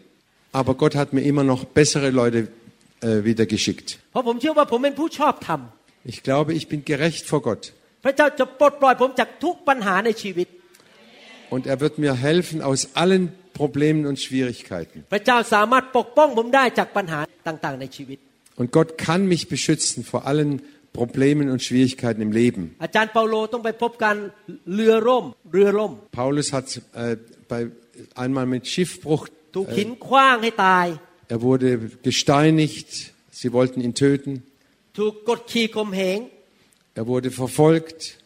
[0.52, 2.50] Aber Gott hat mir immer noch bessere Leute
[3.02, 4.00] äh, wieder geschickt.
[6.04, 7.74] Ich glaube, ich bin gerecht vor Gott.
[11.50, 15.04] Und er wird mir helfen aus allen Problemen und Schwierigkeiten.
[18.56, 20.62] Und Gott kann mich beschützen vor allen
[20.94, 22.76] Problemen und Schwierigkeiten im Leben.
[26.12, 27.18] Paulus hat äh,
[28.16, 29.64] einmal mit Schiffbruch äh,
[31.32, 34.44] er wurde gesteinigt, sie wollten ihn töten.
[36.94, 38.18] Er wurde verfolgt.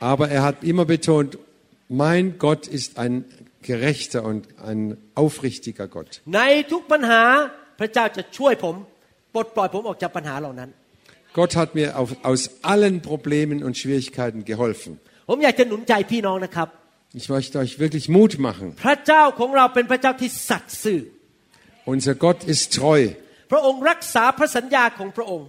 [0.00, 1.36] Aber er hat immer betont,
[1.90, 3.26] mein Gott ist ein
[3.60, 6.22] gerechter und ein aufrichtiger Gott.
[7.77, 8.75] ในทุกปัญหาพระเจ้าจะช่วยผม
[9.33, 10.69] ปลดปล่อยผมออกจากปัญหาเหล่านั้น
[11.39, 12.41] Gott hat mir auf, aus
[12.73, 14.91] allen Problemen und Schwierigkeiten geholfen.
[15.29, 16.67] ผมอยากจะหนุนใจพี่น้องนะครับ
[17.21, 18.67] Ich möchte euch wirklich Mut machen.
[18.85, 20.99] พระเจ้าของเราเป็นพระเจ้าที่สัตย์ซื่อ
[21.93, 23.01] Unser Gott ist treu.
[23.51, 25.47] พระองค์รักษาพระสัญญาของพระองค์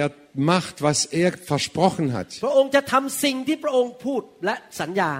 [0.00, 0.08] Er
[0.52, 2.28] macht, was er versprochen hat.
[2.44, 5.12] พระองค์จะทำสิ่งที่พระองค์พูดและสัญญา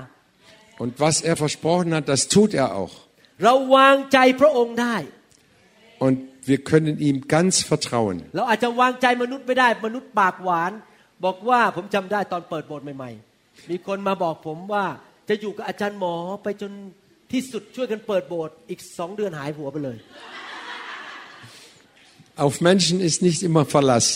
[0.83, 2.95] Und was er versprochen hat, das tut er auch.
[3.45, 4.97] เราวางใจพระองค์ได้
[6.03, 6.17] Und
[6.51, 8.17] wir können ihm ganz vertrauen.
[8.37, 10.73] เราอาจจะวางใจมนุษย์ไม่ได้มนุษย์ปากหวาน
[11.25, 13.11] บอกว่าผมจำได้ตอนเปิดโบสถ์ใหม่
[13.41, 14.85] ๆ มีคนมาบอกผมว่า
[15.29, 16.73] จะอยู่กับอาจารย์หมอไปจน
[17.33, 19.99] ที่สุดช่วยกันเปิดโบสถ์อีกสองเดือนหายหัวไปเลย
[22.47, 24.07] Auf Menschen ist nicht immer Verlass.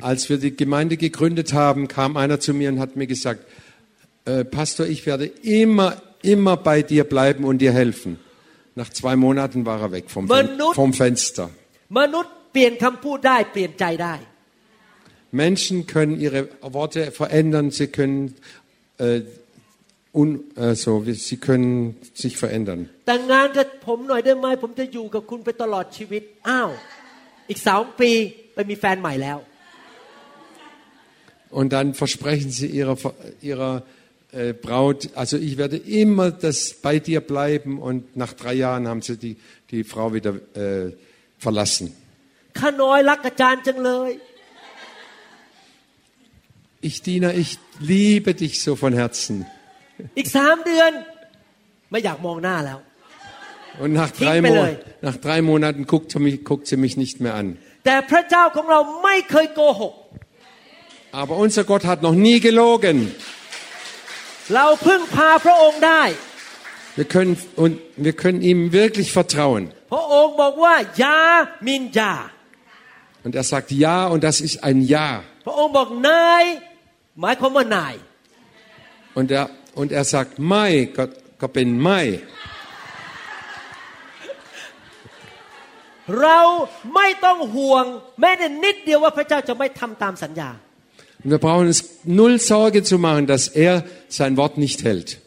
[0.00, 3.44] Als wir die Gemeinde gegründet haben, kam einer zu mir und hat mir gesagt,
[4.24, 8.18] äh, Pastor, ich werde immer, immer bei dir bleiben und dir helfen.
[8.77, 11.49] Nach zwei Monaten war er weg vom, Fen vom Fenster.
[15.31, 18.35] Menschen können ihre Worte verändern, sie können,
[18.99, 19.21] äh,
[20.11, 22.89] un, also, sie können sich verändern.
[31.49, 32.95] Und dann versprechen sie ihrer,
[33.41, 33.81] ihrer
[34.31, 39.01] äh, Braut, also ich werde immer das bei dir bleiben und nach drei Jahren haben
[39.01, 39.37] sie die,
[39.71, 40.91] die Frau wieder äh,
[41.37, 41.95] verlassen.
[46.81, 49.45] Ich Diener, ich liebe dich so von Herzen.
[53.79, 54.67] Und nach drei, Mo
[55.01, 57.57] nach drei Monaten guckt sie, mich, guckt sie mich nicht mehr an.
[61.11, 63.11] Aber unser Gott hat noch nie gelogen.
[64.53, 66.03] เราพึ่งพาพระองค์ได้
[66.99, 67.33] Wir können,
[67.63, 67.73] und
[68.05, 69.63] wir können ihm wirklich vertrauen.
[69.91, 71.19] พระองค์บอกว่ายา
[71.65, 72.13] มินยา
[73.25, 75.07] Und er sagt ja und das ist ein Ja.
[75.45, 76.43] พระองค์บอกนาย
[77.21, 77.93] หมายความว่านาย
[79.17, 79.45] Und er,
[79.79, 82.05] und er sagt Mai, Gott, Gott bin Mai.
[86.21, 86.39] เรา
[86.95, 87.85] ไม่ต้องห่วง
[88.21, 90.49] แม้แต่นิดเดียวว่าพระเจ้าจะไม่ทำตามสัญญา
[91.24, 95.18] Und wir brauchen uns null Sorge zu machen, dass er sein Wort nicht hält.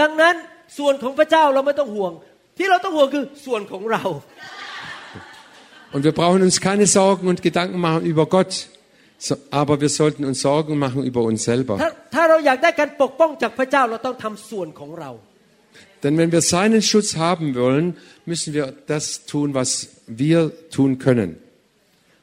[0.00, 0.34] ดังนั้น
[0.78, 2.12] ส่วนของพระเจ้าเราไม่ต้องห่วง
[2.58, 4.02] ที่เราต้องห่วงคือส่วนของเรา
[5.92, 8.68] Und wir brauchen uns keine Sorgen und Gedanken machen über Gott.
[9.18, 11.74] So, aber wir sollten uns Sorgen machen über uns ถ้า selber.
[12.14, 15.10] ถ้าเราอยากได้การปกป้องจากพระเจ้าเราต้องทำส่วนของเรา
[16.02, 17.86] Denn wenn wir seinen Schutz haben wollen,
[18.30, 19.68] müssen wir das tun, was
[20.22, 20.38] wir
[20.76, 21.30] tun können.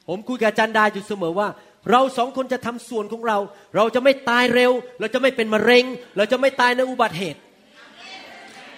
[0.09, 1.47] ผมคุยกับอาจารย์ดาอยู่เสมอว่า
[1.91, 3.37] เราสองคนจะทำส่วนของเรา
[3.75, 5.85] เราจะไม่ตายเร็ว เราจะไม่เป็นมะเร็ง
[6.17, 7.39] เราจะไม่ตายในอุบัติเหตุ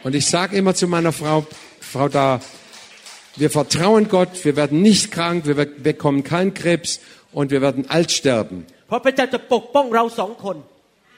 [0.06, 1.38] Und ich sage immer zu meiner Frau,
[1.94, 2.40] Frau da,
[3.36, 5.56] wir vertrauen Gott, wir werden nicht krank, wir
[5.90, 7.02] bekommen keinen Krebs
[7.34, 8.57] und wir werden alt sterben.
[8.88, 10.57] เพราะพระเจ้าจะปกป้องเราสองคน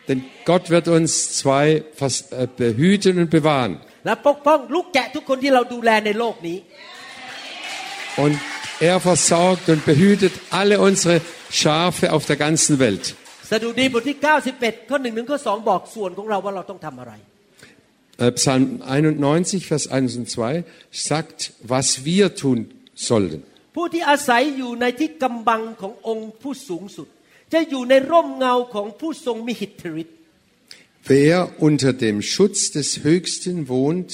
[0.10, 0.20] Denn
[0.50, 1.10] Gott wird uns
[1.42, 1.66] zwei
[2.02, 3.74] vers- äh, behüten und bewahren.
[4.06, 6.58] และปกป้องลูกแกะทุกคนที่เราดูแลในโลกนี้
[8.24, 8.36] Und
[8.80, 13.06] er versorgt und behütet alle unsere Schafe auf der ganzen Welt.
[13.52, 14.18] สดุดีบทที่
[14.54, 17.14] 91 ข้อหนึ่งถึงข้อสองบอกส่วนของเราว่าเราต้องทำอะไร
[18.22, 22.60] Äh, Psalm 91, Vers 1 und 2 sagt, was wir tun
[22.94, 23.42] sollten.
[23.76, 27.08] ผู้ที่อาศัยอยู่ในที่กำบังขององค์ผู้สูงสุด
[27.54, 30.16] จะอยู่ในร่มเงาของผู้ทรงมิหิทธิฤทธิ์
[31.14, 31.38] Wer
[31.68, 34.10] unter dem Schutz des Höchsten wohnt,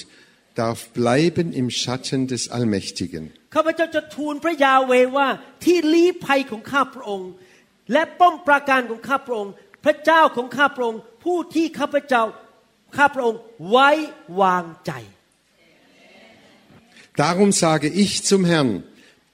[0.56, 3.24] darf bleiben im Schatten des Allmächtigen.
[3.55, 5.29] ข้าพเจ้าจะทูลพระยาเวว่า
[5.65, 7.31] ที่ลี้ภัยของข้าพระองค์
[7.93, 9.53] และป้อมปราการของข้าพระองค์
[9.85, 12.23] พระเจ้าของข้าพระองค์ ผู้ที่ข้าพเจ้า
[12.97, 13.91] ข้าพระองค์ไว้
[14.41, 14.93] วางใจ
[17.25, 18.85] Darum sage ich zum Herrn,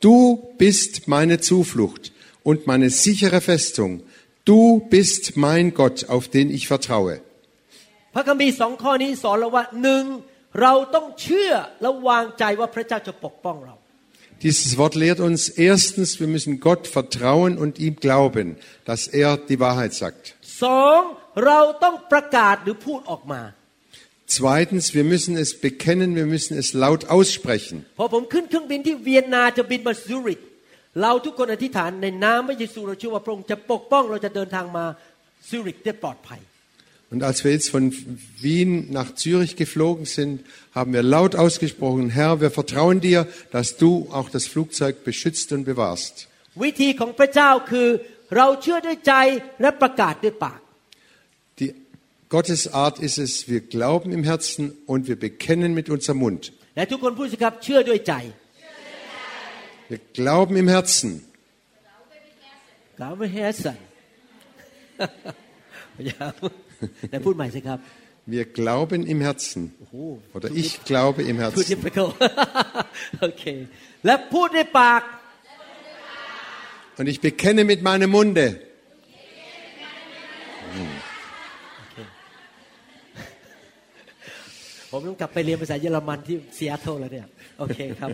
[0.01, 0.17] du
[0.59, 2.13] bist meine Zuflucht
[2.43, 4.03] und meine sichere Festung.
[4.45, 7.15] Du bist mein Gott, auf den ich vertraue.
[8.15, 10.05] พระคัมภีร์สองข้อนี้สอนเราว่าหนึ่ง
[10.63, 13.75] เราต้องเชื่อและวางใจว่าพระเจ้าจะปกป้องเรา
[14.44, 19.60] Dieses Wort lehrt uns erstens, wir müssen Gott vertrauen und ihm glauben, dass er die
[19.60, 20.36] Wahrheit sagt.
[20.64, 21.00] สอง
[21.46, 23.42] เราต้องประกาศหรือพูดออกมา
[24.38, 27.78] Zweitens, wir müssen es bekennen, wir müssen es laut aussprechen.
[28.00, 30.40] พอผมขึ้นเครื่องบินที่เวียนนาจะบินมาซูริก
[31.02, 34.86] เราทุกคนอธิษฐานในนามพระเยซูเราเชื่อว่าพระองค์จะปกป้องเราจะเดินทางมา
[35.50, 36.42] ซูริกได้ปลอดภัย
[37.11, 37.95] und als wir jetzt von
[38.39, 40.45] Wien nach Zürich geflogen sind,
[40.75, 45.65] haben wir laut ausgesprochen, Herr, wir vertrauen dir, dass du auch das Flugzeug beschützt und
[45.65, 46.29] bewahrst.
[51.59, 51.75] Die
[52.29, 56.53] Gottes Art ist es, wir glauben im Herzen und wir bekennen mit unserem Mund.
[59.89, 61.25] Wir glauben im Herzen.
[62.97, 63.79] Glauben im Herzen.
[66.79, 67.79] แฮสันอย่าแต่พูดใหม่สิครับ
[68.35, 69.63] Wir glauben im Herzen.
[70.37, 71.73] Oder ich glaube im พูด Herzen.
[71.75, 72.13] difficult
[73.21, 73.45] โอเค
[74.07, 75.03] และพูดด้วยปาก
[76.99, 78.47] Und ich bekenne mit meinem Munde.
[84.91, 87.27] ผมต้องกลับไปเรียนภาษาเยอรมันที่ซีแอตเทิลแล้วเนี่ย
[87.59, 88.11] โอเคครับ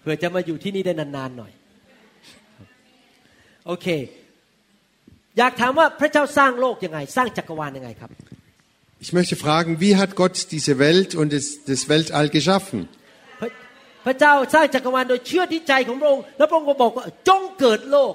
[0.00, 1.52] เพื่อจะมาอยู่ที่นี่ได้นานๆหน่อย
[3.66, 3.86] โอเค
[5.37, 8.11] อยากถามว่าพระเจ้าสร้างโลกยังไง สร้างจักรวาลยังไงครับ
[9.05, 12.79] Ich möchte fragen, wie hat Gott diese Welt und das, das Weltall geschaffen?
[13.39, 13.49] พระ
[14.05, 18.13] พระเจ้าสร้างจักรวาลโดยเชื่อที่ใจของพระองค์ แล้วพระองค์ก็บอกว่าจงเกิดโลก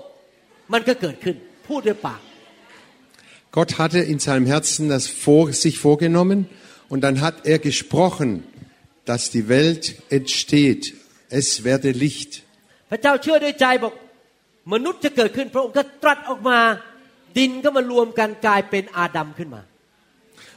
[0.73, 1.37] มันก็เกิดขึ้น
[1.69, 2.21] พูดด้วยปาก
[3.57, 6.39] Gott hatte in seinem Herzen das vor, sich vorgenommen
[6.93, 8.45] und dann hat er gesprochen,
[9.07, 10.83] dass die Welt entsteht.
[11.31, 12.33] Es werde Licht.
[12.91, 13.95] พระเจ้าเชื่อด้วยใจบอก
[14.73, 16.59] มนุษย์จะเกิดขึ้น พระองค์ก็ตรัสออกมา
[17.39, 19.63] ดินก็มารวมกันกลายเป็นอาดัมขึ้นมา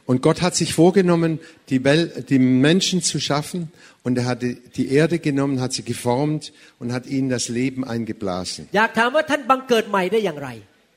[0.09, 1.39] Und Gott hat sich vorgenommen,
[1.69, 3.59] die, Welt, die Menschen zu schaffen.
[4.03, 7.81] Und er hat die- die Erde genommen, hat sie geformt und hat ihnen das Leben
[7.93, 8.61] eingeblasen.
[8.77, 10.49] อยากถามว่าท่านบังเกิดใหม่ได้อย่างไร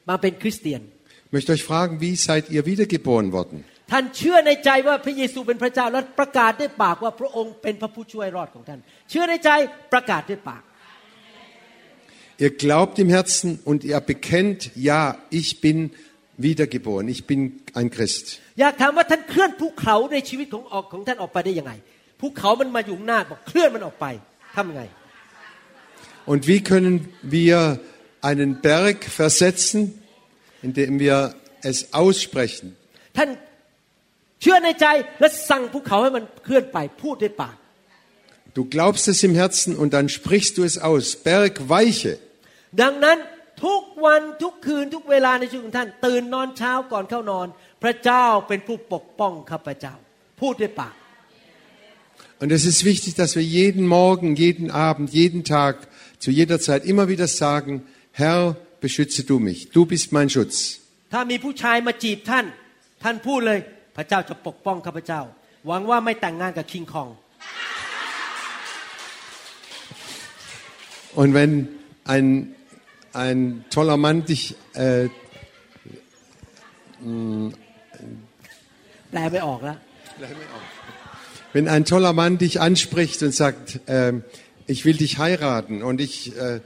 [0.09, 0.81] มาเป็นคริสเตียน
[1.29, 3.57] Ich möchte euch fragen, wie seid ihr wiedergeboren worden?
[3.93, 8.81] ท่านเชื่อในใจว่าพระเยซูเป็นพระเจ้าและประกาศด้วยปากว่าพระองค์เป็นพระผู้ช่วยรอดของท่าน
[9.11, 9.51] เชื่อในใจ
[9.93, 10.63] ประกาศด้วยปาก
[12.39, 15.93] Ihr glaubt im Herzen und ihr bekennt, ja, ich bin
[16.37, 17.41] wiedergeboren, ich bin
[17.75, 18.41] ein Christ.
[18.61, 21.73] อยากถามว่าท่านเคลื่อนภูเขาในชีวิตของออกของท่านออกไปได้ยังไง
[22.21, 24.07] ภูเขามันมาอยู่ข้างหน้าบอกเคลื่อนมันออกไป
[24.57, 24.85] ทำยังไง
[26.33, 26.95] Und wie können
[27.37, 27.59] wir
[28.29, 29.81] einen Berg versetzen,
[30.63, 31.17] indem wir
[31.71, 32.67] es aussprechen?
[33.17, 33.29] ท่าน
[34.43, 34.87] เชื่อในใจ
[35.21, 37.57] และสั่งภูเขาให้มันเคลื่อนไปพูดด้วยปาก
[38.59, 41.17] Du glaubst es im Herzen und dann sprichst du es aus.
[41.17, 42.19] Berg weiche.
[42.82, 43.18] ดังนั้น
[43.66, 47.48] ทุกวันทุกคืนทุกเวลาในชีวิตของท่าน ตื่นนอนเช้าก่อนเข้านอน
[47.84, 49.94] พระเจ้าเป็นผู้ปกป้องข้าพเจ้า
[50.42, 50.94] พูดด้วยปาก
[52.42, 55.90] Und es ist wichtig, dass wir jeden Morgen, jeden Abend, jeden Tag,
[56.20, 57.72] zu jeder Zeit immer wieder sagen,
[58.14, 59.60] Herr, beschütze du mich.
[59.72, 60.56] Du bist mein Schutz.
[61.14, 62.46] ถ้ามีผู้ชายมาจีบท่าน
[63.04, 63.60] ท่านพูดเลย
[63.98, 65.22] พระเจ้าจะปกป้องข้าพเจ้า
[65.68, 67.10] หวังว่าไม่แต่งงานกับคิงคอง
[71.20, 71.54] Und wenn
[72.14, 72.56] ein,
[73.20, 74.56] ein toller Mann dich.
[74.74, 75.10] Äh,
[79.12, 79.78] Bleibe auch, oder?
[80.18, 81.54] Bleibe auch.
[81.54, 84.14] Wenn ein toller Mann dich anspricht und sagt, äh,
[84.68, 86.62] ich will dich heiraten und ich äh,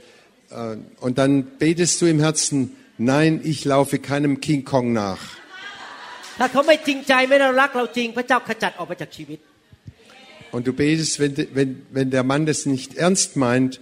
[0.50, 5.20] äh, und dann betest du im Herzen, nein, ich laufe keinem King Kong nach.
[10.52, 13.80] Und du betest, wenn, wenn, wenn der Mann das nicht ernst meint,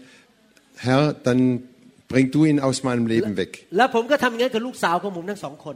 [0.77, 1.65] Herr, dann
[2.11, 3.52] bring du ihn aus meinem Leben weg.
[3.77, 5.76] แล้วผมก็ทำอย่างนั้นกับลูกสาวของผมทั้งสองคน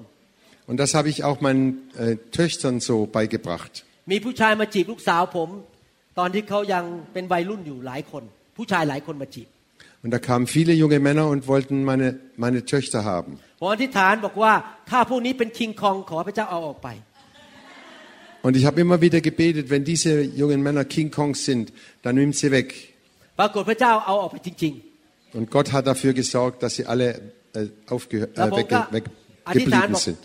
[0.69, 1.65] Und das habe ich auch meinen
[2.03, 3.73] äh, Töchtern so beigebracht.
[4.11, 5.49] มีผู้ชายมาจีบลูกสาวผม
[6.19, 8.23] ตอนที่เขายังเป็นวัยรุ่นอยู่หลายคน
[8.57, 9.49] ผู้ชายหลายคนมาจีบ
[10.03, 12.07] Und da kamen viele junge Männer und wollten meine,
[12.43, 13.31] meine Töchter haben.
[13.59, 14.53] ผมอธิษฐานบอกว่า
[14.89, 16.89] ถ้าพวกนี้เป็นคิงคองขอพระเจ้าเอาออกไป
[18.43, 22.34] Und ich habe immer wieder gebetet, wenn diese jungen Männer King Kongs sind, dann nimm
[22.34, 22.69] sie weg.
[25.36, 27.20] Und Gott hat dafür gesorgt, dass sie alle
[27.52, 27.68] äh, äh,
[28.10, 30.18] wegge weggeblieben sind.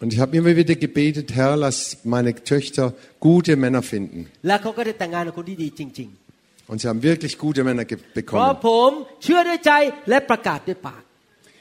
[0.00, 4.30] und ich habe immer wieder gebetet, Herr, lass meine Töchter gute Männer finden.
[6.66, 8.56] Und sie haben wirklich gute Männer bekommen.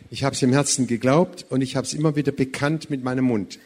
[0.10, 3.26] Ich habe es im Herzen geglaubt und ich habe es immer wieder bekannt mit meinem
[3.26, 3.60] Mund.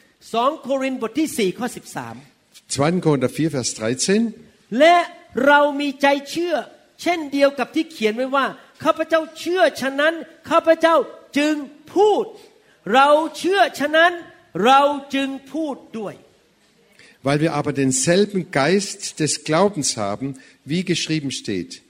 [2.70, 2.94] 2.
[3.02, 4.34] Korinther 4, Vers 13.
[5.37, 6.55] 13 และเรามีใจเชื่อ
[7.03, 8.47] เช่นเดียวกับที่เขียนไว้ว่า
[8.83, 10.15] ข้าพเจ้าเชื่อฉะนั้น
[10.51, 10.97] ข้าพเจ้า
[11.39, 11.55] จึง
[11.95, 12.25] พูด
[12.95, 13.09] เรา
[13.39, 14.13] เชื่อฉะนั้น
[14.65, 14.81] เรา
[15.15, 16.15] จึงพูดด้วย
[17.27, 20.27] Weil wir aber denselben Geist des Glaubens haben,
[20.65, 21.83] wie geschrieben steht.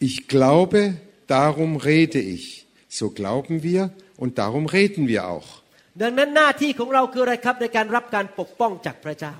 [0.00, 0.80] Ich glaube,
[1.28, 2.66] darum rede ich.
[2.88, 5.48] So glauben wir und darum reden wir auch.
[6.02, 9.34] ดังนั้นหน้าที่ของเราคืออะไรครับในการรับการปกป้องจากพระเจ้า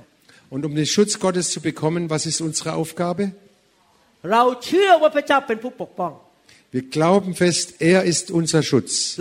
[0.54, 3.32] und um den Schutz Gottes zu bekommen, was ist unsere Aufgabe?
[6.70, 9.18] Wir glauben fest, er ist unser Schutz.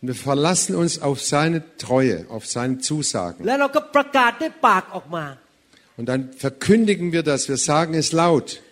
[0.00, 3.44] Und wir verlassen uns auf seine Treue, auf seine Zusagen.
[5.96, 8.62] Und dann verkündigen wir das, wir sagen es laut.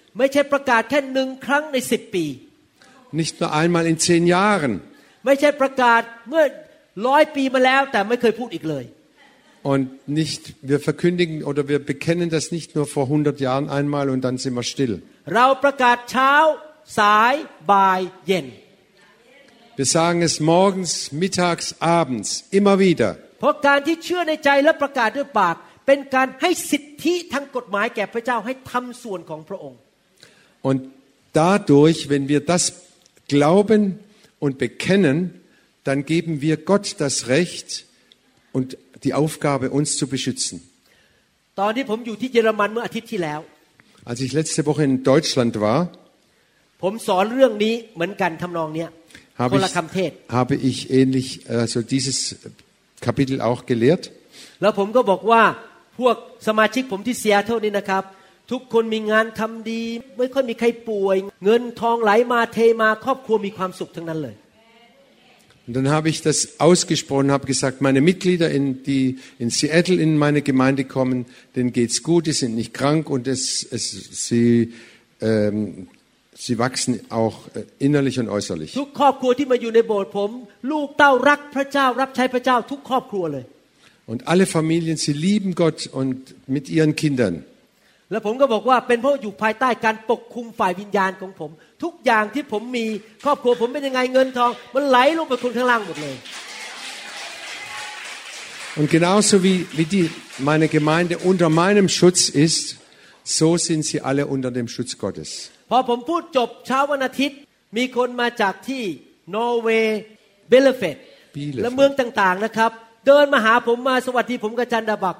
[3.10, 4.82] Nicht nur einmal in zehn Jahren
[9.64, 14.20] und nicht, wir verkündigen oder wir bekennen das nicht nur vor 100 Jahren einmal und
[14.20, 15.02] dann sind wir still.
[19.76, 23.16] Wir sagen es morgens, mittags, abends, immer wieder.
[30.60, 30.90] Und
[31.32, 32.82] dadurch, wenn wir das
[33.28, 33.98] glauben
[34.38, 35.40] und bekennen,
[35.84, 37.86] dann geben wir Gott das Recht
[38.52, 40.55] und die Aufgabe, uns zu beschützen.
[41.59, 43.39] ตอนที่ผมอยู่ที่เยอรมันเมื่ออาทิตย์ที่แล้ว
[44.09, 45.79] Als ich letzte Woche in Deutschland war,
[46.81, 48.89] ผมสอนเรื่องนี้เหมือนกันทำนองเนี้ย
[49.39, 51.29] habe คนละ ich, คำเทศ habe ich ähnlich
[51.61, 52.17] also dieses
[53.05, 54.03] Kapitel auch gelehrt.
[54.61, 55.43] แล้วผมก็บอกว่า
[55.99, 56.15] พวก
[56.47, 58.03] สมาชิกผมที่เซียเท่านี้นะครับ
[58.51, 59.81] ทุกคนมีงานทำดี
[60.17, 64.35] ไม่ค่อยมีใครป่วย เงินทองไหลมาเทมาครอบครัวมีความสุขทั้งนั้นเลย
[65.69, 70.17] Und dann habe ich das ausgesprochen, habe gesagt, meine Mitglieder, in, die in Seattle in
[70.17, 73.91] meine Gemeinde kommen, denen geht's gut, die sind nicht krank und es, es,
[74.27, 74.73] sie,
[75.21, 75.87] ähm,
[76.33, 78.73] sie wachsen auch äh, innerlich und äußerlich.
[78.81, 80.29] ทุกครอบครัวที่มาอยู่ในโบสถ์ผม
[80.71, 83.45] ลูกเต้ารักพระเจ้ารับใช้พระเจ้าทุกครอบครัวเลย
[84.11, 86.17] Und alle Familien, sie lieben Gott und
[86.55, 87.35] mit ihren Kindern.
[88.11, 91.51] แล้วผมก็บอกว่าเป็นเพราะอยู่ภายใต้การปกคุมฝ่ายวิญญาณของผม
[91.82, 92.86] ทุกอย่างที่ผมมี
[93.24, 96.16] ครอบครัวผมเป็นยังไงเงินทอง มันไหลลงไปคนข้างล่างหมดเลย
[98.76, 102.78] Und genauso wie, wie die, meine Gemeinde unter meinem Schutz ist,
[103.22, 105.30] so sind sie alle unter dem Schutz Gottes.
[105.70, 107.38] พอผมพูดจบเช้าวันอาทิตย์
[107.76, 108.84] มีคนมาจากที่
[109.34, 110.00] นอร์เวย์
[110.48, 110.96] เบลเฟต
[111.34, 112.70] Bielefeld และเมืองต่างๆนะครับ
[113.06, 115.18] เดินมาหาผมมาสวัสดีผมกับอาจารย์ดาบัก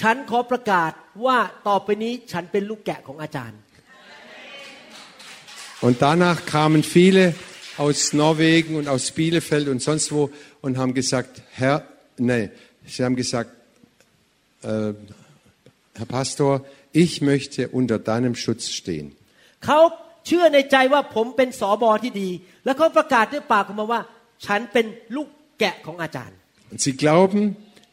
[0.00, 0.92] ฉันขอประกาศ
[1.26, 3.58] ว่าต่อไปนี้ฉันเป็นลูกแกะของอาจารย์
[5.81, 7.35] Und danach kamen viele
[7.77, 10.29] aus Norwegen und aus Bielefeld und sonst wo
[10.61, 11.83] und haben gesagt, Herr,
[12.17, 12.49] nee,
[12.87, 13.51] sie haben gesagt,
[14.63, 14.93] äh,
[15.93, 19.07] Herr Pastor, ich möchte unter deinem Schutz stehen.
[19.65, 19.79] เขา
[20.27, 22.29] เชื่อในใจว่าผมเป็นสอบอที่ดี
[22.65, 24.01] แล้วเขาประกาศด้วยปากออกมาว่า
[24.45, 25.27] ฉันเป็นลูก
[25.59, 26.37] แกะของอาจารย์
[26.71, 27.41] Und sie glauben,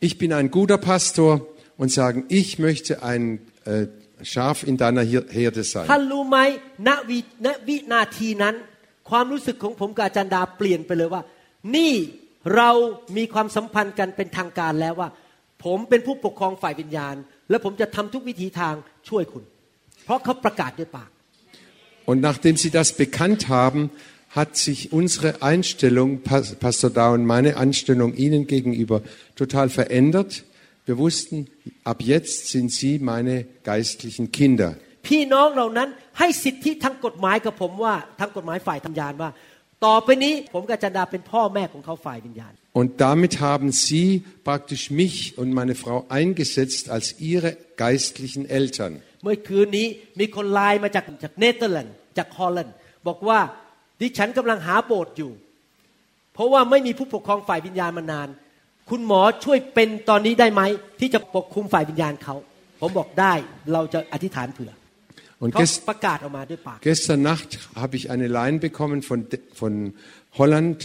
[0.07, 1.31] ich bin ein guter Pastor
[1.81, 3.25] und sagen, ich möchte ein
[3.65, 3.87] äh,
[4.33, 6.11] Schaf in deiner Hir- Herde ท่าน sein.
[6.13, 6.39] รู้ไหม
[6.89, 8.55] ณวิณวินาทีนั้น
[9.11, 11.23] ความรู้สึกของผมกับอาจารย์ดาเปลี่ยนไปเลยว่า
[11.77, 11.93] นี่
[12.57, 12.71] เรา
[13.17, 15.09] มีความสัมพันธ์กันเป็นทางการแล้วว่า
[15.65, 17.15] ผมเป็นผู้ปกครองฝ่ายวิญญาณ
[17.51, 18.75] และผมจะทำทุกวิธีทาง
[19.09, 19.45] ช่วยคุณ
[20.05, 21.11] เพราะเขาประกาศด้วยปาก
[22.11, 23.81] Und nachdem sie das bekannt haben,
[24.39, 28.99] hat sich unsere Einstellung, Pas- Pastor Da und meine Einstellung Ihnen gegenüber
[29.37, 30.31] total verändert.
[30.89, 31.37] Wir wussten,
[31.85, 33.35] ab jetzt sind Sie meine
[33.71, 34.71] geistlichen Kinder.
[35.09, 39.31] พี่น้องเหล่านั้นให้สิทธิทางกฎหมายกับผมว่าทางกฎหมายฝ่ายธรรมยานว่า
[39.85, 44.09] ต่อไปนี้ผมกับอาจารย์ดาเป็นพ่อแม่ของเขาฝ่ายวิญญาณ Und damit haben Sie
[44.49, 47.51] praktisch mich und meine Frau eingesetzt als Ihre
[47.85, 48.93] geistlichen Eltern.
[49.23, 49.87] เมื่อคืนนี้
[50.21, 52.75] มีคนไลน์มาจากจากเนเธอร์แลนด์จากฮอลแลนด์
[53.07, 53.39] บอกว่า
[54.01, 55.33] ดิฉันกำลังหาโบสถ์อยู่
[56.35, 58.29] เพราะว่าไม่มีผู้ปกครองฝ่ายวิญญาณมานาน
[58.91, 60.63] คุณหมอช่วยเป็นตอนนี้ได้ไหม
[61.01, 62.35] ที่จะปกคุมฝ่ายวิญญาณเขา
[62.81, 63.33] ผมบอกได้
[63.73, 64.73] เราจะอธิษฐานเผื่อ
[65.45, 67.51] Und เขา gest ประกาศออกมาด้วยปาก gestern Nacht
[67.83, 69.73] habe ich eine Line bekommen von, De- von
[70.39, 70.79] Holland.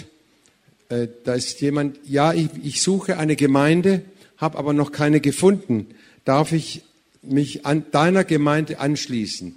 [0.89, 3.91] Äh, da ist jemand, ja, ich, ich suche eine Gemeinde,
[4.43, 5.75] habe aber noch keine gefunden.
[6.31, 6.67] Darf ich
[7.37, 9.47] mich an deiner Gemeinde anschließen?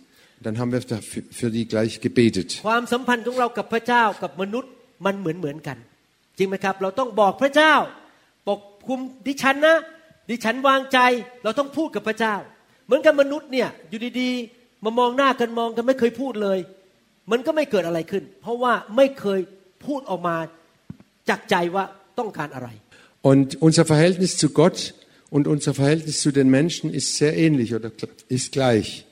[0.45, 2.49] Dann haben wir dafür, für die gleich gebetet.
[2.69, 4.73] ความสัมพันธ์ของเรากับพระเจ้ากับมนุษย์
[5.07, 5.77] มันเหมือนเหมือนกัน
[6.39, 7.75] จริงไหมครับ เราต้องบอกพระเจ้า
[8.49, 9.77] ปกคุมดิฉันนะ
[10.31, 10.99] ดิฉันวางใจ
[11.43, 12.35] เราต้องพูดกับพระเจ้า
[12.87, 16.59] เหมือนกันมนุษย์เนี่ยอยู่ดีๆ มามองหน้ากันมองกันไม่เคยพูดเลย
[17.31, 19.41] มันก็ไม่เกิดอะไรขึ้น เพราะว่าไม่เคย
[19.87, 20.37] พูดออกมา
[21.29, 21.85] จากใจว่า
[22.19, 22.71] ต้องการอะไร
[23.31, 24.79] Und unser Verhältnis zu Gott
[25.37, 27.91] und unser Verhältnis zu den Menschen ist sehr ähnlich oder
[28.29, 29.05] ist gleich.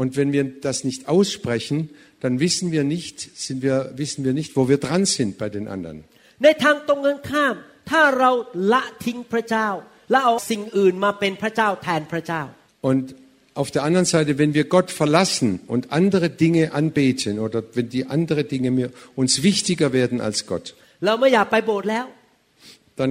[0.00, 3.16] Und wenn wir das nicht aussprechen, dann wissen wir nicht,
[3.46, 5.98] sind wir, wissen wir nicht, wo wir dran sind bei den anderen.
[6.44, 7.54] ในทางตรงกันข้าม
[7.90, 8.30] ถ้าเรา
[8.72, 9.68] ละทิ้งพระเจ้า
[10.10, 12.42] และเอาสิ่งอื่นมาเป็นพระเจ้าแทนพระเจ้า
[12.90, 13.04] Und
[13.60, 18.04] auf der anderen Seite, wenn wir Gott verlassen und andere Dinge anbeten oder wenn die
[18.16, 18.88] andere Dinge mir,
[19.20, 20.66] uns wichtiger werden als Gott,
[21.04, 22.06] เราไม่อยากไปโบสถ์แล้ว
[23.00, 23.10] dann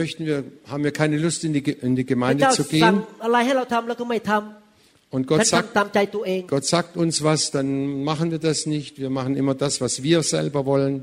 [0.00, 0.38] möchten wir,
[0.72, 2.94] haben wir keine Lust in die, Ge- in die พระ Gemeinde เจ้า zu สั่ง gehen.
[3.24, 4.32] อะไรให้เราทำเราก็ไม่ท
[5.16, 7.68] Und ำ Gott ฉัน sagt, ทำตามใจตัวเอง Gott sagt uns was, dann
[8.10, 8.92] machen wir das nicht.
[9.04, 10.94] Wir machen immer das, was wir selber wollen.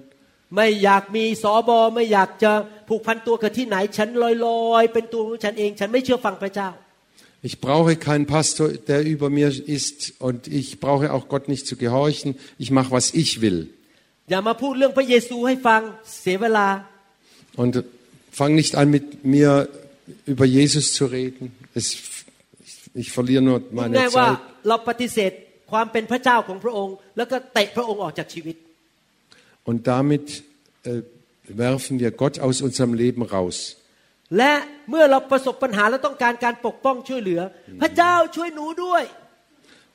[0.55, 2.51] ไม่อยากมีสอบอไม่อยากจะ
[2.89, 4.09] ผูกพันตัวกับที่ไหน ฉัน
[4.45, 6.69] ลอยๆ เป็นตัวของฉันเอง ฉันไม่เชื่อฟังพระเจ้า
[7.49, 11.75] Ich brauche keinen Pastor, der über mir ist und ich brauche auch Gott nicht zu
[11.75, 12.29] gehorchen.
[12.57, 13.59] Ich mache, was ich will.
[14.31, 15.81] อย่ามาพูดเรื่องพระเยซูให้ฟัง
[16.19, 16.67] เสียเวลา
[17.61, 17.73] Und
[18.39, 19.49] fang nicht an, mit mir
[20.33, 21.43] über Jesus zu reden.
[21.79, 21.85] Es,
[22.67, 24.39] ich, ich verliere nur พูด meine ง่ายว่า Zeit.
[29.67, 30.43] Und damit
[30.83, 31.01] äh,
[31.47, 33.57] werfen wir Gott aus unserem Leben raus.
[34.37, 34.53] และ
[34.89, 37.41] เมื่อเราประสบปัญหาและต้องการการปกป้องช่วยเหลือ
[37.81, 39.03] พระเจ้าช่วยหนูด้วย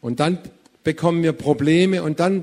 [0.07, 0.35] Und dann
[0.91, 2.35] bekommen wir Probleme und dann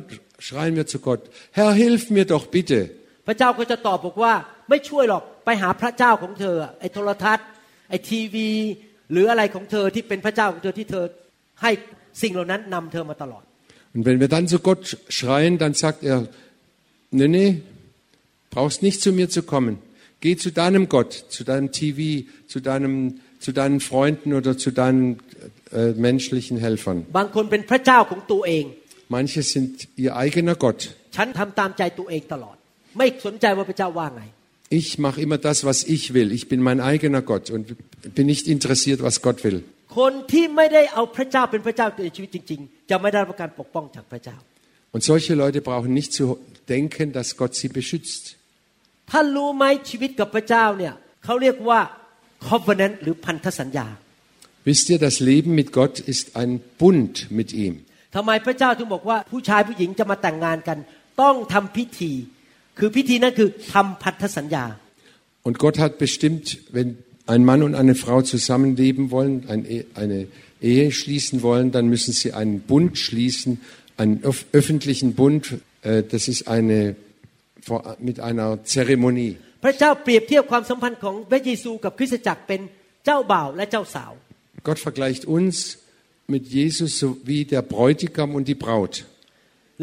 [0.47, 1.21] schreien wir zu Gott,
[1.57, 2.79] Herr, hilf mir doch bitte.
[3.27, 4.33] พระเจ้าก็จะตอบบอกว่า
[4.69, 7.47] ไม่ช่วยหรอกไปหาพระเจ้าของเธอ ไอ้โทรทัศน์
[7.89, 8.49] ไอ้ทีวี
[9.11, 11.05] หรืออะไรของเธอที่เป็นพระเจ้าของเธอที่เธอ
[11.61, 11.71] ให้
[12.21, 13.43] สิ่งเหล่านั้นนำเธอมาตลอด
[13.95, 14.83] Und wenn wir dann zu Gott
[15.17, 16.17] schreien, dann sagt er,
[17.11, 17.61] nee, nee,
[18.49, 19.79] brauchst nicht zu mir zu kommen.
[20.21, 21.99] Geh zu deinem Gott, zu deinem TV,
[22.47, 25.19] zu, deinem, zu deinen Freunden oder zu deinen
[25.71, 26.97] äh, menschlichen Helfern.
[27.17, 28.65] บางคนเป็นพระเจ้าของตัวเอง
[29.17, 29.71] Manche sind
[30.03, 30.79] ihr eigener Gott.
[31.15, 32.57] ฉันทำตามใจตัวเองตลอด
[32.97, 34.23] ไม่สนใจว่าพระเจ้าว่าไง
[34.79, 36.29] Ich mache immer das, was ich will.
[36.37, 37.63] Ich bin mein eigener Gott und
[38.17, 39.57] bin nicht interessiert, was Gott will.
[39.97, 44.37] คนที่ไม่ได้เอาพระเจ้าเป็นพระเจ้าในชีวิตจริง ๆ จะไม่ได้รับการปกป้องจากพระเจ้า
[44.93, 46.23] Und solche Leute brauchen nicht zu
[46.69, 48.23] denken, dass Gott sie beschützt.
[49.11, 50.93] ท่านรู้ไหมชีวิตกับพระเจ้าเนี่ย
[51.23, 51.79] เขาเรียกว่า
[52.49, 53.87] covenant หรือพันธสัญญา
[54.69, 57.73] Wisst ihr, das Leben mit Gott ist ein Bund mit ihm.
[58.15, 60.77] ทำไมพระเจ้าถึงบอกว่าผู้ชายผู้หญิงจะมาแต่งงานกัน
[61.21, 62.11] ต้องทำพิธี
[62.77, 64.65] คือพิธีนั้นคือทำพันธสัญญา
[65.47, 66.45] Und Gott hat bestimmt,
[66.75, 66.89] wenn
[67.33, 70.19] ein Mann und eine Frau zusammenleben wollen, ein E- eine
[70.71, 73.51] Ehe schließen wollen, dann müssen sie einen Bund schließen,
[74.01, 75.43] einen öf- öffentlichen Bund.
[75.81, 76.79] Äh, Das ist eine
[77.67, 79.31] vor- mit einer Zeremonie.
[79.63, 82.61] พระเจ้าเปรียบเทียบความสัมพันธ์ของพระเยซูกับคริสตจักรเป็น
[83.05, 84.11] เจ้าบ่าวและเจ้าสาว
[84.67, 85.55] Gott vergleicht uns
[86.33, 88.93] mit Jesus so wie der Bräutigam und die Braut.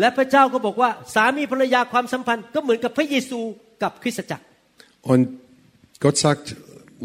[0.01, 3.41] และพระเจ้าก็บอกว่าสามีภรรยาความสัมพันธ์ก็เหมือนกับพระเยซู
[3.83, 4.45] กับคริสตจักร
[5.13, 5.25] Und
[6.05, 6.47] Gott sagt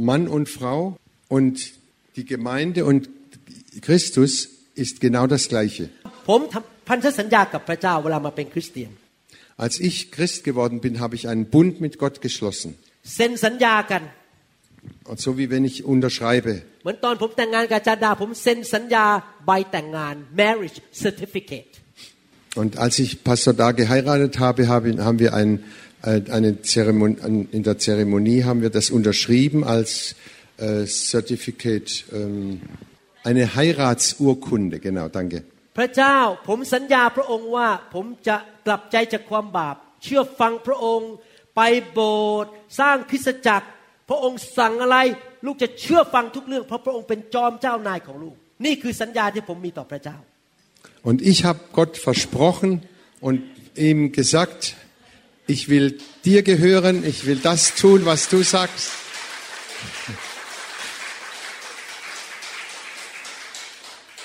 [0.10, 0.80] Mann und Frau
[1.36, 1.56] und
[2.18, 3.02] die Gemeinde und
[3.88, 4.32] Christus
[4.84, 5.84] ist genau das Gleiche.
[6.30, 8.92] ผมทำ พันธสัญญากับพระเจ้าเวลามาเป็นคริสเตียน
[9.66, 12.70] Als ich Christ geworden bin, habe ich einen Bund mit Gott geschlossen.
[13.16, 14.04] เซ็นสัญญากัน
[15.10, 16.54] Und so wie wenn ich unterschreibe.
[16.82, 19.06] เหมือนตอนผมแต่งงานกับอาจารย์ดา ผมเซ็นสัญญา
[19.46, 21.72] ใบแต่งงาน marriage certificate
[22.62, 25.50] Und als ich Pastor da geheiratet habe, habe- haben wir ein,
[26.02, 30.16] äh, eine Zeremonie, an- in der Zeremonie haben wir das unterschrieben als
[30.58, 32.62] äh, Certificate, ähm,
[33.24, 34.80] eine Heiratsurkunde.
[34.80, 35.38] Genau, danke.
[35.77, 36.19] พระเจ้า
[36.49, 38.37] ผมสัญญาพระองค์ว่าผมจะ
[38.67, 41.13] กลับใจจากความบาป เชื่อฟังพระองค์
[41.57, 41.61] ไป
[41.93, 42.01] โบ
[42.33, 43.69] สถ์สร้างคริสตจักร
[44.09, 44.97] พระองค์สั่งอะไร
[45.47, 50.19] ลูกจะเชื่อฟังทุกเรื่อง เพราะพระองค์เป็นจอมเจ้านายของลูก นี่คือสัญญาที่ผมมีต่อพระเจ้า
[51.09, 52.71] Und ich habe Gott versprochen
[53.21, 53.41] und
[53.75, 54.77] ihm gesagt,
[55.49, 58.91] ich will dir gehören, ich will das tun, was du sagst.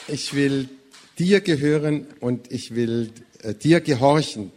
[0.08, 0.70] Ich will
[1.19, 3.11] dir gehören und ich will
[3.43, 4.53] äh, dir gehorchen.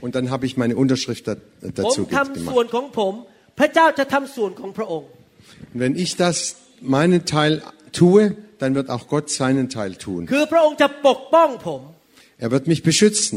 [0.00, 1.36] Und dann habe ich meine Unterschrift da, ผ
[1.70, 2.48] ม dazu ทำ gemacht.
[2.50, 3.14] ส่วนของผม
[3.58, 5.08] พระเจ้าจะทำส่วนของพระองค์
[5.72, 6.36] Und wenn ich das
[6.96, 7.52] meinen Teil
[8.00, 8.22] tue,
[8.60, 10.20] dann wird auch Gott seinen Teil tun.
[10.32, 11.80] คือพระองค์จะปกป้องผม
[12.44, 13.36] Er wird mich beschützen.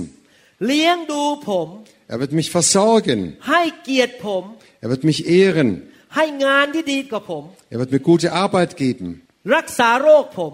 [0.67, 1.67] เลี้ยงดูผม
[2.13, 3.19] Er wird mich versorgen.
[3.49, 4.43] ให้เกียรติผม
[4.83, 5.69] Er wird mich ehren.
[6.15, 7.43] ให้งานที่ดีกับผม
[7.73, 9.07] Er wird mir gute Arbeit geben.
[9.55, 10.53] รักษาโรคผม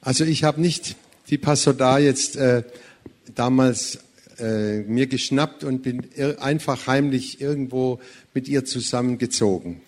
[0.00, 0.96] Also ich habe nicht
[1.28, 2.62] die Pasodar jetzt äh,
[3.34, 3.98] damals
[4.38, 6.08] äh, mir geschnappt und bin
[6.40, 8.00] einfach heimlich irgendwo
[8.34, 9.80] mit ihr zusammengezogen.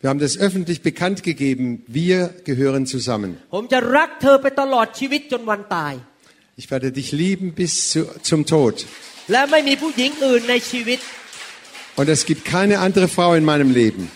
[0.00, 3.38] Wir haben das öffentlich bekannt gegeben, wir gehören zusammen.
[6.56, 8.86] Ich werde dich lieben bis zu, zum Tod.
[11.96, 14.10] Und es gibt keine andere Frau in meinem Leben.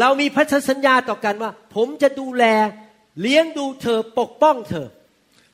[0.00, 2.44] เรามีพันธสัญญาต่อกันว่า ผมจะดูแล
[3.20, 4.88] เลี้ยงดูเธอปกป้องเธอ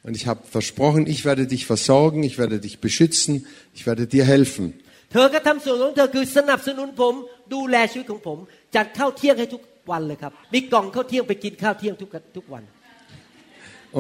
[0.07, 4.25] Und ich habe versprochen, ich werde dich versorgen, ich werde dich beschützen, ich werde dir
[4.25, 4.67] helfen.
[5.13, 7.15] เธอก็ทำส่วนของเธอคือสนับสนุนผม
[7.55, 8.39] ดูแลชีวิตของผม
[8.77, 12.65] จัดข้าวเที่ยงให้ทุกวันเลยครับ มีกล่องข้าวเที่ยงไปกินข้าวเที่ยงทุกทุกวัน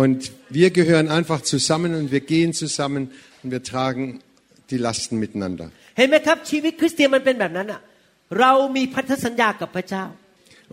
[0.03, 0.21] Und
[0.59, 3.03] wir gehören einfach zusammen und wir gehen zusammen
[3.43, 4.05] und wir tragen
[4.71, 5.67] die Lasten miteinander.
[5.99, 7.81] เห็นไหมครับ ชีวิตคริสเตียนมันเป็นแบบนั้นอ่ะ
[8.41, 10.05] เรามีพันธสัญญากับพระเจ้า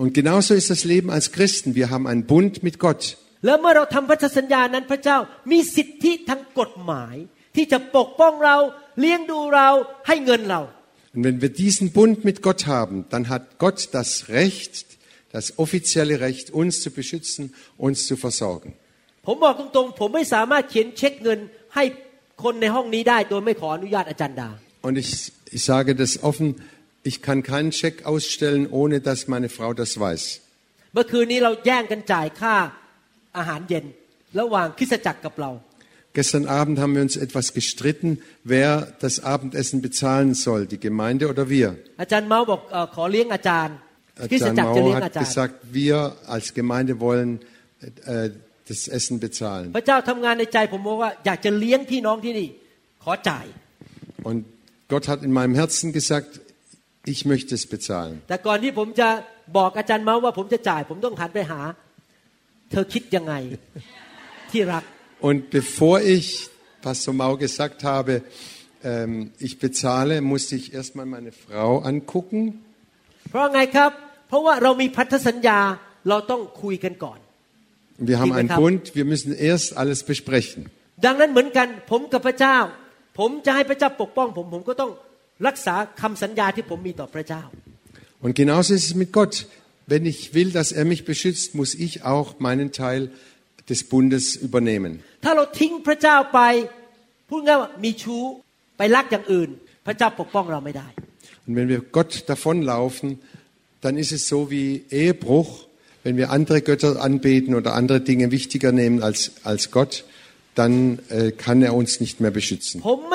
[0.02, 1.76] Und genauso ist das Leben als Christen.
[1.76, 3.04] Wir haben einen Bund mit Gott.
[3.46, 5.18] แล้วเมื่อเราทำพันธสัญญานั้นพระเจ้า
[5.52, 7.16] มีสิทธิทางกฎหมาย
[7.56, 8.58] ที่จะปกป้องเรา
[9.00, 9.70] เลี้ยงดูเรา
[10.08, 10.62] ให้เงินเรา
[11.14, 14.86] Und wenn wir diesen Bund mit Gott haben, dann hat Gott das Recht,
[15.32, 17.44] das offizielle Recht, uns zu beschützen,
[17.86, 18.70] uns zu versorgen.
[19.26, 21.40] ผมบอกตรงๆ ผมไม่สามารถเขียนเช็คเงิน
[21.76, 21.84] ให้
[22.44, 24.50] คนในห้องนี้ได้ โดยไม่ขออนุญาตอาจารย์ดา
[24.88, 25.12] Und ich,
[25.56, 26.48] ich sage das offen,
[27.10, 30.24] ich kann keinen Scheck ausstellen, ohne dass meine Frau das weiß.
[30.94, 32.56] เมื่อคืนนี้เราแย่งกันจ่ายค่า
[33.38, 33.86] อาหารเย็น
[34.40, 35.52] ระหว่างคริสตจักรกับเรา
[36.20, 38.10] Gestern Abend haben wir uns etwas gestritten,
[38.46, 38.72] wer
[39.04, 41.70] das Abendessen bezahlen soll, die Gemeinde oder wir.
[42.02, 43.76] อาจารย์เมาส์บอกเออขอเลี้ยงอาจารย์
[44.18, 47.42] Ajahn Mao hat gesagt, wir als Gemeinde wollen
[48.06, 48.30] äh,
[48.68, 49.68] das Essen bezahlen.
[49.78, 52.50] พระเจ้าทำงานในใจผมบอกว่าอยากจะเลี้ยงพี่น้องที่นี่
[53.04, 53.46] ขอจ่าย
[54.30, 54.40] Und
[54.92, 56.32] Gott hat in meinem Herzen gesagt,
[57.14, 58.16] ich möchte es bezahlen.
[58.30, 59.10] แต่ก่อนที่ผมจะ
[59.58, 61.60] บอกอาจารย์เมาส์ว่าผมจะจ่าย ผมต้องหันไปหา
[62.72, 63.34] เธอคิดยังไง
[64.52, 64.84] ที่รัก
[65.28, 66.26] Und bevor ich
[66.86, 68.14] Pastor Mau gesagt habe,
[68.92, 72.42] ähm, ich bezahle, musste ich erstmal meine Frau angucken.
[73.30, 73.92] เพราะไงครับ
[74.28, 75.60] เพราะว่าเรามีพันธสัญญา
[76.10, 77.20] เราต้องคุยกันก่อน
[78.12, 80.62] Wir haben einen Liebe Bund, wir müssen erst alles besprechen.
[81.06, 82.58] ดังนั้นเหมือนกันผมกับพระเจ้า
[83.20, 84.92] ผมจะให้พระเจ้าปกป้อง ผมผมก็ต้อง
[85.48, 87.44] รักษาคำสัญญาที่ผมมีต่อพระเจ้า
[88.24, 89.34] Und genauso ist es mit Gott.
[89.92, 93.02] Wenn ich will, dass er mich beschützt, muss ich auch meinen Teil
[93.70, 94.92] des Bundes übernehmen.
[95.26, 96.40] ถ้าเราทิ้งพระเจ้าไป
[97.30, 98.22] พูดง่ายว่ามีชู้
[98.78, 99.50] ไปรักอย่างอื่น
[99.86, 100.88] พระเจ้าปกป้องเราไม่ได้
[101.48, 103.08] Und wenn wir Gott davonlaufen,
[103.84, 105.68] dann ist es so wie Ehebruch,
[106.04, 110.06] wenn wir andere Götter anbeten oder andere Dinge wichtiger nehmen als, als Gott,
[110.56, 112.82] dann äh, kann er uns nicht mehr beschützen.
[112.82, 113.14] ผมไ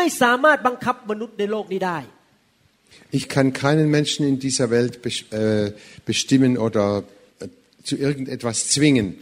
[3.12, 5.00] ich kann keinen Menschen in dieser Welt
[5.32, 5.72] äh,
[6.06, 7.04] bestimmen oder
[7.40, 7.48] äh,
[7.84, 9.18] zu irgendetwas zwingen.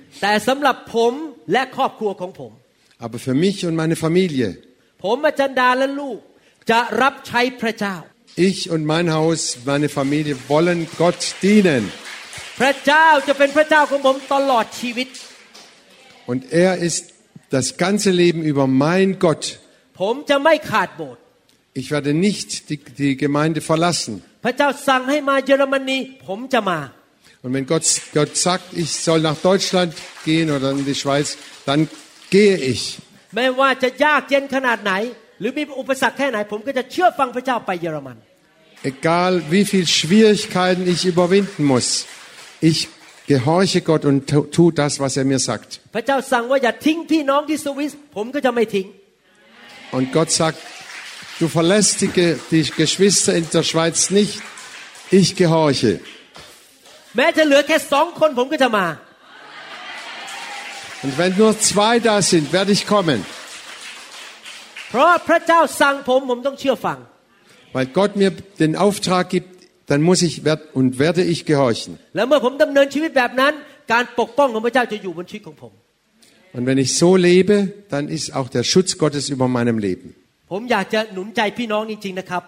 [3.00, 4.58] Aber für mich und meine Familie.
[8.36, 11.92] Ich und mein Haus, meine Familie wollen Gott dienen.
[16.26, 17.14] Und er ist
[17.50, 19.60] das ganze Leben über mein Gott.
[21.81, 24.15] Ich werde nicht die, die Gemeinde verlassen.
[24.45, 26.81] พระเจ้าสั่งให้มาเยอรมนีผมจะมา
[27.43, 27.85] Und wenn Gott,
[28.19, 29.91] Gott sagt, ich soll nach Deutschland
[30.25, 31.29] gehen oder in die Schweiz,
[31.69, 31.81] dann
[32.35, 32.83] gehe ich.
[33.37, 34.93] ไม่ว่าจะยากเย็นขนาดไหน
[35.41, 38.17] หรือมีอุปสรรคแค่ไหน ผมก็จะเชื่อฟังพระเจ้าไปเยอรมัน
[38.93, 41.89] Egal wie viel Schwierigkeiten ich überwinden muss,
[42.71, 42.79] ich
[43.33, 45.71] gehorche Gott und tu, tu das, was er mir sagt.
[45.95, 48.87] พระเจ้าสั่งว่าอย่าทิ้งพี่น้องที่สวิสผมก็จะไม่ทิ้ง
[49.97, 50.59] Und Gott sagt,
[51.41, 54.35] du verlässt die, Ge- die Geschwister in der Schweiz nicht,
[55.19, 55.93] ich gehorche.
[57.17, 58.87] แม้จะเหลือแค่สองคนผมก็จะมา
[61.05, 63.21] Und wenn nur zwei da sind, werde ich kommen,
[64.91, 66.99] เพราะพระเจ้าสั่งผมผมต้องเชื่อฟัง
[67.75, 68.31] weil Gott mir
[68.63, 69.51] den Auftrag gibt,
[69.91, 71.91] dann muss ich werd- und werde ich gehorchen.
[72.17, 73.53] แล้วเมื่อผมดำเนินชีวิตแบบนั้น
[73.93, 75.73] การปกป้องของพระเจ้าจะอยู่บนชีวิตของผม
[76.57, 77.57] Und wenn ich so lebe,
[77.93, 80.09] dann ist auch der Schutz Gottes über meinem Leben.
[80.53, 82.43] ผมอยากจะหนุนใจพี่น้องจริงๆนะครับ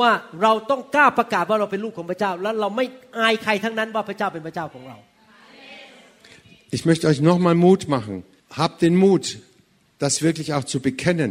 [0.00, 0.10] ว่า
[0.42, 2.86] เราต้องกล้าประกาศว่าเราเป็นลูกของพระเจ้า แล้วเราไม่
[3.18, 4.96] อายใครทั้งนั้นว่าพระเจ้าเป็นพระเจ้าของเรา
[6.76, 8.24] Ich möchte euch nochmal Mut machen.
[8.50, 9.38] Habt den Mut,
[9.98, 11.30] das wirklich auch zu bekennen.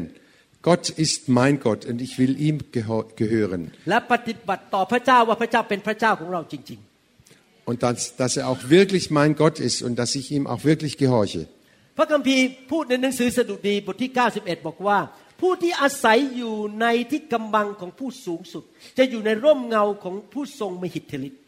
[0.63, 3.61] Gott ist mein Gott und ich will ihm geho- gehören.
[3.89, 6.79] และปฏิบัติต่อพระเจ้าว่าพระเจ้าเป็นพระเจ้าของเราจริง
[7.71, 10.93] Und dass, dass er auch wirklich mein Gott ist und dass ich ihm auch wirklich
[11.03, 11.41] gehorche.
[11.71, 14.97] ๆ พระคัมภีร์พูดในหนังสือสดุดีบทที่ 91 บอกว่า
[15.41, 18.63] ผู้ที่อาศัยอยู่ในที่กำบังของผู้สูงสุด
[18.97, 21.41] จะอยู่ในร่มเงาของผู้ทรงมหิทธิฤทธิ์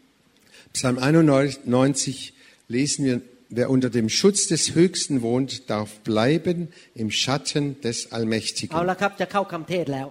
[0.77, 2.33] Psalm 91
[2.67, 6.69] lesen wir, wer unter dem Schutz des Höchsten wohnt, darf bleiben
[7.01, 8.73] im Schatten des เอา Allmächtigen.
[8.91, 10.07] ละครับจะเข้าคำเทศแล้ว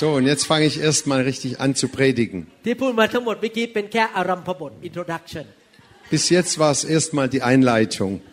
[0.00, 2.38] So, und jetzt fange ich erstmal richtig an zu predigen.
[2.66, 5.44] ที่พูดมาทั้งหมดเมื่อกี้เป็นแค่อารัมพบท introduction
[6.14, 8.12] Bis jetzt war es erstmal die Einleitung.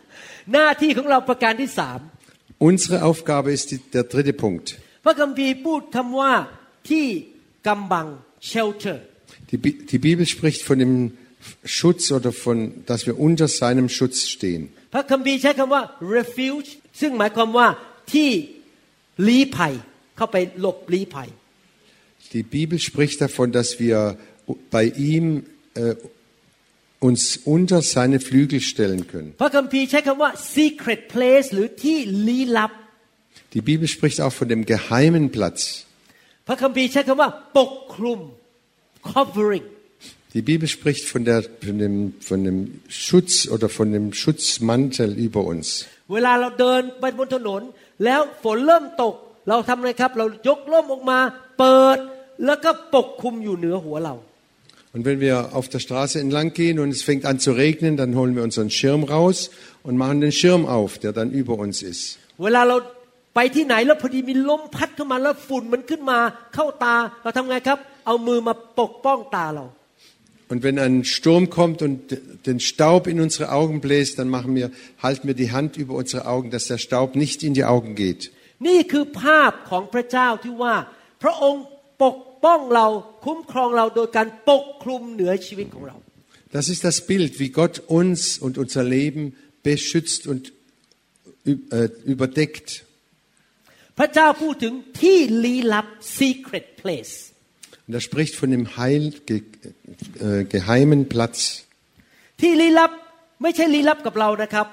[2.60, 4.68] หน้าที่ของเราประการที่สาม Unsere Aufgabe ist die, der dritte Punkt.
[5.06, 6.34] พระคัมภีร์พูดคำว่า
[6.90, 7.06] ที่
[7.68, 8.08] กำบัง
[8.52, 8.98] shelter
[9.52, 10.94] Die, Bi- die Bibel spricht von dem
[11.78, 12.58] Schutz oder von,
[12.90, 14.64] dass wir unter seinem Schutz stehen.
[14.94, 15.82] พระคัมภีร์ใช้คำว่า
[16.18, 16.70] refuge
[17.02, 17.68] ซึ่งหมายความว่า
[18.14, 18.30] ที่
[19.28, 19.74] ลี้ภัย
[20.18, 21.30] เข้าไปหลบลี้ภัย
[22.34, 23.98] Die Bibel spricht davon, dass wir
[24.76, 25.26] bei ihm
[25.82, 25.96] äh,
[27.08, 27.22] uns
[27.56, 29.30] unter seine Flügel stellen können.
[29.42, 31.98] พระคัมภีร์ใช้คำว่า secret place หรือที่
[32.28, 32.72] ลี้ลับ
[33.56, 35.60] Die Bibel spricht auch von dem geheimen Platz.
[36.48, 38.20] พระคัมภีร์ใช้คำว่า ปกคลุม
[39.12, 39.66] covering
[40.36, 41.96] Die Bibel spricht von, der, von, dem,
[42.30, 42.58] von dem
[42.90, 45.68] Schutz oder von dem Schutzmantel über uns.
[46.14, 47.62] เวลาเราเดินไปบนถนน
[48.04, 49.16] แล้วฝนเริ่มตก
[49.50, 51.20] เราทำไงครับ เรายกร่มออกมา
[51.60, 51.98] เปิด
[52.46, 54.16] แล้วก็ปกคลุมอยู่เหนือหัวเรา
[54.94, 58.16] Und wenn wir auf der Straße entlang gehen und es fängt an zu regnen, dann
[58.16, 59.52] holen wir unseren Schirm raus
[59.84, 62.04] und machen den Schirm auf, der dann über uns ist.
[62.44, 62.78] เวลาเรา
[63.36, 66.20] ไปที่ไหนแล้วพอดีมีลมพัดเข้ามาแล้วฝุ่นมันขึ้นมา
[66.56, 69.66] เข้าตา เราทำไงครับ เอามือมาปกป้องตาเรา
[70.52, 71.98] Und wenn ein Sturm kommt und
[72.46, 74.70] den Staub in unsere Augen bläst, dann machen wir,
[75.02, 78.22] halten wir die Hand über unsere Augen, dass der Staub nicht in die Augen geht.
[78.68, 80.76] นี่คือภาพของพระเจ้าที่ว่า
[81.24, 81.64] พระองค์
[82.02, 82.88] ปก ป้องเรา
[83.26, 85.96] คุ้มครองเราโดยการปกคลุมเหนือชีวิตของเรา
[86.58, 89.24] Das ist das Bild, wie Gott uns und unser Leben
[89.68, 90.44] beschützt und
[91.52, 92.68] ü- äh, überdeckt.
[93.98, 95.88] พระเจ้าพูดถึงที่ลี้ลับ
[96.20, 97.16] secret place
[97.88, 99.36] Und er spricht von dem Heil, ge,
[100.26, 101.38] äh, geheimen Platz.
[102.42, 102.92] ที่ลี้ลับ
[103.42, 104.68] ไม่ใช่ลี้ลับกับเรานะครับ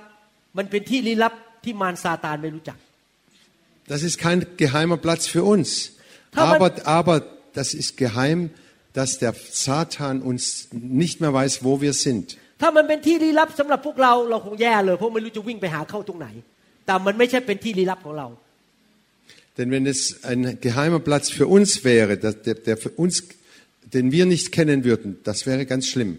[0.59, 1.35] มันเป็นที่ลี้ลับ
[1.65, 2.79] ที่มารซาตานไม่รู้จัก
[3.93, 5.69] Das ist kein geheimer Platz für uns.
[6.35, 6.71] Aber- Aber,
[7.01, 7.17] aber
[7.59, 8.51] das ist geheim,
[8.93, 9.35] dass der
[9.65, 12.27] Satan uns nicht mehr weiß, wo wir sind.
[12.63, 16.29] ถ้ามันเป็นที่ลี้ลับสำหรับพวกเราเราคงแย่เลยเพราะไม่รู้จะวิ่งไปหาเข้าตรงไหน
[16.87, 18.29] แต่มันไม่ใช่เป็นที่ลี้ลับของเรา
[19.59, 20.01] Denn wenn es
[20.31, 23.15] ein geheimer Platz für uns wäre, der, der, der für uns,
[23.95, 26.13] den wir nicht kennen würden, das wäre ganz schlimm.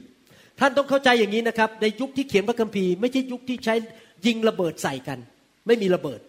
[0.59, 3.75] ท่านต้องเข้าใจอย่างนี้นะครับ ในยุคที่เขียนพระคัมภีร์ไม่ใช่ยุคที่ใช้
[4.25, 5.19] ยิงระเบิดใส่กัน
[5.67, 6.19] ไม่มีระเบิด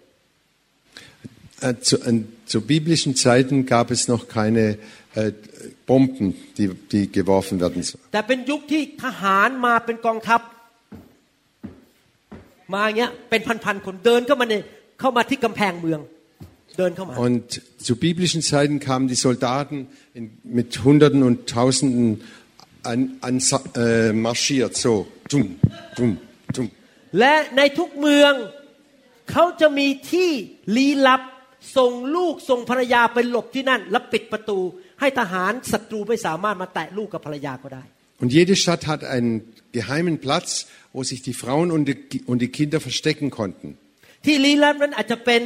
[1.60, 4.76] Äh, Zu, äh, zu biblischen Zeiten gab es noch keine
[5.14, 5.32] äh,
[5.86, 8.02] Bomben, die, die geworfen werden sollen.
[8.12, 10.40] แต่เป็นยุคที่ทหารมาเป็นกองทัพ
[12.74, 14.54] มาอย่างเงี้ยเป็นพันๆคนเดินเข้ามาใน
[15.00, 16.00] เข้ามาที่กำแพงเมือง
[16.78, 17.48] เดินเข้ามา Und
[17.86, 19.76] zu biblischen Zeiten kamen die Soldaten
[20.18, 20.24] in,
[20.58, 22.22] mit Hunderten und Tausenden
[22.90, 23.42] an, an,
[23.76, 25.06] äh, marschiert, so.
[25.30, 25.44] Dum,
[25.96, 26.18] dum,
[26.54, 26.70] dum.
[31.58, 34.58] และในทุกเมืองเขาจะมีที่ลี้ลับส่งลูกส่งภรรยาไปหลบที่นั่น แล้วปิดประตู
[35.00, 37.84] ให้ทหารศัตรูไม่สามารถมาแตะลูกกับภรรยาก็ได้
[38.22, 39.32] Und jede Stadt hat einen
[39.78, 40.48] geheimen Platz,
[40.92, 43.68] wo sich die Frauen und die, und die Kinder verstecken konnten.
[44.26, 45.40] ที่ลี้ลับนั้นอาจจะเป็น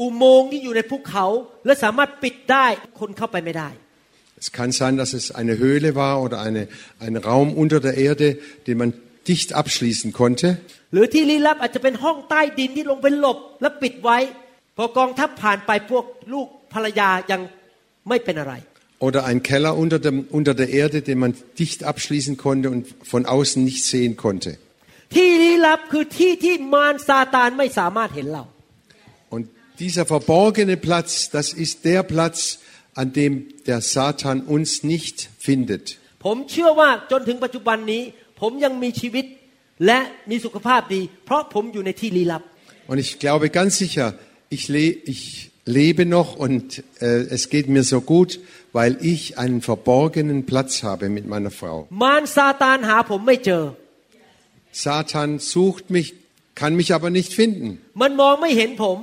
[0.00, 1.26] อุโมงค์ที่อยู่ในภูเขา
[1.66, 2.66] และสามารถปิดได้
[3.00, 3.70] คนเข้าไปไม่ได้
[4.42, 6.62] Es kann sein, dass es eine Höhle war oder eine,
[7.04, 8.26] ein Raum unter der Erde,
[8.66, 8.90] den man
[9.30, 10.48] dicht abschließen konnte.
[10.92, 14.18] หรือที่ลี้ลับอาจจะเป็นห้องใต้ดินที่ลงไปหลบ และปิดไว้
[14.76, 17.40] พอกองทัพผ่านไปพวกลูกภรรยายัง
[18.08, 18.54] ไม่เป็นอะไร
[19.08, 23.26] Oder ein Keller unter, dem, unter der Erde, den man dicht abschließen konnte und von
[23.26, 24.50] außen nicht sehen konnte.
[25.14, 28.44] ที่ลี้ลับคือที่ที่มารซาตานไม่สามารถเห็นเรา
[29.34, 29.44] Und
[29.82, 32.38] dieser verborgene Platz, das ist der Platz,
[33.00, 33.32] an dem
[33.68, 35.16] der Satan uns nicht
[35.46, 35.84] findet.
[36.24, 38.02] ผมเชื่อว่าจนถึงปัจจุบันนี้
[38.40, 39.24] ผมยังมีชีวิต
[39.86, 39.98] และ
[40.30, 42.42] มีสุขภาพดี เพราะผมอยู่ในที่ลี้ลับ
[42.90, 44.06] Und ich glaube ganz sicher,
[44.48, 47.06] ich, le ich lebe noch und äh,
[47.36, 48.40] es geht mir so gut,
[48.72, 51.76] weil ich einen verborgenen Platz habe mit meiner Frau.
[52.02, 53.64] มารซาตานหาผมไม่เจอ
[54.84, 56.08] Satan sucht mich,
[56.60, 57.68] kann mich aber nicht finden.
[58.00, 58.98] มันมองไม่เห็นผม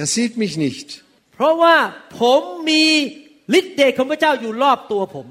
[0.00, 0.88] Er sieht mich nicht,
[1.34, 1.76] เพราะว่า
[2.20, 2.40] ผม
[2.70, 2.84] มี
[3.58, 5.26] ฤทธิ์เดชของพระเจ้าอยู่รอบตัวผม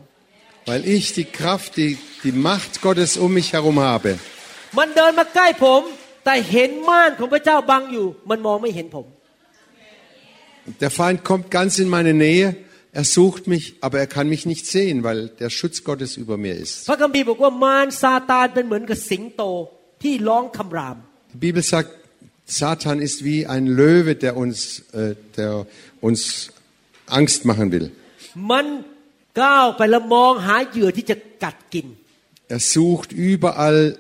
[0.70, 1.94] weil ich die Kraft, die,
[2.24, 4.12] die Macht Gottes um mich herum habe.
[4.78, 5.82] มันเดินมาใกล้ผม
[6.26, 9.06] แต่เห็นม่านของพระเจ้าบังอยู่ มันมองไม่เห็นผม
[10.81, 12.57] der Feind kommt ganz in meine Nähe.
[12.93, 16.55] Er sucht mich, aber er kann mich nicht sehen, weil der Schutz Gottes über mir
[16.55, 16.89] ist.
[21.33, 21.91] Die Bibel sagt,
[22.47, 25.67] Satan ist wie ein Löwe, der uns, äh, der
[26.01, 26.51] uns
[27.07, 27.93] Angst machen will.
[32.49, 33.97] Er sucht überall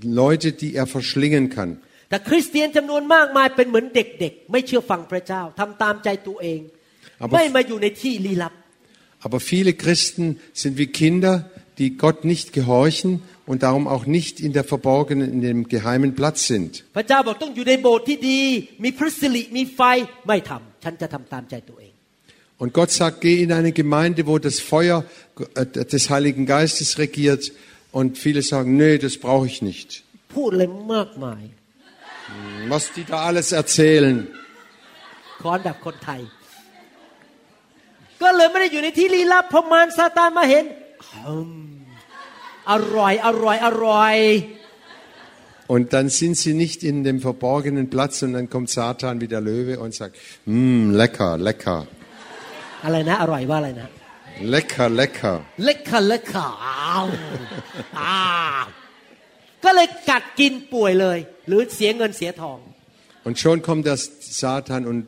[0.00, 1.78] Leute, die er verschlingen kann.
[2.13, 6.61] แต่คริสเตียนจำนวนมากมายเป็นเหมือนเด็กๆ ไม่เชื่อฟังพระเจ้าทำตามใจตัวเอง
[7.23, 8.53] Aber- ไม่มาอยู่ในที่ลี้ลับ
[9.25, 10.25] Aber viele Christen
[10.61, 11.33] sind wie Kinder,
[11.79, 13.11] die Gott nicht gehorchen
[13.49, 16.71] und darum auch nicht in der verborgenen, in dem geheimen Platz sind.
[16.97, 18.41] พระเจ้าบอกต้องอยู่ในโบสถ์ที่ดี
[18.83, 19.81] มีพระสิริมีไฟ
[20.27, 21.93] ไม่ทำฉันจะทำตามใจตัวเอง
[22.61, 25.05] Und Gott sagt, geh in eine Gemeinde, wo das Feuer
[25.55, 27.53] äh, des Heiligen Geistes regiert.
[27.97, 29.89] Und viele sagen, nee, das brauche ich nicht.
[30.35, 31.43] พูดเลยมากมาย
[32.71, 34.15] Was die da alles erzählen.
[35.41, 36.21] ค้อนแบบคนไทย
[38.21, 40.65] ก็เลยไม่ได้อยู่ในที่ลี้ลับเพราะมารซาตานมาเห็น
[41.27, 41.51] อืม
[42.71, 44.17] อร่อย อร่อย อร่อย
[45.73, 49.41] Und dann sind sie nicht in dem verborgenen Platz und dann kommt Satan wie der
[49.49, 50.15] Löwe und sagt,
[50.47, 51.79] hm, lecker, lecker,
[52.85, 53.89] อะไรนะ อร่อยว่าอะไรนะ
[54.41, 55.41] lecker, lecker.
[59.63, 61.17] เล็กค่ะเล็กค่ะอ้าวอ้าวก็เลยกัดกินป่วยเลย
[61.47, 62.59] หรือเสียเงินเสียทอง
[63.27, 63.97] Und schon kommt der
[64.41, 64.99] Satan und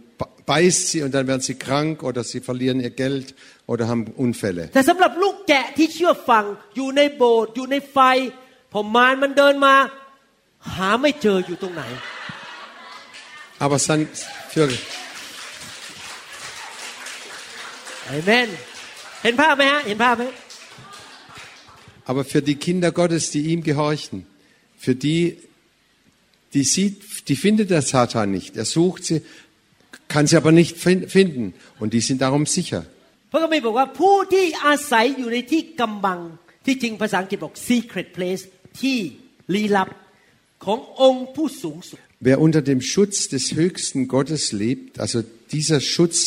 [0.46, 3.28] beißt sie und dann werden sie krank oder sie verlieren ihr Geld
[3.72, 4.64] oder haben Unfälle.
[4.74, 6.44] แต่สำหรับลูกแกะที่เชื่อฟัง
[6.76, 7.98] อยู่ในโบสถ์อยู่ในไฟ
[8.72, 9.76] พอมารมันเดินมา
[10.76, 11.84] หาไม่เจออยู่ตรงไหน
[13.64, 14.02] Aber dann
[14.54, 14.68] für,
[18.06, 18.48] เอเมน
[19.24, 20.24] เห็นภาพไหมฮะ เห็นภาพไหม
[22.06, 24.26] aber für die Kinder Gottes, die ihm gehorchen,
[24.86, 25.38] für die,
[26.54, 28.58] die sieht, die findet der Satan nicht.
[28.58, 29.22] Er sucht sie,
[30.08, 32.82] kann sie aber nicht fin- finden und die sind darum sicher.
[33.32, 36.20] พระคัมภีร์บอกว่าผู้ที่อาศัยอยู่ในที่กำบัง
[36.66, 38.44] ที่จริงภาษาอังกฤษบอก secret place
[38.82, 38.98] ที่
[39.54, 39.90] ลี้ลับ
[40.66, 45.18] ขององค์ผู้สูงสุด Wer unter dem Schutz des höchsten Gottes lebt, also
[45.56, 46.18] dieser Schutz,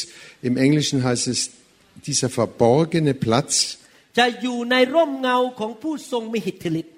[0.48, 1.40] im Englischen heißt es
[2.08, 3.52] dieser verborgene Platz,
[4.18, 6.94] จะอยู่ในร่มเงาของผู้ทรงมีหิทธิฤทธิ์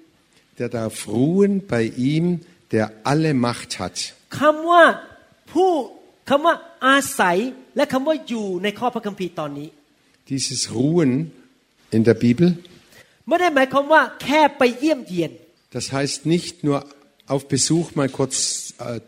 [0.61, 2.25] der darf ruhen bei ihm,
[2.71, 3.97] der alle Macht hat.
[4.39, 4.83] คำว่า
[5.51, 5.71] ผู้
[6.29, 7.37] คำว่าอาศัย
[7.75, 9.69] และคำว่าอยู่ในข้อพระคัมภีร์ตอนนี้
[10.31, 11.11] Dieses Ruhen
[11.95, 12.47] in der Bibel,
[13.27, 15.31] ไม่ได้หมายความว่าแค่ไปเยี่ยมเยียน
[15.75, 16.77] das heißt nicht nur
[17.33, 18.35] auf Besuch mal kurz,
[18.79, 18.99] äh,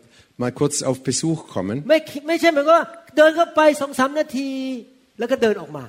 [0.42, 1.76] mal kurz auf Besuch kommen.
[1.88, 4.50] ไม่ไม่ใช่หมายความว่าเดินเข้าไปสองสามนาที
[5.18, 5.84] แล้วก็เดินออกมา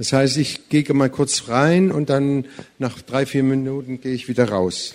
[0.00, 2.46] Das heißt, ich gehe mal kurz rein und dann
[2.78, 4.94] nach drei, vier Minuten gehe ich wieder raus.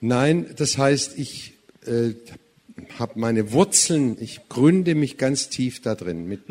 [0.00, 1.54] Nein, das heißt, ich
[1.84, 2.14] äh,
[3.00, 6.28] habe meine Wurzeln, ich gründe mich ganz tief da drin.
[6.28, 6.48] Mit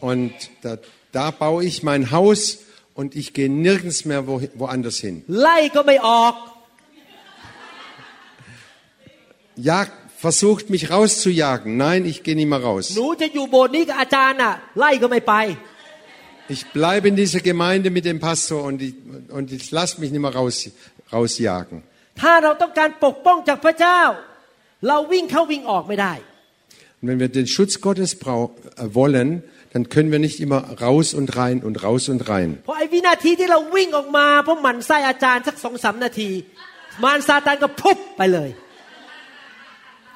[0.00, 0.32] und
[0.62, 0.78] da,
[1.12, 2.60] da baue ich mein Haus
[2.94, 5.22] und ich gehe nirgends mehr wo, woanders hin.
[9.56, 11.76] Jagd versucht mich rauszujagen.
[11.76, 12.94] Nein, ich gehe nicht mehr raus.
[16.48, 18.94] Ich bleibe in dieser Gemeinde mit dem Pastor und ich,
[19.28, 20.70] und ich lasse mich nicht mehr raus,
[21.12, 21.82] rausjagen.
[27.02, 28.24] Und wenn wir den Schutz Gottes äh,
[28.94, 29.42] wollen,
[29.74, 32.62] dann können wir nicht immer raus und rein und raus und rein.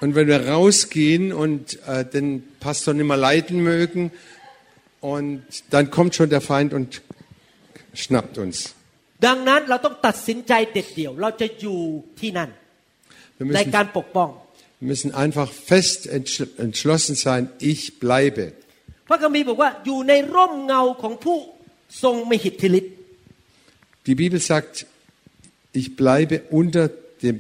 [0.01, 2.27] Und wenn wir rausgehen und äh, den
[2.59, 4.11] Pastor nicht mehr leiten mögen,
[4.99, 7.01] und dann kommt schon der Feind und
[7.93, 8.57] schnappt uns.
[9.27, 11.79] ดังนั้นเราต้องตัดสินใจเด็ดเดี่ยว เราจะอยู่
[12.19, 12.49] ที่นั่น
[13.39, 14.29] Wir ใน müssen, การปกป้อง
[14.79, 18.45] wir müssen einfach fest entschl- entschlossen sein, ich bleibe.
[19.07, 21.37] พระคัมภีร์บอกว่าอยู่ในร่มเงาของผู้
[22.03, 22.93] ทรงมีหิทธิฤทธิ์
[24.07, 24.73] Die Bibel sagt,
[25.79, 26.83] ich bleibe unter,
[27.23, 27.35] dem,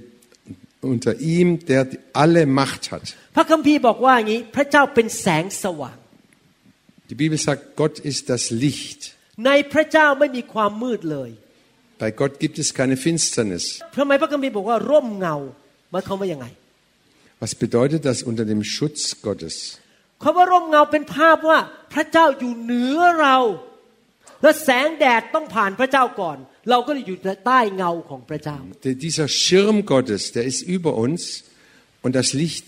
[0.80, 3.04] unter ihm, der alle Macht hat.
[3.36, 5.98] พระคัมภีร์บอกว่าอย่างนี้พระเจ้าเป็นแสงสว่าง
[7.10, 9.00] Die Bibel sagt, Gott ist das Licht.
[9.46, 11.30] ในพระเจ้าไม่มีความมืดเลย
[12.02, 13.64] Bei Gott gibt es keine Finsternis.
[13.96, 15.36] ทำไมพระคัมภีร์บอกว่าร่มเงา
[15.90, 16.46] หมายความว่ายังไง
[17.42, 19.56] Was bedeutet das unter dem Schutz Gottes?
[20.22, 21.58] คำว่าร่มเงาเป็นภาพว่า
[21.92, 23.36] พระเจ้าอยู่เหนือเรา
[24.42, 26.38] และแสงแดดต้องผ่านพระเจ้าก่อน
[26.69, 31.21] เราก็จะอยู่ใต้เงาของพระเจ้า Der- Dieser Schirm Gottes, der ist über uns
[32.05, 32.67] und das Licht,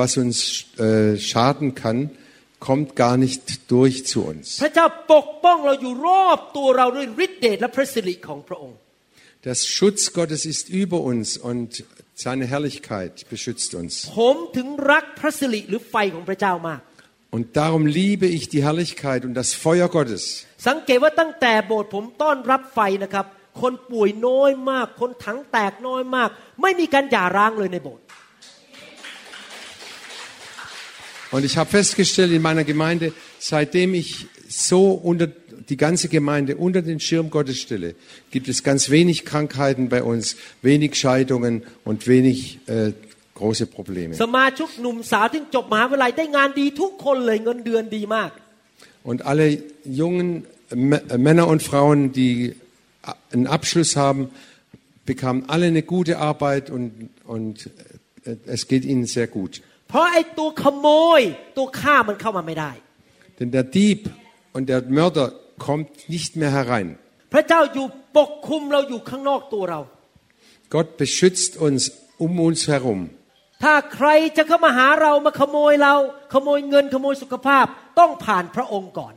[0.00, 0.36] was uns
[0.78, 1.98] äh, schaden kann,
[2.68, 3.42] kommt gar nicht
[3.74, 4.44] durch zu uns.
[4.62, 8.78] พระเจ้าปกป้องเราอยู่รอบตัวเราด้วยฤทธิเดชและพระสิริของพระองค์
[9.46, 11.68] Der Schutz Gottes ist über uns und
[12.24, 13.92] seine Herrlichkeit beschützt uns.
[14.18, 16.80] ผมถึงรักพระสิริหรือไฟของพระเจ้ามาก
[17.36, 20.22] Und darum liebe ich die Herrlichkeit und das Feuer Gottes.
[20.66, 23.26] สังเกตว่าตั้งแต่โบสถ์ผมต้อนรับไฟนะครับ
[23.60, 26.28] คนป่วยน้อยมาก คนถังแตกน้อยมาก
[26.62, 28.04] ไม่มีการหย่าร้างเลยในโบสถ์
[31.30, 35.26] Und ich habe festgestellt in meiner Gemeinde, seitdem ich so unter
[35.70, 37.94] die ganze Gemeinde unter den Schirm Gottes stelle,
[38.30, 41.54] gibt es ganz wenig Krankheiten bei uns, wenig Scheidungen
[41.84, 42.92] und wenig äh,
[43.34, 44.12] große Probleme.
[44.24, 48.30] สมาชิกหนุ่มสาวที่จบมหาวิทยาลัยได้งานดีทุกคนเลยเงินเดือนดีมาก
[49.10, 49.46] Und alle
[50.00, 50.51] jungen M- äh,
[51.28, 52.54] Männer und Frauen, die
[53.02, 54.30] a- einen Abschluss haben,
[55.06, 57.70] bekamen alle eine gute Arbeit und, und
[58.24, 59.52] äh, es geht ihnen sehr gut.
[59.88, 60.88] เพราะไอ้ตัวขโม
[61.18, 61.20] ย
[61.56, 62.72] ตัวฆ่ามันเข้ามาไม่ได้
[63.38, 64.00] Denn der Dieb
[64.56, 65.26] und der Mörder
[65.66, 66.88] kommt nicht mehr herein.
[67.32, 67.86] พระเจ้าอยู่
[68.16, 69.80] ปกคุมเราอยู่ข้างนอกตัวเรา
[70.74, 71.82] Gott beschützt uns
[72.24, 73.00] um uns herum.
[73.62, 75.94] ถ้าใครจะเข้ามาหาเรามาขโมยเรา
[76.32, 77.66] ขโมยเงินขโมยสุขภาพ
[77.98, 79.14] ต้องผ่านพระองค์ก่อน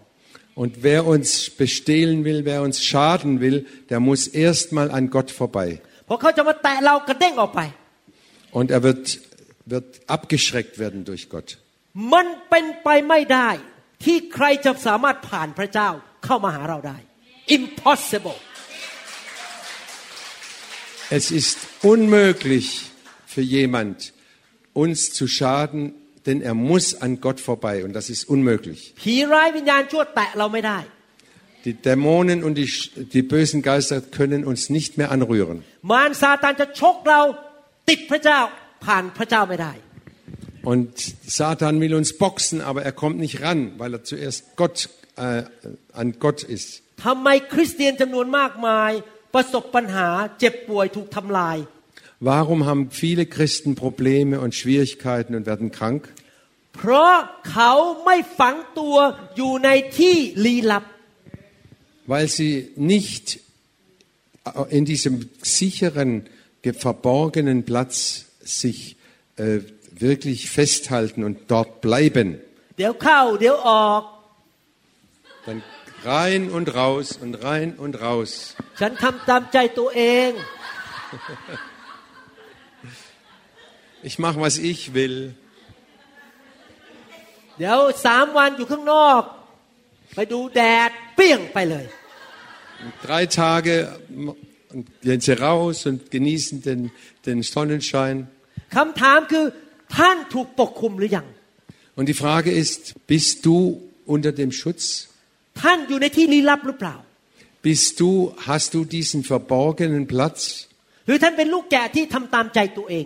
[0.56, 5.82] und wer uns bestehlen will, wer uns schaden will, der muss erstmal an Gott vorbei.
[8.52, 9.20] Und er wird,
[9.66, 11.58] wird abgeschreckt werden durch Gott.
[17.48, 18.34] Impossible.
[21.10, 22.90] Es ist unmöglich
[23.26, 24.14] für jemand,
[24.72, 25.92] uns zu schaden
[26.26, 28.94] denn er muss an Gott vorbei und das ist unmöglich.
[31.64, 32.70] Die Dämonen und die,
[33.12, 35.64] die bösen Geister können uns nicht mehr anrühren.
[40.62, 40.92] Und
[41.26, 45.44] Satan will uns boxen, aber er kommt nicht ran, weil er zuerst Gott, äh,
[45.92, 46.82] an Gott ist.
[52.18, 56.08] Warum haben viele Christen Probleme und Schwierigkeiten und werden krank?
[56.75, 57.15] เ เพราะ
[57.51, 57.73] เขา
[58.05, 58.95] ไม่ฝังตัว
[59.35, 59.69] อยู่ใน
[59.99, 60.15] ที่
[60.45, 60.83] ลี้ลับ
[62.11, 62.53] weil sie
[62.93, 63.25] nicht
[64.77, 65.13] in diesem
[65.57, 66.09] sicheren,
[66.87, 68.25] verborgenen Platz
[68.59, 68.97] sich
[69.37, 69.59] äh,
[69.91, 72.27] wirklich festhalten und dort bleiben.
[72.77, 74.03] เดี๋ยวเข้าเดี๋ยวออก
[75.45, 75.59] Dann
[76.13, 78.31] rein und raus und rein und raus.
[78.79, 80.31] ฉันทำตามใจตัวเอง
[84.07, 85.17] Ich mache, was ich will.
[87.57, 89.21] เดี๋ยวสามวันอยู่ข้างนอก
[90.15, 91.85] ไปดูแดดเปรี้ยงไปเลย
[93.05, 93.75] Drei Tage
[94.73, 96.91] und gehen sie raus und genießen den,
[97.25, 98.15] den Sonnenschein.
[98.75, 99.45] คำถามคือ
[99.97, 101.27] ท่านถูกปกคุมหรือยัง
[101.97, 102.81] Und die Frage ist,
[103.13, 103.57] bist du
[104.13, 104.83] unter dem Schutz?
[105.63, 106.95] ท่านอยู่ในที่ลี้ลับหรือเปล่า
[107.69, 108.11] Bist du,
[108.49, 110.39] hast du diesen verborgenen Platz?
[111.07, 113.05] หรือท่านเป็นลูกแกะที่ทำตามใจตัวเอง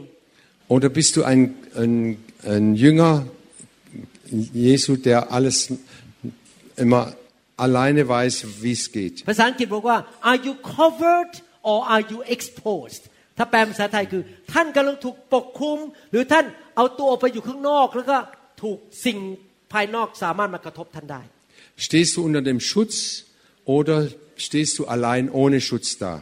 [0.73, 1.41] Oder bist du ein,
[1.83, 1.93] ein,
[2.53, 3.13] ein Jünger
[4.67, 5.57] Jesu, der alles
[6.83, 7.13] immer
[7.57, 9.15] alleine weiß, wie es geht?
[9.29, 9.97] ภาษาอังกฤษบอกว่า
[10.29, 11.33] are you covered
[11.69, 13.01] or are you exposed
[13.37, 14.21] ถ้าแปลภาษาไทยคือ
[14.53, 15.77] ท่านกำลังถูกปกคลุม
[16.11, 16.45] หรือท่าน
[16.75, 18.17] เอาตัวออกไปอยู่ข้างนอก แล้วก็
[18.61, 19.17] ถูกสิ่ง
[19.73, 21.21] ภายนอกสามารถมากระทบท่านได้
[21.85, 22.95] Stehst du unter dem Schutz
[23.75, 23.97] oder
[24.45, 26.13] stehst du allein ohne Schutz da?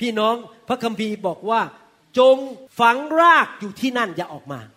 [0.00, 0.34] พี่น้อง
[0.68, 1.60] พระคัมภีร์บอกว่า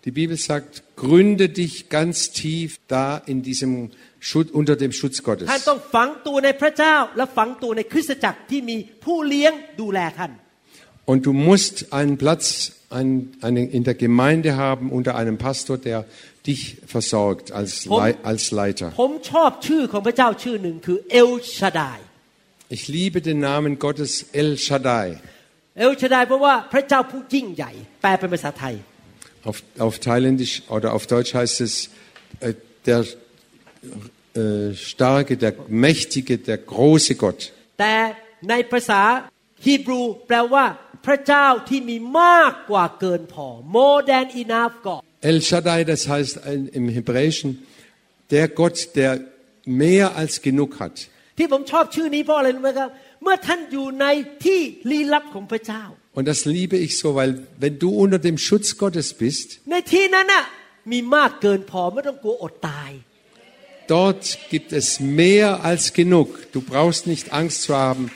[0.03, 5.47] die Bibel sagt, gründe dich ganz tief da in diesem Schutz, unter dem Schutz Gottes.
[11.05, 16.05] Und du musst einen Platz an, an, in der Gemeinde haben unter einem Pastor, der
[16.45, 18.91] dich versorgt als, Le als Leiter.
[22.67, 25.19] Ich liebe den Namen Gottes El Shaddai.
[25.78, 27.72] เอลชาดายเพราะว่าพระเจ้าผู้ยิ่งใหญ่
[28.02, 28.74] แปลเป็นภาษาไทย
[29.50, 31.72] Auf, auf Thailändisch oder auf Deutsch heißt es
[32.40, 32.54] äh,
[32.86, 33.00] der
[34.34, 37.40] äh, starke, der mächtige, der große Gott.
[37.80, 37.94] แต่
[38.50, 39.00] ในภาษา
[39.66, 40.64] ฮีบรูแปลว่า
[41.06, 45.00] พระเจ้าที่มีมากกว่าเกินพอ more than enough God
[45.32, 47.50] El Shaddai, das heißt ein- im Hebräischen
[48.34, 49.10] der Gott, der
[49.84, 50.94] mehr als genug hat.
[51.38, 52.88] ที่ผมชอบชื่อนี้เพราะอะไรรู้ไหมครับ
[53.22, 54.06] เมื่อท่านอยู่ใน
[54.44, 54.60] ที่
[54.90, 55.84] ลี้ลับของพระเจ้า
[56.18, 57.30] Und das liebe ich so, weil
[57.62, 60.44] wenn du unter dem Schutz Gottes bist, ในที่นั้นน่ะ
[60.92, 62.90] มีมากเกินพอไม่ต้องกลัวอดตาย
[63.88, 66.28] dort gibt es mehr als genug.
[66.52, 68.10] Du brauchst nicht Angst zu haben,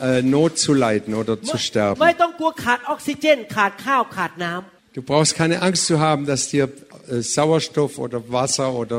[0.00, 1.98] äh, Not zu leiden oder zu ไม่ sterben.
[2.22, 8.98] ต้องกลัวขาดออกซิเจน ขาดข้าวขาดน้ำ Du brauchst keine Angst zu haben, dass dir äh, Sauerstoff oder Wasser oder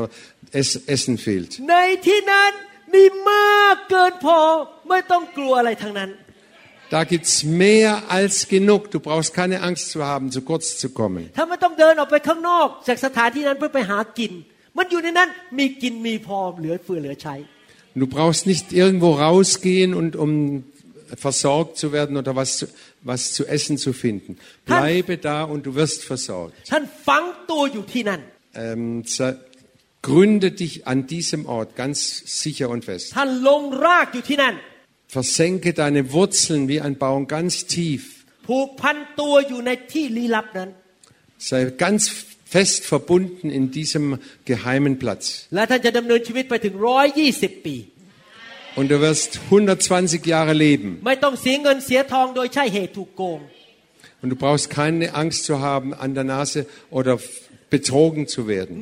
[0.60, 1.50] es Essen fehlt.
[1.70, 1.76] ใน
[2.06, 2.52] ที่นั้น
[2.94, 4.38] มีมากเกินพอ
[4.88, 6.10] ไม่ต้องกลัวอะไรทั้งนั้น
[6.96, 8.80] Da gibt's mehr als genug.
[8.94, 11.22] Du brauchst keine Angst zu haben, zu kurz zu kommen.
[11.36, 14.32] ถ้าไม่ต้องเดินออกไปข้างนอก จากสถานที่นั้นเพื่อไปหากิน
[14.76, 15.28] มันอยู่ในนั้น
[15.58, 17.34] มีกินมีพอเหลือเฟือเหลือใช้
[18.00, 20.30] Du brauchst nicht irgendwo rausgehen und um
[21.26, 22.64] versorgt zu werden oder was zu,
[23.10, 24.32] was zu essen zu finden.
[24.64, 26.54] Bleibe da und du wirst versorgt.
[26.72, 28.20] ท่านฝังตัวอยู่ที่นั่น
[28.64, 28.82] Ähm,
[29.14, 29.36] ze-
[30.01, 33.15] Gründe dich an diesem Ort ganz sicher und fest.
[35.07, 38.25] Versenke deine Wurzeln wie ein Baum ganz tief.
[41.37, 42.09] Sei ganz
[42.45, 45.47] fest verbunden in diesem geheimen Platz.
[48.75, 50.99] Und du wirst 120 Jahre leben.
[54.21, 57.19] Und du brauchst keine Angst zu haben an der Nase oder
[57.69, 58.79] betrogen zu werden.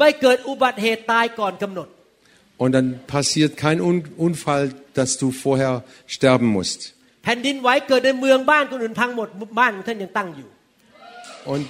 [2.57, 6.93] Und dann passiert kein Unfall, dass du vorher sterben musst.
[11.45, 11.67] Und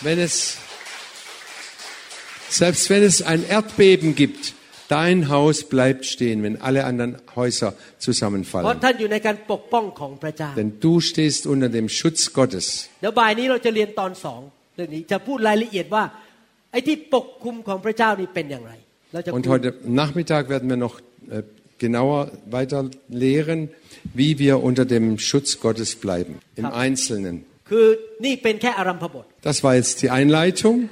[0.00, 0.56] wenn es,
[2.48, 4.54] selbst wenn es ein Erdbeben gibt,
[4.88, 8.80] dein Haus bleibt stehen, wenn alle anderen Häuser zusammenfallen.
[10.56, 12.88] Denn du stehst unter dem Schutz Gottes.
[19.30, 21.00] Und heute Nachmittag werden wir noch
[21.30, 21.42] äh,
[21.78, 23.70] genauer weiter lehren,
[24.14, 27.44] wie wir unter dem Schutz Gottes bleiben, im Einzelnen.
[29.42, 30.90] Das war jetzt die Einleitung.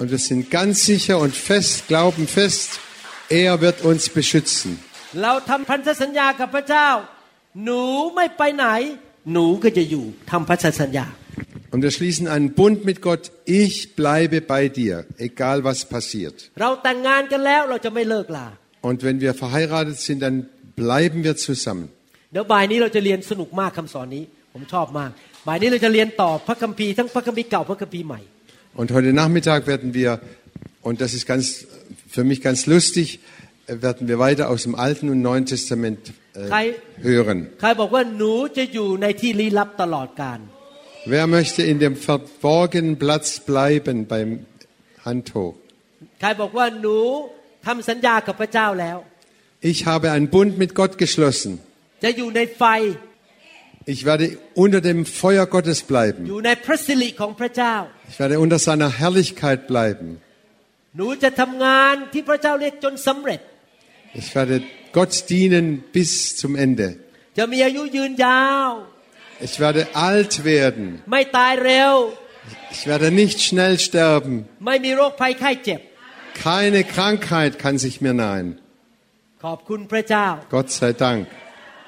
[0.00, 2.80] Und wir sind ganz sicher und fest, glauben fest,
[3.28, 4.70] er wird uns beschützen.
[11.66, 13.24] เราทำพันธสัญญากับพระเจ้า หนูไม่ไปไหน หนูก็จะอยู่ทำพันธสัญญา Und wir schließen einen Bund mit Gott.
[13.62, 14.94] Ich bleibe bei dir,
[15.28, 16.36] egal was passiert.
[16.60, 18.46] เราแต่งงานกันแล้วเราจะไม่เลิกลา
[18.88, 20.36] Und wenn wir verheiratet sind, dann
[20.82, 21.86] bleiben wir zusammen.
[22.32, 25.10] เดี๋ยวบ่ายนี้เราจะเรียนสนุกมากคำสอนนี้ ผมชอบมาก
[25.48, 28.20] บ่ายนี้เราจะเรียนต่อพระคัมภีร์ทั้งพระคัมภีร์เก่าพระคัมภีร์ใหม่
[28.80, 30.10] Und heute Nachmittag werden wir,
[30.88, 31.66] und das ist ganz,
[32.14, 33.06] für mich ganz lustig,
[33.66, 36.00] äh, werden wir weiter aus dem Alten und Neuen Testament
[36.34, 36.74] äh, Kai-
[37.10, 37.38] hören.
[37.60, 40.38] ใครบอกว่าหนูจะอยู่ในที่ลี้ลับตลอดกาล
[41.12, 44.30] Wer möchte in dem verborgenen Platz bleiben beim
[45.04, 45.54] Hand hoch?
[46.20, 46.98] ใครบอกว่าหนู
[47.66, 48.98] ทำสัญญากับพระเจ้าแล้ว
[49.72, 51.52] Ich habe einen Bund mit Gott geschlossen.
[52.04, 52.64] จะอยู่ในไฟ
[53.94, 54.24] Ich werde
[54.64, 56.22] unter dem Feuer Gottes อ bleiben.
[56.32, 57.74] ยู่ในพระสิริของพระเจ้า
[58.10, 60.08] Ich werde unter seiner Herrlichkeit bleiben.
[60.96, 63.40] หนูจะทำงานที่พระเจ้าเรียกจนสำเร็จ
[64.20, 64.56] Ich werde
[64.96, 66.10] Gott dienen bis
[66.40, 66.88] zum Ende.
[69.39, 71.03] Ich werde alt werden.
[72.71, 74.47] Ich werde nicht schnell sterben.
[76.43, 78.59] Keine Krankheit kann sich mir nahen.
[80.49, 81.27] Gott sei Dank.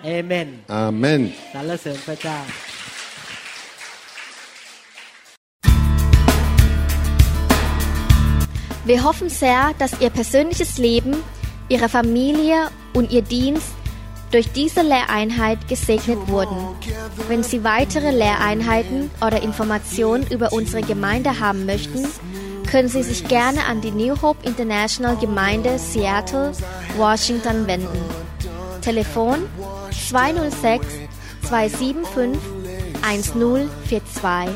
[0.04, 0.64] Amen.
[0.68, 1.34] Amen.
[8.86, 11.16] Wir hoffen sehr, dass Ihr persönliches Leben,
[11.68, 13.74] Ihre Familie und Ihr Dienst
[14.32, 16.58] durch diese Lehreinheit gesegnet wurden.
[17.28, 22.06] Wenn Sie weitere Lehreinheiten oder Informationen über unsere Gemeinde haben möchten,
[22.70, 26.52] können Sie sich gerne an die New Hope International Gemeinde Seattle,
[26.98, 28.00] Washington wenden.
[28.82, 29.48] Telefon
[30.10, 30.86] 206
[31.48, 32.40] 275
[33.02, 34.56] 1042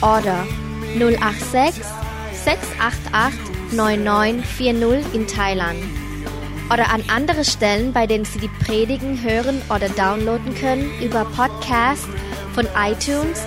[0.00, 0.46] oder
[0.98, 1.84] 086
[2.44, 3.38] 688
[3.72, 6.01] 9940 in Thailand
[6.70, 12.06] oder an andere Stellen, bei denen Sie die Predigen hören oder downloaden können über Podcast
[12.54, 13.40] von iTunes.